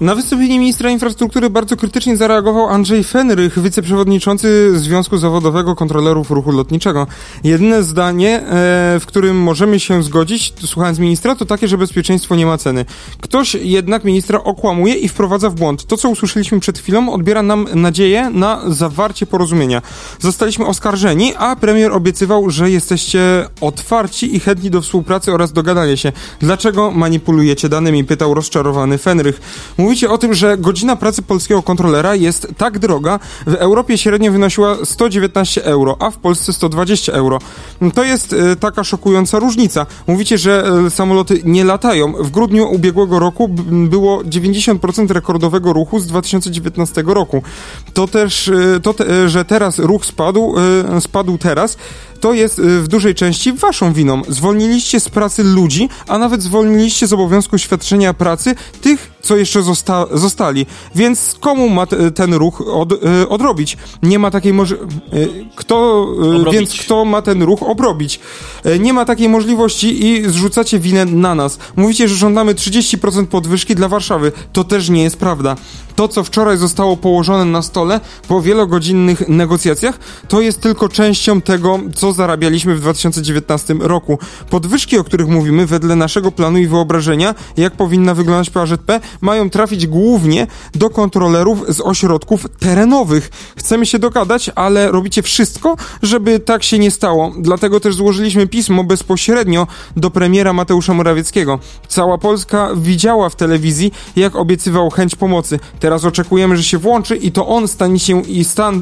Na 0.00 0.14
wystąpienie 0.14 0.58
ministra 0.58 0.90
infrastruktury 0.90 1.50
bardzo 1.50 1.76
krytycznie 1.76 2.16
zareagował 2.16 2.68
Andrzej 2.68 3.04
Fenrych, 3.04 3.62
wiceprzewodniczący 3.62 4.78
Związku 4.78 5.18
Zawodowego 5.18 5.74
Kontrolerów 5.74 6.30
Ruchu 6.30 6.52
Lotniczego. 6.52 7.06
Jedyne 7.44 7.82
zdanie, 7.82 8.36
e, 8.36 8.42
w 9.00 9.06
którym 9.06 9.36
możemy 9.36 9.80
się 9.80 10.02
zgodzić, 10.02 10.54
słuchając 10.64 10.98
ministra, 10.98 11.34
to 11.34 11.46
takie, 11.46 11.68
że 11.68 11.78
bezpieczeństwo 11.78 12.36
nie 12.36 12.46
ma 12.46 12.58
ceny. 12.58 12.84
Ktoś 13.20 13.54
jednak 13.54 14.04
ministra 14.04 14.44
okłamuje 14.44 14.94
i 14.94 15.08
wprowadza 15.08 15.50
w 15.50 15.54
błąd. 15.54 15.86
To, 15.86 15.96
co 15.96 16.08
usłyszeliśmy 16.08 16.60
przed 16.60 16.78
chwilą, 16.78 17.12
odbiera 17.12 17.42
nam 17.42 17.66
nadzieję 17.74 18.30
na 18.30 18.60
zawarcie 18.66 19.26
porozumienia. 19.26 19.82
Zostaliśmy 20.20 20.66
oskarżeni, 20.66 21.32
a 21.38 21.56
premier 21.56 21.92
obiecywał, 21.92 22.50
że 22.50 22.70
jesteście 22.70 23.46
otwarci 23.60 24.36
i 24.36 24.40
chętni 24.40 24.70
do 24.70 24.80
współpracy 24.80 25.32
oraz 25.32 25.52
dogadania 25.52 25.96
się. 25.96 26.12
Dlaczego 26.40 26.90
manipulujecie 26.90 27.68
danymi? 27.68 28.04
Pytał 28.04 28.34
rozczarowany 28.34 28.98
Fenrych 28.98 29.40
Mówicie 29.88 30.10
o 30.10 30.18
tym, 30.18 30.34
że 30.34 30.58
godzina 30.58 30.96
pracy 30.96 31.22
polskiego 31.22 31.62
kontrolera 31.62 32.14
jest 32.14 32.48
tak 32.56 32.78
droga, 32.78 33.18
w 33.46 33.54
Europie 33.54 33.98
średnio 33.98 34.32
wynosiła 34.32 34.76
119 34.84 35.64
euro, 35.64 35.96
a 36.00 36.10
w 36.10 36.16
Polsce 36.16 36.52
120 36.52 37.12
euro. 37.12 37.38
To 37.94 38.04
jest 38.04 38.32
e, 38.32 38.56
taka 38.56 38.84
szokująca 38.84 39.38
różnica. 39.38 39.86
Mówicie, 40.06 40.38
że 40.38 40.64
e, 40.86 40.90
samoloty 40.90 41.40
nie 41.44 41.64
latają. 41.64 42.12
W 42.12 42.30
grudniu 42.30 42.70
ubiegłego 42.70 43.18
roku 43.18 43.48
było 43.70 44.22
90% 44.22 45.10
rekordowego 45.10 45.72
ruchu 45.72 46.00
z 46.00 46.06
2019 46.06 47.02
roku. 47.06 47.42
To 47.94 48.08
też, 48.08 48.48
e, 48.48 48.80
to 48.82 48.94
te, 48.94 49.28
że 49.28 49.44
teraz 49.44 49.78
ruch 49.78 50.06
spadł, 50.06 50.54
spadł 51.00 51.38
teraz, 51.38 51.76
to 52.20 52.32
jest 52.32 52.60
w 52.60 52.88
dużej 52.88 53.14
części 53.14 53.52
waszą 53.52 53.92
winą. 53.92 54.22
Zwolniliście 54.28 55.00
z 55.00 55.08
pracy 55.08 55.44
ludzi, 55.44 55.88
a 56.08 56.18
nawet 56.18 56.42
zwolniliście 56.42 57.06
z 57.06 57.12
obowiązku 57.12 57.58
świadczenia 57.58 58.14
pracy 58.14 58.54
tych, 58.80 59.17
co 59.28 59.36
jeszcze 59.36 59.62
zosta 59.62 60.06
zostali. 60.12 60.66
Więc 60.94 61.36
komu 61.40 61.68
ma 61.68 61.86
ten 62.14 62.34
ruch 62.34 62.60
od, 62.60 62.92
y, 62.92 63.28
odrobić? 63.28 63.76
Nie 64.02 64.18
ma 64.18 64.30
takiej 64.30 64.52
możliwości. 64.52 64.98
Kto, 65.56 66.06
y, 66.48 66.52
więc 66.52 66.74
kto 66.74 67.04
ma 67.04 67.22
ten 67.22 67.42
ruch 67.42 67.62
obrobić? 67.62 68.20
Nie 68.80 68.92
ma 68.92 69.04
takiej 69.04 69.28
możliwości 69.28 70.06
i 70.06 70.30
zrzucacie 70.30 70.78
winę 70.78 71.04
na 71.04 71.34
nas. 71.34 71.58
Mówicie, 71.76 72.08
że 72.08 72.14
żądamy 72.14 72.54
30% 72.54 73.26
podwyżki 73.26 73.74
dla 73.74 73.88
Warszawy. 73.88 74.32
To 74.52 74.64
też 74.64 74.88
nie 74.88 75.02
jest 75.02 75.16
prawda. 75.16 75.56
To, 75.98 76.08
co 76.08 76.24
wczoraj 76.24 76.56
zostało 76.56 76.96
położone 76.96 77.44
na 77.44 77.62
stole 77.62 78.00
po 78.28 78.42
wielogodzinnych 78.42 79.28
negocjacjach, 79.28 79.98
to 80.28 80.40
jest 80.40 80.60
tylko 80.60 80.88
częścią 80.88 81.40
tego, 81.40 81.78
co 81.94 82.12
zarabialiśmy 82.12 82.74
w 82.74 82.80
2019 82.80 83.74
roku. 83.80 84.18
Podwyżki, 84.50 84.98
o 84.98 85.04
których 85.04 85.28
mówimy, 85.28 85.66
wedle 85.66 85.96
naszego 85.96 86.32
planu 86.32 86.58
i 86.58 86.66
wyobrażenia, 86.66 87.34
jak 87.56 87.76
powinna 87.76 88.14
wyglądać 88.14 88.50
PAŻP, 88.50 89.00
mają 89.20 89.50
trafić 89.50 89.86
głównie 89.86 90.46
do 90.74 90.90
kontrolerów 90.90 91.64
z 91.68 91.80
ośrodków 91.80 92.46
terenowych. 92.58 93.30
Chcemy 93.56 93.86
się 93.86 93.98
dogadać, 93.98 94.50
ale 94.54 94.90
robicie 94.90 95.22
wszystko, 95.22 95.76
żeby 96.02 96.40
tak 96.40 96.62
się 96.62 96.78
nie 96.78 96.90
stało. 96.90 97.32
Dlatego 97.38 97.80
też 97.80 97.94
złożyliśmy 97.94 98.46
pismo 98.46 98.84
bezpośrednio 98.84 99.66
do 99.96 100.10
premiera 100.10 100.52
Mateusza 100.52 100.94
Morawieckiego. 100.94 101.58
Cała 101.88 102.18
Polska 102.18 102.68
widziała 102.76 103.28
w 103.28 103.36
telewizji, 103.36 103.92
jak 104.16 104.36
obiecywał 104.36 104.90
chęć 104.90 105.16
pomocy. 105.16 105.58
Oczekujemy, 106.04 106.56
że 106.56 106.62
się 106.62 106.78
włączy 106.78 107.16
i 107.16 107.32
to 107.32 107.46
on 107.46 107.68
stanie 107.68 107.98
się 107.98 108.22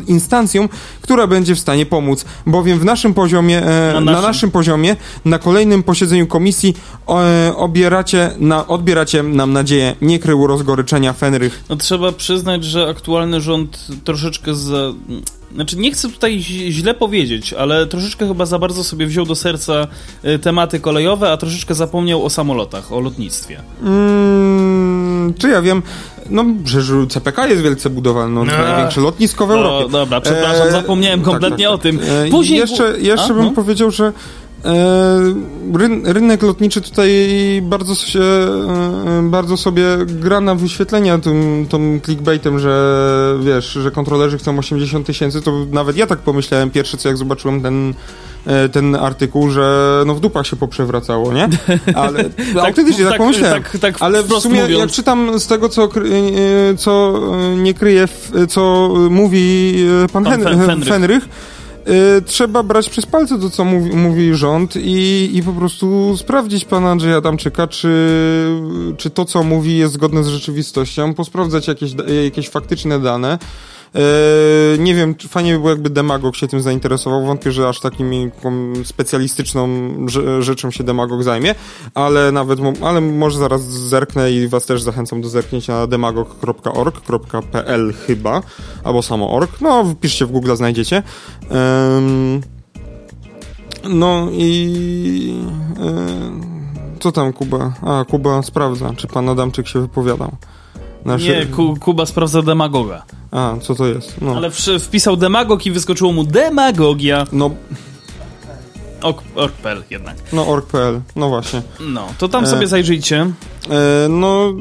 instancją, 0.07 0.69
która 1.01 1.27
będzie 1.27 1.55
w 1.55 1.59
stanie 1.59 1.87
pomóc. 1.87 2.25
Bowiem 2.47 2.79
w 2.79 2.85
naszym 2.85 3.15
poziomie, 3.15 3.63
e, 3.63 3.93
na, 3.93 4.01
naszym. 4.01 4.05
na 4.05 4.21
naszym 4.21 4.51
poziomie, 4.51 4.97
na 5.25 5.39
kolejnym 5.39 5.83
posiedzeniu 5.83 6.27
komisji 6.27 6.77
e, 7.09 7.53
obieracie, 7.57 8.31
na, 8.39 8.67
odbieracie 8.67 9.23
nam 9.23 9.53
nadzieję. 9.53 9.95
Nie 10.01 10.19
krył 10.19 10.47
rozgoryczenia 10.47 11.13
Fenrych. 11.13 11.65
No 11.69 11.77
trzeba 11.77 12.13
przyznać, 12.13 12.65
że 12.65 12.89
aktualny 12.89 13.41
rząd 13.41 13.87
troszeczkę 14.05 14.55
za... 14.55 14.93
Znaczy, 15.55 15.77
nie 15.77 15.93
chcę 15.93 16.09
tutaj 16.09 16.39
źle 16.71 16.95
powiedzieć, 16.95 17.53
ale 17.53 17.87
troszeczkę 17.87 18.29
chyba 18.29 18.47
za 18.47 18.59
bardzo 18.59 18.85
sobie 18.85 19.07
wziął 19.07 19.27
do 19.27 19.35
serca 19.35 19.87
e, 20.23 20.39
tematy 20.39 20.81
kolejowe, 20.81 21.33
a 21.33 21.37
troszeczkę 21.37 21.75
zapomniał 21.75 22.25
o 22.25 22.31
samolotach, 22.31 22.93
o 22.93 23.01
lotnictwie. 23.01 23.61
Mm, 23.83 25.35
czy 25.39 25.49
ja 25.49 25.63
wiem, 25.63 25.83
no 26.31 26.45
przecież 26.65 26.93
CPK 27.09 27.47
jest 27.47 27.63
wielce 27.63 27.91
budowany, 27.91 28.35
no, 28.35 28.45
no 28.45 28.53
największe 28.53 29.01
lotnisko 29.01 29.47
w 29.47 29.49
no, 29.49 29.55
Europie. 29.55 29.85
No, 29.93 29.99
dobra, 29.99 30.21
przepraszam, 30.21 30.69
e, 30.69 30.71
zapomniałem 30.71 31.23
kompletnie 31.23 31.69
tak, 31.69 31.73
tak, 31.73 31.75
o 31.75 31.79
tym. 31.79 32.01
E, 32.27 32.31
Później... 32.31 32.59
Jeszcze, 32.59 33.01
jeszcze 33.01 33.33
a, 33.33 33.35
bym 33.35 33.45
no? 33.45 33.51
powiedział, 33.51 33.91
że 33.91 34.13
e, 34.65 36.13
rynek 36.13 36.43
lotniczy 36.43 36.81
tutaj 36.81 37.11
bardzo 37.63 37.95
się, 37.95 38.21
e, 38.21 39.23
bardzo 39.23 39.57
sobie 39.57 39.85
gra 40.07 40.41
na 40.41 40.55
wyświetlenia 40.55 41.19
tym, 41.19 41.67
tym 41.71 42.01
clickbaitem, 42.05 42.59
że 42.59 43.37
wiesz, 43.41 43.73
że 43.73 43.91
kontrolerzy 43.91 44.39
chcą 44.39 44.59
80 44.59 45.07
tysięcy, 45.07 45.43
to 45.43 45.53
nawet 45.71 45.97
ja 45.97 46.07
tak 46.07 46.19
pomyślałem 46.19 46.71
pierwsze 46.71 46.97
co 46.97 47.09
jak 47.09 47.17
zobaczyłem 47.17 47.63
ten 47.63 47.95
ten 48.73 48.95
artykuł, 48.95 49.51
że 49.51 50.03
no 50.07 50.15
w 50.15 50.21
dupach 50.21 50.47
się 50.47 50.57
poprzewracało, 50.57 51.33
nie? 51.33 51.49
Ale 51.95 52.25
tak, 52.55 52.65
autentycznie 52.65 53.05
tak, 53.05 53.13
tak 53.13 53.19
pomyślałem. 53.19 53.63
Tak, 53.63 53.79
tak 53.79 53.95
Ale 54.01 54.23
w 54.23 54.29
sumie 54.29 54.63
mówiąc. 54.63 54.81
jak 54.81 54.91
czytam 54.91 55.41
z 55.41 55.47
tego, 55.47 55.69
co, 55.69 55.85
e, 55.85 55.89
co 56.77 57.21
nie 57.57 57.75
kryje, 57.75 58.09
co 58.49 58.91
mówi 59.11 59.75
e, 60.05 60.09
pan, 60.09 60.25
pan 60.25 60.45
Hen 60.45 60.67
Fenrych, 60.67 60.89
Fenrych 60.89 61.29
trzeba 62.27 62.63
brać 62.63 62.89
przez 62.89 63.07
palce 63.07 63.39
to, 63.39 63.51
co 63.51 63.65
mówi, 63.65 63.97
mówi 63.97 64.35
rząd 64.35 64.77
i, 64.77 65.31
i 65.35 65.43
po 65.43 65.53
prostu 65.53 66.17
sprawdzić 66.17 66.65
pana 66.65 66.91
Andrzeja 66.91 67.17
Adamczyka, 67.17 67.67
czy, 67.67 67.91
czy 68.97 69.11
to, 69.11 69.25
co 69.25 69.43
mówi 69.43 69.79
jest 69.79 69.95
zgodne 69.95 70.25
z 70.25 70.27
rzeczywistością, 70.27 71.15
posprawdzać 71.15 71.69
jakieś, 71.69 71.91
jakieś 72.25 72.49
faktyczne 72.49 73.01
dane. 73.01 73.39
Eee, 73.95 74.79
nie 74.79 74.95
wiem, 74.95 75.15
fajnie 75.29 75.53
by 75.53 75.59
było, 75.59 75.71
jakby 75.71 75.91
Demagog 75.91 76.37
się 76.37 76.49
tym 76.49 76.63
zainteresował. 76.63 77.27
Wątpię, 77.27 77.53
że 77.53 77.69
aż 77.69 77.81
takim 77.81 78.31
specjalistyczną 78.85 79.69
rzeczą 80.41 80.71
się 80.71 80.85
Demagog 80.85 81.23
zajmie, 81.23 81.55
ale 81.95 82.33
nawet, 82.33 82.59
ale 82.83 83.01
może 83.01 83.39
zaraz 83.39 83.63
zerknę 83.63 84.33
i 84.33 84.49
was 84.49 84.67
też 84.67 84.83
zachęcam 84.83 85.21
do 85.21 85.29
zerknięcia 85.29 85.73
na 85.73 85.87
demagog.org.pl 85.87 87.95
chyba, 88.07 88.43
albo 88.85 89.03
samo 89.03 89.31
org. 89.31 89.61
No, 89.61 89.85
wpiszcie 89.85 90.27
w 90.27 90.31
Google, 90.31 90.57
znajdziecie. 90.57 91.03
No 93.89 94.29
i... 94.33 95.45
Eee, 95.81 96.57
co 97.01 97.13
tam 97.13 97.33
Kuba? 97.33 97.73
A, 97.83 98.05
Kuba 98.05 98.43
sprawdza, 98.43 98.93
czy 98.97 99.07
pan 99.07 99.29
Adamczyk 99.29 99.69
się 99.69 99.81
wypowiadał. 99.81 100.37
Nasze... 101.07 101.25
Nie, 101.25 101.47
Kuba 101.81 102.07
sprawdza 102.07 102.43
demagoga. 102.43 103.03
A, 103.31 103.55
co 103.61 103.75
to 103.75 103.87
jest? 103.87 104.21
No. 104.21 104.37
Ale 104.37 104.51
wpisał 104.81 105.17
demagog 105.17 105.67
i 105.67 105.71
wyskoczyło 105.71 106.13
mu 106.13 106.25
demagogia. 106.25 107.27
No. 107.33 107.51
Org.pl 109.03 109.83
jednak. 109.91 110.17
No, 110.33 110.49
org.pl, 110.49 111.01
no 111.17 111.29
właśnie. 111.29 111.63
No, 111.81 112.07
to 112.19 112.29
tam 112.29 112.47
sobie 112.47 112.65
e, 112.65 112.67
zajrzyjcie. 112.67 113.17
E, 113.71 114.09
no, 114.09 114.53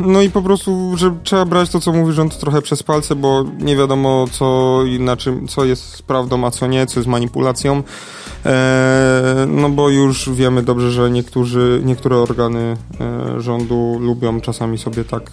no 0.00 0.22
i 0.22 0.30
po 0.30 0.42
prostu, 0.42 0.96
że 0.96 1.14
trzeba 1.22 1.44
brać 1.44 1.70
to, 1.70 1.80
co 1.80 1.92
mówi 1.92 2.12
rząd 2.12 2.38
trochę 2.38 2.62
przez 2.62 2.82
palce, 2.82 3.14
bo 3.14 3.44
nie 3.58 3.76
wiadomo, 3.76 4.26
co 4.30 4.80
na 4.98 5.16
czym, 5.16 5.48
co 5.48 5.64
jest 5.64 6.02
prawdą, 6.02 6.46
a 6.46 6.50
co 6.50 6.66
nie, 6.66 6.86
co 6.86 7.00
jest 7.00 7.08
manipulacją. 7.08 7.82
E, 8.46 9.46
no 9.48 9.70
bo 9.70 9.88
już 9.88 10.30
wiemy 10.30 10.62
dobrze, 10.62 10.90
że 10.90 11.10
niektórzy, 11.10 11.82
niektóre 11.84 12.16
organy 12.16 12.76
e, 13.00 13.40
rządu 13.40 13.98
lubią 14.00 14.40
czasami 14.40 14.78
sobie 14.78 15.04
tak 15.04 15.30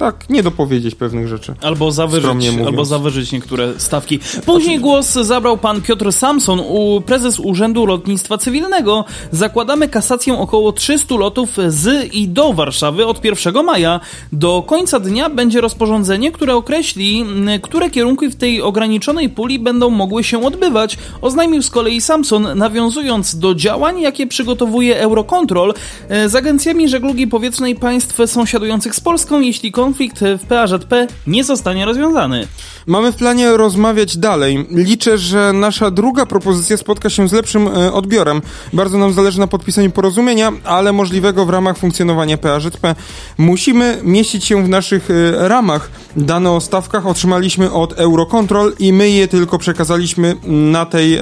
tak, 0.00 0.30
nie 0.30 0.42
dopowiedzieć 0.42 0.94
pewnych 0.94 1.28
rzeczy. 1.28 1.54
Albo 1.62 1.92
zawyżyć, 1.92 2.48
albo 2.66 2.84
zawyżyć 2.84 3.32
niektóre 3.32 3.80
stawki. 3.80 4.18
Później 4.46 4.78
głos 4.78 5.12
zabrał 5.12 5.58
pan 5.58 5.82
Piotr 5.82 6.12
Samson, 6.12 6.60
prezes 7.06 7.38
Urzędu 7.38 7.86
Lotnictwa 7.86 8.38
Cywilnego. 8.38 9.04
Zakładamy 9.30 9.88
kasację 9.88 10.38
około 10.38 10.72
300 10.72 11.14
lotów 11.14 11.50
z 11.68 12.14
i 12.14 12.28
do 12.28 12.52
Warszawy 12.52 13.06
od 13.06 13.24
1 13.24 13.64
maja. 13.64 14.00
Do 14.32 14.62
końca 14.66 15.00
dnia 15.00 15.30
będzie 15.30 15.60
rozporządzenie, 15.60 16.32
które 16.32 16.54
określi, 16.54 17.24
które 17.62 17.90
kierunki 17.90 18.28
w 18.28 18.36
tej 18.36 18.62
ograniczonej 18.62 19.28
puli 19.28 19.58
będą 19.58 19.90
mogły 19.90 20.24
się 20.24 20.44
odbywać. 20.44 20.98
Oznajmił 21.22 21.62
z 21.62 21.70
kolei 21.70 22.00
Samson, 22.00 22.48
nawiązując 22.54 23.38
do 23.38 23.54
działań, 23.54 24.00
jakie 24.00 24.26
przygotowuje 24.26 25.00
Eurocontrol 25.00 25.74
e, 26.08 26.28
z 26.28 26.34
agencjami 26.34 26.88
żeglugi 26.88 27.26
powietrznej 27.26 27.76
państw 27.76 28.30
sąsiadujących 28.30 28.94
z 28.94 29.00
Polską, 29.00 29.40
jeśli 29.40 29.72
konflikt 29.90 30.20
w 30.38 30.46
PAŻP 30.46 30.94
nie 31.26 31.44
zostanie 31.44 31.84
rozwiązany. 31.84 32.46
Mamy 32.86 33.12
w 33.12 33.16
planie 33.16 33.56
rozmawiać 33.56 34.16
dalej. 34.16 34.66
Liczę, 34.70 35.18
że 35.18 35.52
nasza 35.52 35.90
druga 35.90 36.26
propozycja 36.26 36.76
spotka 36.76 37.10
się 37.10 37.28
z 37.28 37.32
lepszym 37.32 37.68
e, 37.68 37.92
odbiorem. 37.92 38.42
Bardzo 38.72 38.98
nam 38.98 39.12
zależy 39.12 39.40
na 39.40 39.46
podpisaniu 39.46 39.90
porozumienia, 39.90 40.52
ale 40.64 40.92
możliwego 40.92 41.46
w 41.46 41.50
ramach 41.50 41.78
funkcjonowania 41.78 42.38
PAŻP. 42.38 42.94
Musimy 43.38 43.98
mieścić 44.02 44.44
się 44.44 44.64
w 44.64 44.68
naszych 44.68 45.08
e, 45.10 45.48
ramach. 45.48 45.90
Dane 46.16 46.50
o 46.50 46.60
stawkach 46.60 47.06
otrzymaliśmy 47.06 47.72
od 47.72 47.92
Eurocontrol 47.92 48.72
i 48.78 48.92
my 48.92 49.10
je 49.10 49.28
tylko 49.28 49.58
przekazaliśmy 49.58 50.36
na 50.44 50.86
tej 50.86 51.16
e, 51.16 51.20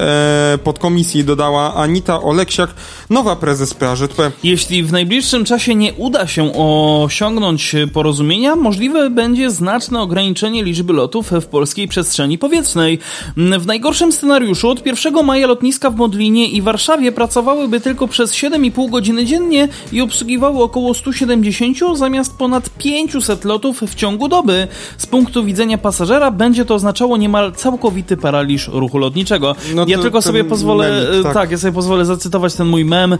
podkomisji, 0.64 1.24
dodała 1.24 1.74
Anita 1.74 2.22
Oleksiak, 2.22 2.70
nowa 3.10 3.36
prezes 3.36 3.74
PAŻP. 3.74 4.32
Jeśli 4.44 4.82
w 4.82 4.92
najbliższym 4.92 5.44
czasie 5.44 5.74
nie 5.74 5.94
uda 5.94 6.26
się 6.26 6.52
osiągnąć 6.54 7.76
porozumienia, 7.92 8.56
możliwe 8.58 9.10
będzie 9.10 9.50
znaczne 9.50 10.00
ograniczenie 10.00 10.64
liczby 10.64 10.92
lotów 10.92 11.30
w 11.30 11.46
polskiej 11.46 11.88
przestrzeni 11.88 12.38
powietrznej. 12.38 12.98
W 13.36 13.66
najgorszym 13.66 14.12
scenariuszu 14.12 14.68
od 14.68 14.86
1 14.86 15.24
maja 15.24 15.46
lotniska 15.46 15.90
w 15.90 15.96
Modlinie 15.96 16.48
i 16.48 16.62
Warszawie 16.62 17.12
pracowałyby 17.12 17.80
tylko 17.80 18.08
przez 18.08 18.34
7,5 18.34 18.90
godziny 18.90 19.24
dziennie 19.24 19.68
i 19.92 20.00
obsługiwały 20.00 20.62
około 20.62 20.94
170 20.94 21.78
zamiast 21.94 22.38
ponad 22.38 22.70
500 22.70 23.44
lotów 23.44 23.80
w 23.80 23.94
ciągu 23.94 24.28
doby. 24.28 24.68
Z 24.96 25.06
punktu 25.06 25.44
widzenia 25.44 25.78
pasażera 25.78 26.30
będzie 26.30 26.64
to 26.64 26.74
oznaczało 26.74 27.16
niemal 27.16 27.52
całkowity 27.52 28.16
paraliż 28.16 28.68
ruchu 28.68 28.98
lotniczego. 28.98 29.56
No 29.74 29.84
ja 29.88 29.98
tylko 29.98 30.22
sobie 30.22 30.44
pozwolę, 30.44 30.90
memik, 30.90 31.20
e, 31.20 31.22
tak. 31.22 31.34
tak. 31.34 31.50
ja 31.50 31.58
sobie 31.58 31.72
pozwolę 31.72 32.04
zacytować 32.04 32.54
ten 32.54 32.66
mój 32.66 32.84
mem. 32.84 33.12
E, 33.12 33.18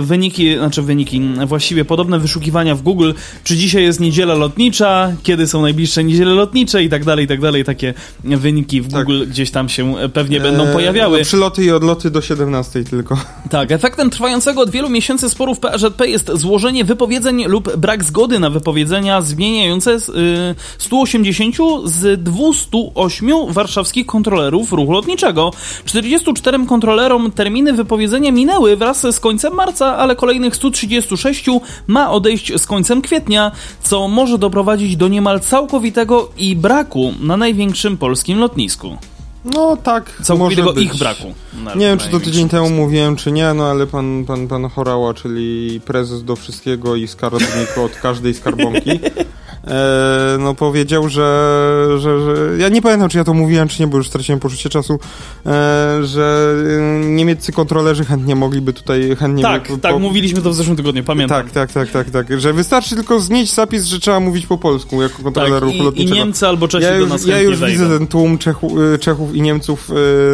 wyniki, 0.00 0.56
znaczy 0.56 0.82
wyniki, 0.82 1.20
właściwie 1.46 1.84
podobne 1.84 2.18
wyszukiwania 2.18 2.74
w 2.74 2.82
Google, 2.82 3.12
czy 3.44 3.56
dzisiaj 3.56 3.82
jest 3.82 4.00
niedziela 4.00 4.29
lotnicza, 4.34 5.12
kiedy 5.22 5.46
są 5.46 5.62
najbliższe 5.62 6.04
niedziele 6.04 6.30
lotnicze 6.34 6.82
i 6.84 6.88
tak 6.88 7.04
dalej, 7.04 7.24
i 7.24 7.28
tak 7.28 7.40
dalej. 7.40 7.64
Takie 7.64 7.94
wyniki 8.24 8.80
w 8.80 8.92
Tak. 8.92 9.06
Google 9.06 9.26
gdzieś 9.26 9.50
tam 9.50 9.68
się 9.68 9.98
e, 9.98 10.08
pewnie 10.08 10.40
będą 10.40 10.64
E, 10.64 10.72
pojawiały. 10.72 11.18
no, 11.18 11.24
Przyloty 11.24 11.64
i 11.64 11.70
odloty 11.70 12.10
do 12.10 12.22
17 12.22 12.84
tylko. 12.84 13.16
Tak, 13.50 13.72
efektem 13.72 14.10
trwającego 14.10 14.60
od 14.60 14.70
wielu 14.70 14.88
miesięcy 14.90 15.30
sporów 15.30 15.58
PRZP 15.60 16.08
jest 16.08 16.30
złożenie 16.34 16.84
wypowiedzeń 16.84 17.44
lub 17.44 17.76
brak 17.76 18.04
zgody 18.04 18.38
na 18.38 18.50
wypowiedzenia 18.50 19.22
zmieniające 19.22 20.00
z, 20.00 20.08
y, 20.08 20.54
180 20.78 21.56
z 21.84 22.22
208 22.22 23.52
warszawskich 23.52 24.06
kontrolerów 24.06 24.72
ruchu 24.72 24.92
lotniczego. 24.92 25.50
44 25.84 26.66
kontrolerom 26.66 27.32
terminy 27.32 27.72
wypowiedzenia 27.72 28.32
minęły 28.32 28.76
wraz 28.76 29.06
z 29.14 29.20
końcem 29.20 29.54
marca, 29.54 29.96
ale 29.96 30.16
kolejnych 30.16 30.56
136 30.56 31.44
ma 31.86 32.10
odejść 32.10 32.52
z 32.60 32.66
końcem 32.66 33.02
kwietnia, 33.02 33.52
co 33.82 34.08
może 34.10 34.38
doprowadzić 34.38 34.96
do 34.96 35.08
niemal 35.08 35.40
całkowitego 35.40 36.30
i 36.36 36.56
braku 36.56 37.14
na 37.20 37.36
największym 37.36 37.96
polskim 37.96 38.38
lotnisku. 38.38 38.96
No 39.44 39.76
tak, 39.76 40.22
Całkowitego 40.22 40.72
ich 40.72 40.96
braku. 40.96 41.34
Nie 41.76 41.86
wiem, 41.86 41.98
czy 41.98 42.08
to 42.08 42.20
tydzień 42.20 42.48
temu 42.48 42.70
mówiłem, 42.70 43.16
czy 43.16 43.32
nie, 43.32 43.54
no 43.54 43.66
ale 43.66 43.86
pan, 43.86 44.24
pan, 44.24 44.48
pan 44.48 44.68
Horała, 44.68 45.14
czyli 45.14 45.80
prezes 45.80 46.24
do 46.24 46.36
wszystkiego 46.36 46.96
i 46.96 47.08
skarbnik 47.08 47.78
od 47.84 47.92
każdej 47.92 48.34
skarbonki, 48.34 48.90
e, 49.66 50.36
no 50.40 50.54
powiedział, 50.54 51.08
że, 51.08 51.86
że, 51.98 52.20
że... 52.20 52.58
Ja 52.58 52.68
nie 52.68 52.82
pamiętam, 52.82 53.08
czy 53.08 53.18
ja 53.18 53.24
to 53.24 53.34
mówiłem, 53.34 53.68
czy 53.68 53.82
nie, 53.82 53.86
bo 53.86 53.96
już 53.96 54.08
straciłem 54.08 54.40
poczucie 54.40 54.68
czasu, 54.68 54.98
e, 55.46 55.98
że 56.02 56.54
e, 57.02 57.06
niemieccy 57.06 57.52
kontrolerzy 57.52 58.04
chętnie 58.04 58.36
mogliby 58.36 58.72
tutaj, 58.72 59.16
chętnie... 59.16 59.42
Tak, 59.42 59.68
tak, 59.82 59.98
mówiliśmy 59.98 60.42
to 60.42 60.50
w 60.50 60.54
zeszłym 60.54 60.76
tygodniu, 60.76 61.04
pamiętam. 61.04 61.42
Tak, 61.42 61.52
tak, 61.52 61.72
tak, 61.72 61.90
tak, 61.90 62.10
tak, 62.10 62.40
że 62.40 62.52
wystarczy 62.52 62.94
tylko 62.94 63.20
znieść 63.20 63.54
zapis, 63.54 63.84
że 63.84 64.00
trzeba 64.00 64.20
mówić 64.20 64.46
po 64.46 64.58
polsku 64.58 65.02
jako 65.02 65.22
kontroler 65.22 65.52
Tak, 65.52 65.62
ruchu 65.62 65.90
i, 65.94 66.02
i. 66.02 66.12
Niemcy 66.12 66.48
albo 66.48 66.68
Czesi 66.68 66.84
Ja 66.84 66.98
do 66.98 67.06
nas 67.06 67.26
ja 67.26 67.40
już 67.40 67.58
wejdą. 67.58 67.84
widzę 67.84 67.98
ten 67.98 68.06
tłum 68.06 68.38
Czechu, 68.38 68.80
y, 68.80 68.98
Czechów 68.98 69.34
i 69.34 69.42
Niemców 69.42 69.90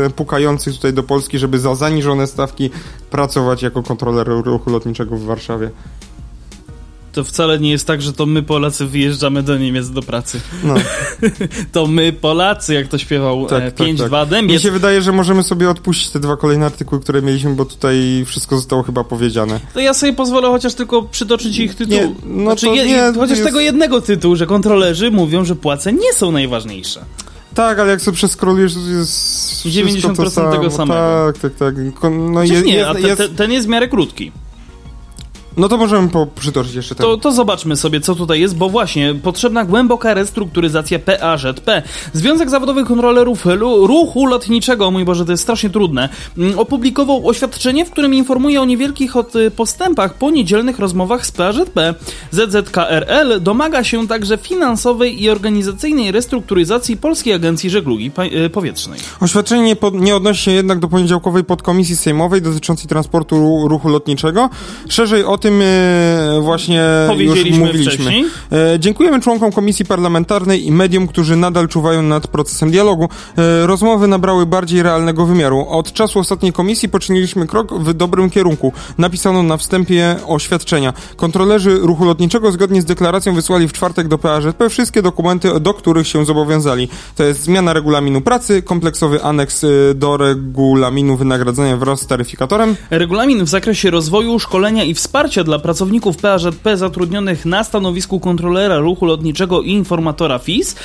y, 0.07 0.11
pukających 0.11 0.75
tutaj 0.75 0.93
do 0.93 1.03
Polski, 1.03 1.39
żeby 1.39 1.59
za 1.59 1.75
zaniżone 1.75 2.27
stawki 2.27 2.71
pracować 3.11 3.63
jako 3.63 3.83
kontroler 3.83 4.27
ruchu 4.45 4.71
lotniczego 4.71 5.17
w 5.17 5.25
Warszawie. 5.25 5.71
To 7.17 7.25
wcale 7.25 7.59
nie 7.59 7.71
jest 7.71 7.87
tak, 7.87 8.03
że 8.03 8.13
to 8.13 8.27
my 8.27 8.43
Polacy 8.43 8.87
wyjeżdżamy 8.87 9.43
do 9.43 9.59
Niemiec 9.59 9.91
do 9.91 10.03
pracy. 10.03 10.41
No, 10.65 10.75
To 11.73 11.87
my 11.87 12.13
Polacy, 12.13 12.75
jak 12.75 12.89
to 12.89 12.99
śpiewał 12.99 13.47
Tak, 13.47 13.63
e, 13.63 13.71
tak, 13.73 13.87
5-2 13.87 14.11
tak. 14.11 14.23
mi 14.25 14.31
Dębiec. 14.31 14.63
się 14.63 14.71
wydaje, 14.71 15.03
że 15.03 15.13
możemy 15.13 15.43
sobie 15.43 15.71
odpuścić 15.71 16.11
te 16.11 16.21
dwa 16.21 16.37
kolejne 16.37 16.67
artykuły, 16.67 17.01
które 17.01 17.23
mieliśmy, 17.23 17.55
bo 17.55 17.65
tutaj 17.65 18.25
wszystko 18.27 18.57
zostało 18.57 18.83
chyba 18.83 19.05
powiedziane. 19.05 19.61
To 19.75 19.81
ja 19.81 19.95
sobie 19.95 20.13
pozwolę 20.13 20.49
chociaż 20.49 20.75
tylko 20.75 21.03
przytoczyć 21.03 21.59
ich 21.59 21.75
tytuł. 21.75 21.95
Nie, 21.95 22.15
no 22.25 22.43
znaczy, 22.43 22.67
to 22.67 22.75
je, 22.75 22.87
nie, 22.87 23.13
chociaż 23.15 23.31
jest- 23.31 23.45
tego 23.45 23.61
jednego 23.61 24.01
tytułu, 24.01 24.37
że 24.37 24.47
kontrolerzy 24.47 25.11
mówią, 25.11 25.45
że 25.45 25.57
płace 25.57 25.93
nie 25.93 26.13
są 26.13 26.33
najważniejsze. 26.33 27.05
Tak, 27.55 27.79
ale 27.79 27.91
jak 27.91 28.01
sobie 28.01 28.17
przeskrolujesz, 28.17 28.75
to 28.75 28.81
jest 28.81 29.61
wszystko 29.61 30.09
90% 30.13 30.17
to 30.17 30.31
samo. 30.31 30.53
tego 30.53 30.71
samego. 30.71 31.33
Tak, 31.33 31.39
tak, 31.39 31.55
tak. 31.55 31.75
No, 32.11 32.43
je, 32.43 32.63
nie, 32.63 32.75
jest, 32.75 32.89
a 32.89 32.95
te, 32.95 33.01
jest, 33.01 33.17
te, 33.17 33.29
ten 33.29 33.53
jest 33.53 33.67
w 33.67 33.71
miarę 33.71 33.89
krótki. 33.89 34.33
No 35.57 35.69
to 35.69 35.77
możemy 35.77 36.09
przytoczyć 36.35 36.75
jeszcze 36.75 36.95
ten. 36.95 37.07
To, 37.07 37.17
to 37.17 37.33
zobaczmy 37.33 37.77
sobie, 37.77 38.01
co 38.01 38.15
tutaj 38.15 38.41
jest, 38.41 38.57
bo 38.57 38.69
właśnie 38.69 39.15
potrzebna 39.15 39.65
głęboka 39.65 40.15
restrukturyzacja 40.15 40.99
PAŻP. 40.99 41.83
Związek 42.13 42.51
Zawodowych 42.51 42.87
Kontrolerów 42.87 43.47
Ruchu 43.61 44.27
Lotniczego, 44.27 44.91
mój 44.91 45.05
Boże, 45.05 45.25
to 45.25 45.31
jest 45.31 45.43
strasznie 45.43 45.71
trudne, 45.71 46.09
mm, 46.39 46.59
opublikował 46.59 47.29
oświadczenie, 47.29 47.85
w 47.85 47.91
którym 47.91 48.15
informuje 48.15 48.61
o 48.61 48.65
niewielkich 48.65 49.13
y, 49.17 49.51
postępach 49.51 50.15
po 50.15 50.31
niedzielnych 50.31 50.79
rozmowach 50.79 51.27
z 51.27 51.33
PAŻP. 51.33 51.95
ZZKRL 52.31 53.41
domaga 53.41 53.85
się 53.85 54.09
także 54.09 54.39
finansowej 54.39 55.23
i 55.23 55.31
organizacyjnej 55.31 56.13
restrukturyzacji 56.13 56.97
Polskiej 56.97 57.33
Agencji 57.33 57.71
Żeglugi 57.71 58.11
y, 58.47 58.51
Powietrznej. 58.51 59.01
Oświadczenie 59.21 59.77
nie, 59.93 60.17
odnosi 60.17 60.43
się 60.43 60.51
jednak 60.51 60.79
do 60.79 60.89
poniedziałkowej 60.89 61.45
podkomisji 61.45 61.97
sejmowej 61.97 62.43
dotyczącej 62.43 62.87
transportu 62.89 63.37
ru- 63.37 63.69
ruchu 63.69 63.89
lotniczego. 63.89 64.51
Szerzej 64.89 65.25
o 65.25 65.39
tym 65.39 65.46
e, 65.53 66.41
właśnie 66.41 66.83
już 67.19 67.59
mówiliśmy. 67.59 67.93
wcześniej. 67.93 68.25
E, 68.53 68.79
dziękujemy 68.79 69.21
członkom 69.21 69.53
komisji 69.53 69.85
parlamentarnej 69.85 70.67
i 70.67 70.73
mediom, 70.73 71.09
którzy 71.09 71.37
nadal 71.37 71.69
czuwają 71.69 72.03
nad 72.03 72.27
procesem 72.27 72.71
dialogu. 72.71 73.09
E, 73.39 73.67
rozmowy 73.67 74.09
nabrały 74.09 74.47
bardziej 74.47 74.83
realnego 74.83 75.27
wymiaru. 75.27 75.67
Od 75.69 75.93
czasu 75.93 76.19
ostatniej 76.19 76.53
komisji 76.53 76.89
poczyniliśmy 76.89 77.47
krok 77.47 77.75
w 77.75 77.95
dobrym 77.95 78.31
kierunku. 78.31 78.73
Napisano 78.99 79.43
na 79.43 79.57
wstępie 79.57 80.17
oświadczenia. 80.27 80.93
Kontrolerzy 81.17 81.79
ruchu 81.79 82.05
lotniczego 82.05 82.53
zgodnie 82.53 82.83
z 82.83 82.85
deklaracją 82.85 83.35
wysłali 83.35 83.69
w 83.69 83.73
czwartek 83.73 84.09
do 84.09 84.19
PAŻP 84.19 84.71
wszystkie 84.71 85.03
dokumenty, 85.03 85.61
do 85.61 85.75
których 85.75 86.09
się 86.09 86.25
zobowiązali. 86.25 86.89
To 87.17 87.25
jest 87.25 87.43
zmiana 87.43 87.73
regulaminu 87.73 88.21
pracy, 88.21 88.63
kompleksowy 88.63 89.23
aneks 89.23 89.67
do 89.95 90.17
regulaminu 90.17 91.17
wynagradzania 91.17 91.77
wraz 91.77 92.01
z 92.01 92.07
taryfikatorem, 92.07 92.77
Regulamin 92.91 93.45
w 93.45 93.49
zakresie 93.49 93.91
rozwoju, 93.91 94.39
szkolenia 94.39 94.85
i 94.85 94.95
wsparcia 94.95 95.36
dla 95.45 95.59
pracowników 95.59 96.17
PAŻP 96.17 96.77
zatrudnionych 96.77 97.45
na 97.47 97.65
stanowisku 97.65 98.21
kontrolera 98.21 98.79
ruchu 98.79 99.07
lotniczego 99.07 99.63
i 99.63 99.71
informatora 99.71 100.39
FIS, 100.39 100.77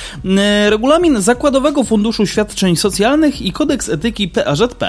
regulamin 0.70 1.22
Zakładowego 1.22 1.84
Funduszu 1.84 2.26
Świadczeń 2.26 2.76
Socjalnych 2.76 3.42
i 3.42 3.52
kodeks 3.52 3.88
etyki 3.88 4.28
PAŻP. 4.28 4.84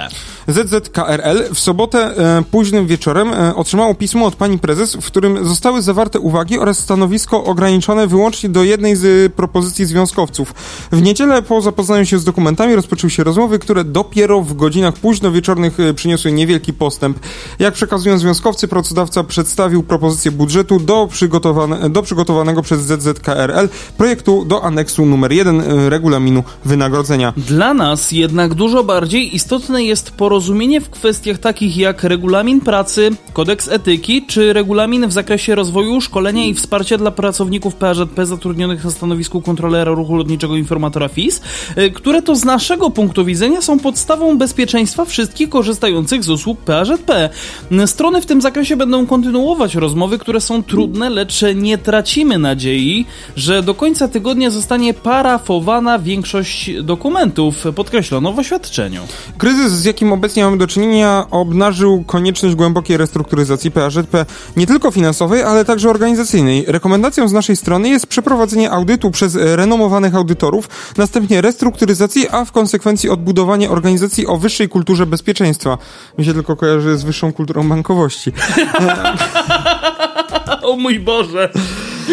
ZZKRL 0.48 1.54
w 1.54 1.60
sobotę 1.60 2.00
e, 2.00 2.44
późnym 2.52 2.88
wieczorem 2.88 3.34
e, 3.34 3.56
otrzymało 3.56 3.96
pismo 3.96 4.26
od 4.26 4.36
pani 4.36 4.60
prezes, 4.60 4.96
w 4.96 5.06
którym 5.06 5.46
zostały 5.46 5.82
zawarte 5.82 6.20
uwagi 6.20 6.60
oraz 6.60 6.80
stanowisko 6.80 7.44
ograniczone 7.44 8.08
wyłącznie 8.08 8.50
do 8.50 8.64
jednej 8.64 8.96
z 8.96 9.06
e, 9.06 9.30
propozycji 9.30 9.86
związkowców. 9.86 10.54
W 10.92 11.02
niedzielę 11.02 11.42
po 11.42 11.62
zapoznaniu 11.62 12.06
się 12.06 12.20
z 12.20 12.24
dokumentami 12.24 12.76
rozpoczęły 12.76 13.12
się 13.12 13.24
rozmowy, 13.24 13.60
które 13.60 13.84
dopiero 13.84 14.42
w 14.42 14.54
godzinach 14.54 14.94
późno 14.94 15.32
wieczornych 15.32 15.80
e, 15.80 15.94
przyniosły 15.94 16.32
niewielki 16.32 16.74
postęp. 16.74 17.20
Jak 17.60 17.74
przekazują 17.74 18.18
związkowcy, 18.18 18.68
pracodawca 18.68 19.24
przedstawił 19.44 19.84
propozycję 19.84 20.32
budżetu 20.32 20.80
do, 20.80 21.08
przygotowane, 21.08 21.90
do 21.90 22.02
przygotowanego 22.02 22.62
przez 22.62 22.82
ZZKRL 22.82 23.70
projektu 23.98 24.46
do 24.46 24.64
aneksu 24.64 25.06
numer 25.06 25.32
1 25.32 25.62
e, 25.62 25.90
regulaminu 25.90 26.44
wynagrodzenia. 26.66 27.34
Dla 27.38 27.74
nas 27.74 28.12
jednak 28.12 28.54
dużo 28.54 28.84
bardziej 28.84 29.36
istotne 29.36 29.84
jest 29.84 30.12
porozumienie 30.12 30.82
w 30.82 30.90
kwestiach 30.90 31.38
takich 31.38 31.78
jak 31.78 32.04
regulamin 32.04 32.62
pracy, 32.62 33.10
kodeks 33.34 33.68
etyki 33.68 34.26
czy 34.28 34.54
regulamin 34.54 35.08
w 35.08 35.12
zakresie 35.12 35.56
rozwoju, 35.56 36.02
szkolenia 36.02 36.46
i 36.46 36.54
wsparcia 36.54 36.98
dla 36.98 37.12
pracowników 37.12 37.76
PAŻP 37.76 38.26
zatrudnionych 38.26 38.86
na 38.86 38.92
stanowisku 38.92 39.42
kontrolera 39.42 39.92
ruchu 39.92 40.16
lotniczego 40.16 40.56
informatora 40.56 41.08
FIS, 41.08 41.42
y, 41.78 41.92
które 41.92 42.22
to 42.22 42.36
z 42.36 42.46
naszego 42.46 42.90
punktu 42.90 43.26
widzenia 43.26 43.62
są 43.62 43.80
podstawą 43.80 44.38
bezpieczeństwa 44.38 45.06
wszystkich 45.06 45.50
korzystających 45.50 46.24
z 46.24 46.30
usług 46.30 46.60
PAŻP. 46.60 47.10
Y, 47.72 47.88
Strony 47.88 48.22
w 48.22 48.26
tym 48.26 48.42
zakresie 48.42 48.76
będą 48.76 49.06
kontynuować 49.06 49.33
rozmowy, 49.76 50.18
które 50.18 50.42
są 50.42 50.64
trudne, 50.64 51.10
lecz 51.10 51.44
nie 51.56 51.78
tracimy 51.78 52.38
nadziei, 52.38 53.06
że 53.36 53.64
do 53.64 53.74
końca 53.76 54.08
tygodnia 54.08 54.50
zostanie 54.50 54.94
parafowana 54.94 56.00
większość 56.00 56.72
dokumentów, 56.82 57.66
podkreślono 57.76 58.34
w 58.34 58.40
oświadczeniu. 58.40 59.02
Kryzys, 59.38 59.72
z 59.72 59.86
jakim 59.86 60.14
obecnie 60.14 60.44
mamy 60.44 60.58
do 60.58 60.68
czynienia, 60.68 61.28
obnażył 61.32 62.04
konieczność 62.04 62.56
głębokiej 62.56 62.98
restrukturyzacji 62.98 63.72
PAŻP, 63.72 64.26
nie 64.58 64.68
tylko 64.68 64.92
finansowej, 64.92 65.44
ale 65.44 65.66
także 65.66 65.90
organizacyjnej. 65.90 66.66
Rekomendacją 66.68 67.28
z 67.28 67.34
naszej 67.34 67.56
strony 67.56 67.90
jest 67.90 68.08
przeprowadzenie 68.08 68.72
audytu 68.72 69.12
przez 69.12 69.36
renomowanych 69.36 70.16
audytorów, 70.16 70.70
następnie 70.98 71.42
restrukturyzacji, 71.42 72.30
a 72.32 72.46
w 72.46 72.52
konsekwencji 72.52 73.10
odbudowanie 73.10 73.70
organizacji 73.70 74.28
o 74.28 74.38
wyższej 74.38 74.70
kulturze 74.70 75.06
bezpieczeństwa. 75.06 75.78
Mi 76.18 76.26
się 76.26 76.34
tylko 76.34 76.56
kojarzy 76.56 76.98
z 76.98 77.04
wyższą 77.04 77.34
kulturą 77.34 77.70
bankowości. 77.70 78.32
O 80.62 80.76
mój 80.76 81.00
Boże! 81.00 81.50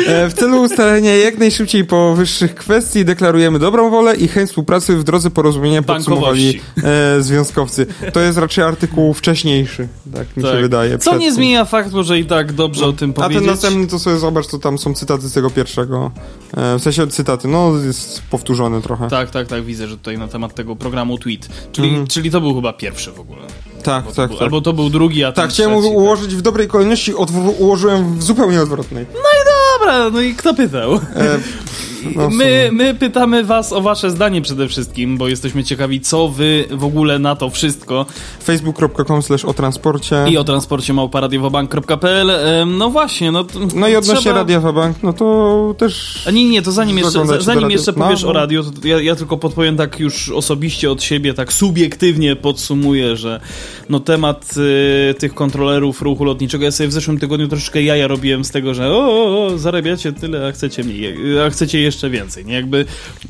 E, 0.06 0.28
w 0.28 0.32
celu 0.34 0.62
ustalenia 0.62 1.16
jak 1.16 1.38
najszybciej 1.38 1.84
powyższych 1.84 2.54
kwestii 2.54 3.04
deklarujemy 3.04 3.58
dobrą 3.58 3.90
wolę 3.90 4.16
i 4.16 4.28
chęć 4.28 4.48
współpracy 4.48 4.96
w 4.96 5.04
drodze 5.04 5.30
porozumienia 5.30 5.82
podsumowali 5.82 6.60
e, 6.84 7.22
związkowcy. 7.22 7.86
To 8.12 8.20
jest 8.20 8.38
raczej 8.38 8.64
artykuł 8.64 9.14
wcześniejszy, 9.14 9.88
tak 10.14 10.36
mi 10.36 10.42
tak. 10.42 10.52
się 10.52 10.60
wydaje. 10.60 10.98
Co 10.98 11.18
nie 11.18 11.32
zmienia 11.32 11.64
faktu, 11.64 12.04
że 12.04 12.18
i 12.18 12.24
tak 12.24 12.52
dobrze 12.52 12.82
no, 12.82 12.88
o 12.88 12.92
tym 12.92 13.12
powiedzieć. 13.12 13.36
A 13.36 13.40
ten 13.40 13.50
następny 13.50 13.86
to 13.86 13.98
sobie 13.98 14.18
zobacz, 14.18 14.46
to 14.46 14.58
tam 14.58 14.78
są 14.78 14.94
cytaty 14.94 15.28
z 15.28 15.32
tego 15.32 15.50
pierwszego. 15.50 16.10
E, 16.56 16.78
w 16.78 16.82
sensie 16.82 17.06
cytaty, 17.06 17.48
no 17.48 17.72
jest 17.86 18.22
powtórzone 18.30 18.82
trochę. 18.82 19.08
Tak, 19.08 19.30
tak, 19.30 19.46
tak, 19.46 19.64
widzę, 19.64 19.88
że 19.88 19.96
tutaj 19.96 20.18
na 20.18 20.28
temat 20.28 20.54
tego 20.54 20.76
programu 20.76 21.18
tweet. 21.18 21.48
Czyli, 21.72 21.88
mhm. 21.88 22.06
czyli 22.06 22.30
to 22.30 22.40
był 22.40 22.54
chyba 22.54 22.72
pierwszy 22.72 23.12
w 23.12 23.20
ogóle. 23.20 23.42
Tak, 23.82 24.04
albo 24.04 24.12
tak, 24.12 24.28
był, 24.28 24.38
tak. 24.38 24.42
Albo 24.44 24.60
to 24.60 24.72
był 24.72 24.90
drugi, 24.90 25.24
a 25.24 25.32
Tak, 25.32 25.50
chciałem 25.50 25.80
trzeci, 25.80 25.94
ułożyć 25.94 26.26
tak. 26.26 26.38
w 26.38 26.42
dobrej 26.42 26.68
kolejności, 26.68 27.12
ułożyłem 27.58 28.18
w 28.18 28.22
zupełnie 28.22 28.62
odwrotnej. 28.62 29.06
No 29.14 29.20
i 29.20 29.44
dobra, 29.78 30.10
no 30.10 30.20
i 30.20 30.34
kto 30.34 30.54
pytał? 30.54 30.94
E, 30.94 30.98
no, 32.16 32.30
my, 32.30 32.70
my 32.72 32.94
pytamy 32.94 33.44
was 33.44 33.72
o 33.72 33.80
wasze 33.80 34.10
zdanie 34.10 34.42
przede 34.42 34.68
wszystkim, 34.68 35.18
bo 35.18 35.28
jesteśmy 35.28 35.64
ciekawi, 35.64 36.00
co 36.00 36.28
wy 36.28 36.64
w 36.70 36.84
ogóle 36.84 37.18
na 37.18 37.36
to 37.36 37.50
wszystko. 37.50 38.06
facebook.com 38.44 39.22
slash 39.22 39.44
o 39.44 39.54
transporcie. 39.54 40.24
I 40.28 40.36
o 40.36 40.44
transporcie 40.44 40.92
małparadiowabank.pl 40.92 42.30
No 42.66 42.90
właśnie, 42.90 43.32
no 43.32 43.44
No 43.74 43.88
i 43.88 43.96
odnośnie 43.96 44.20
trzeba... 44.20 44.36
Radiowa 44.36 44.92
no 45.02 45.12
to 45.12 45.74
też... 45.78 46.22
A 46.26 46.30
nie, 46.30 46.48
nie, 46.48 46.62
to 46.62 46.72
zanim 46.72 46.98
jeszcze, 46.98 47.42
zanim 47.42 47.70
jeszcze 47.70 47.92
powiesz 47.92 48.22
no, 48.22 48.26
no. 48.26 48.30
o 48.30 48.32
radio, 48.32 48.62
to 48.62 48.88
ja, 48.88 49.00
ja 49.00 49.16
tylko 49.16 49.36
podpowiem 49.36 49.76
tak 49.76 50.00
już 50.00 50.30
osobiście 50.30 50.90
od 50.90 51.02
siebie, 51.02 51.34
tak 51.34 51.52
subiektywnie 51.52 52.36
podsumuję, 52.36 53.16
że 53.16 53.40
no 53.88 54.00
temat 54.00 54.54
y, 55.10 55.14
tych 55.14 55.34
kontrolerów 55.34 56.02
ruchu 56.02 56.24
lotniczego, 56.24 56.64
ja 56.64 56.70
sobie 56.70 56.88
w 56.88 56.92
zeszłym 56.92 57.18
tygodniu 57.18 57.48
troszeczkę 57.48 57.82
jaja 57.82 58.06
robiłem 58.06 58.44
z 58.44 58.50
tego, 58.50 58.74
że 58.74 58.90
o, 58.90 58.98
o, 58.98 59.46
o 59.46 59.58
zarabiacie 59.58 60.12
tyle, 60.12 60.48
a 60.48 60.52
chcecie 60.52 60.84
mniej, 60.84 61.40
a 61.46 61.50
chcecie 61.50 61.80
jeszcze 61.90 62.10
więcej. 62.10 62.44
Nie? 62.44 62.54
Jakby 62.54 62.84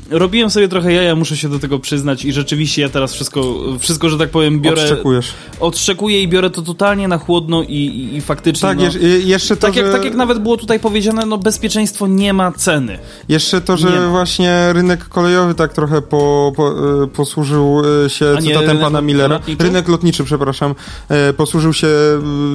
robiłem 0.09 0.49
sobie 0.49 0.67
trochę 0.67 0.93
jaja, 0.93 1.15
muszę 1.15 1.37
się 1.37 1.49
do 1.49 1.59
tego 1.59 1.79
przyznać 1.79 2.25
i 2.25 2.33
rzeczywiście 2.33 2.81
ja 2.81 2.89
teraz 2.89 3.13
wszystko, 3.13 3.55
wszystko 3.79 4.09
że 4.09 4.17
tak 4.17 4.29
powiem, 4.29 4.61
biorę... 4.61 4.81
Odszczekujesz. 4.81 5.33
Odszczekuję 5.59 6.21
i 6.21 6.27
biorę 6.27 6.49
to 6.49 6.61
totalnie 6.61 7.07
na 7.07 7.17
chłodno 7.17 7.63
i, 7.63 7.67
i, 7.67 8.15
i 8.15 8.21
faktycznie... 8.21 8.69
Tak, 8.69 8.77
no, 8.77 8.83
jeszcze 9.25 9.55
to, 9.55 9.61
tak, 9.61 9.73
że... 9.73 9.81
jak, 9.81 9.91
tak 9.91 10.05
jak 10.05 10.15
nawet 10.15 10.39
było 10.39 10.57
tutaj 10.57 10.79
powiedziane, 10.79 11.25
no 11.25 11.37
bezpieczeństwo 11.37 12.07
nie 12.07 12.33
ma 12.33 12.51
ceny. 12.51 12.99
Jeszcze 13.29 13.61
to, 13.61 13.77
że 13.77 14.09
właśnie 14.09 14.73
rynek 14.73 15.07
kolejowy 15.09 15.55
tak 15.55 15.73
trochę 15.73 16.01
po, 16.01 16.53
po, 16.55 16.69
e, 17.03 17.07
posłużył 17.07 17.81
e, 18.05 18.09
się 18.09 18.35
a 18.37 18.41
cytatem 18.41 18.77
pana 18.77 19.01
Millera. 19.01 19.35
Lotniczy? 19.35 19.63
Rynek 19.63 19.87
lotniczy, 19.87 20.23
przepraszam. 20.23 20.75
E, 21.09 21.33
posłużył 21.33 21.73
się 21.73 21.87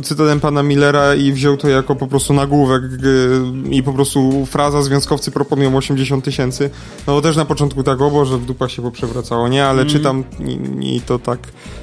cytatem 0.02 0.40
pana 0.40 0.62
Millera 0.62 1.14
i 1.14 1.32
wziął 1.32 1.56
to 1.56 1.68
jako 1.68 1.96
po 1.96 2.06
prostu 2.06 2.34
nagłówek 2.34 2.82
i 3.70 3.82
po 3.82 3.92
prostu 3.92 4.46
fraza 4.46 4.82
związkowcy 4.82 5.30
proponują 5.30 5.76
8 5.76 5.95
80 5.96 6.24
tysięcy. 6.24 6.70
No 7.06 7.12
bo 7.12 7.22
też 7.22 7.36
na 7.36 7.44
początku 7.44 7.82
tak, 7.82 8.00
o 8.00 8.10
Boże, 8.10 8.38
w 8.38 8.44
dupach 8.44 8.70
się 8.70 8.82
poprzewracało, 8.82 9.48
nie? 9.48 9.64
Ale 9.64 9.82
mm. 9.82 9.92
czytam 9.92 10.24
i, 10.46 10.96
i, 10.96 11.00
to 11.00 11.18
tak... 11.18 11.38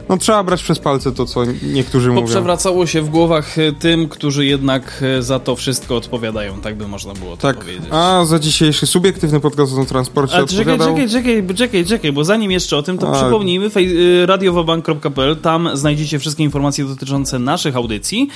No 0.10 0.18
trzeba 0.18 0.44
brać 0.44 0.64
przez 0.64 0.80
palce 0.80 1.12
to, 1.12 1.26
co 1.26 1.44
niektórzy 1.74 2.10
mówią. 2.10 2.22
Poprzewracało 2.22 2.86
się 2.88 3.02
w 3.02 3.10
głowach 3.10 3.58
e, 3.58 3.72
tym, 3.72 4.10
którzy 4.10 4.46
jednak 4.46 5.04
e, 5.18 5.24
za 5.24 5.40
to 5.40 5.56
wszystko 5.56 5.96
odpowiadają, 5.96 6.62
tak 6.62 6.76
by 6.76 6.88
można 6.88 7.14
było 7.14 7.38
to 7.38 7.42
tak. 7.42 7.58
powiedzieć. 7.58 7.86
A 7.92 8.26
za 8.26 8.40
dzisiejszy 8.40 8.86
subiektywny 8.86 9.40
podcast 9.40 9.78
o 9.78 9.86
transporcie 9.86 10.36
A 10.36 10.42
odpowiadał... 10.42 10.96
czekaj, 10.96 11.10
czekaj, 11.10 11.56
czekaj, 11.56 11.86
czekaj, 11.86 12.12
bo 12.12 12.24
zanim 12.24 12.52
jeszcze 12.52 12.78
o 12.78 12.84
tym, 12.84 12.98
to 12.98 13.10
A... 13.10 13.22
przypomnijmy 13.22 13.66
e, 13.66 14.26
radiowabank.pl, 14.26 15.38
tam 15.38 15.70
znajdziecie 15.74 16.20
wszystkie 16.20 16.44
informacje 16.44 16.86
dotyczące 16.86 17.40
naszych 17.40 17.76
audycji. 17.76 18.28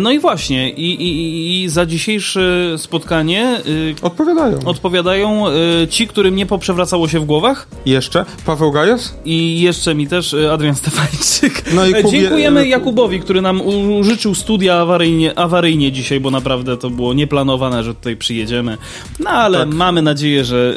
No 0.00 0.10
i 0.10 0.18
właśnie, 0.18 0.70
i, 0.70 1.02
i, 1.02 1.64
i 1.64 1.68
za 1.68 1.86
dzisiejsze 1.86 2.74
spotkanie... 2.76 3.60
Odpowiadają. 4.02 4.58
Odpowiadają 4.64 5.44
y, 5.48 5.88
ci, 5.88 6.08
którym 6.08 6.36
nie 6.36 6.46
poprzewracało 6.46 7.08
się 7.08 7.20
w 7.20 7.24
głowach. 7.24 7.68
Jeszcze? 7.86 8.24
Paweł 8.46 8.72
Gajos? 8.72 9.14
I 9.24 9.60
jeszcze 9.60 9.94
mi 9.94 10.06
też 10.06 10.32
y, 10.32 10.52
Adrian 10.52 10.74
No 11.74 11.86
i 11.86 12.02
Kubie... 12.02 12.20
Dziękujemy 12.20 12.60
y, 12.60 12.68
Jakubowi, 12.68 13.20
który 13.20 13.42
nam 13.42 13.60
użyczył 13.98 14.34
studia 14.34 14.80
awaryjnie, 14.80 15.38
awaryjnie 15.38 15.92
dzisiaj, 15.92 16.20
bo 16.20 16.30
naprawdę 16.30 16.76
to 16.76 16.90
było 16.90 17.14
nieplanowane, 17.14 17.84
że 17.84 17.94
tutaj 17.94 18.16
przyjedziemy. 18.16 18.78
No 19.20 19.30
ale 19.30 19.58
tak. 19.58 19.68
mamy 19.68 20.02
nadzieję, 20.02 20.44
że 20.44 20.76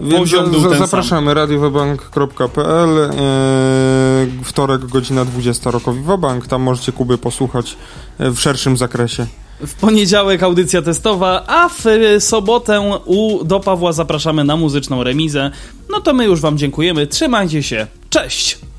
y, 0.00 0.10
poziom 0.10 0.50
był 0.50 0.70
ten 0.70 0.78
Zapraszamy 0.78 1.34
radiowabank.pl 1.34 2.88
yy, 2.88 4.44
Wtorek, 4.44 4.86
godzina 4.86 5.24
20, 5.24 5.70
Rokowi 5.70 6.02
Wabank. 6.02 6.46
Tam 6.46 6.62
możecie 6.62 6.92
Kuby 6.92 7.18
posłuchać 7.18 7.76
w 8.18 8.38
szerszym 8.38 8.76
zakresie. 8.76 9.26
W 9.66 9.74
poniedziałek 9.74 10.42
audycja 10.42 10.82
testowa, 10.82 11.44
a 11.46 11.68
w 11.68 11.84
sobotę 12.18 13.00
u, 13.04 13.44
do 13.44 13.60
Pawła 13.60 13.92
zapraszamy 13.92 14.44
na 14.44 14.56
muzyczną 14.56 15.04
remizę. 15.04 15.50
No 15.90 16.00
to 16.00 16.12
my 16.12 16.24
już 16.24 16.40
Wam 16.40 16.58
dziękujemy. 16.58 17.06
Trzymajcie 17.06 17.62
się. 17.62 17.86
Cześć! 18.10 18.69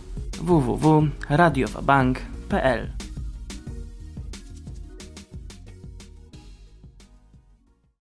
www.radiowabank.pl 0.41 3.10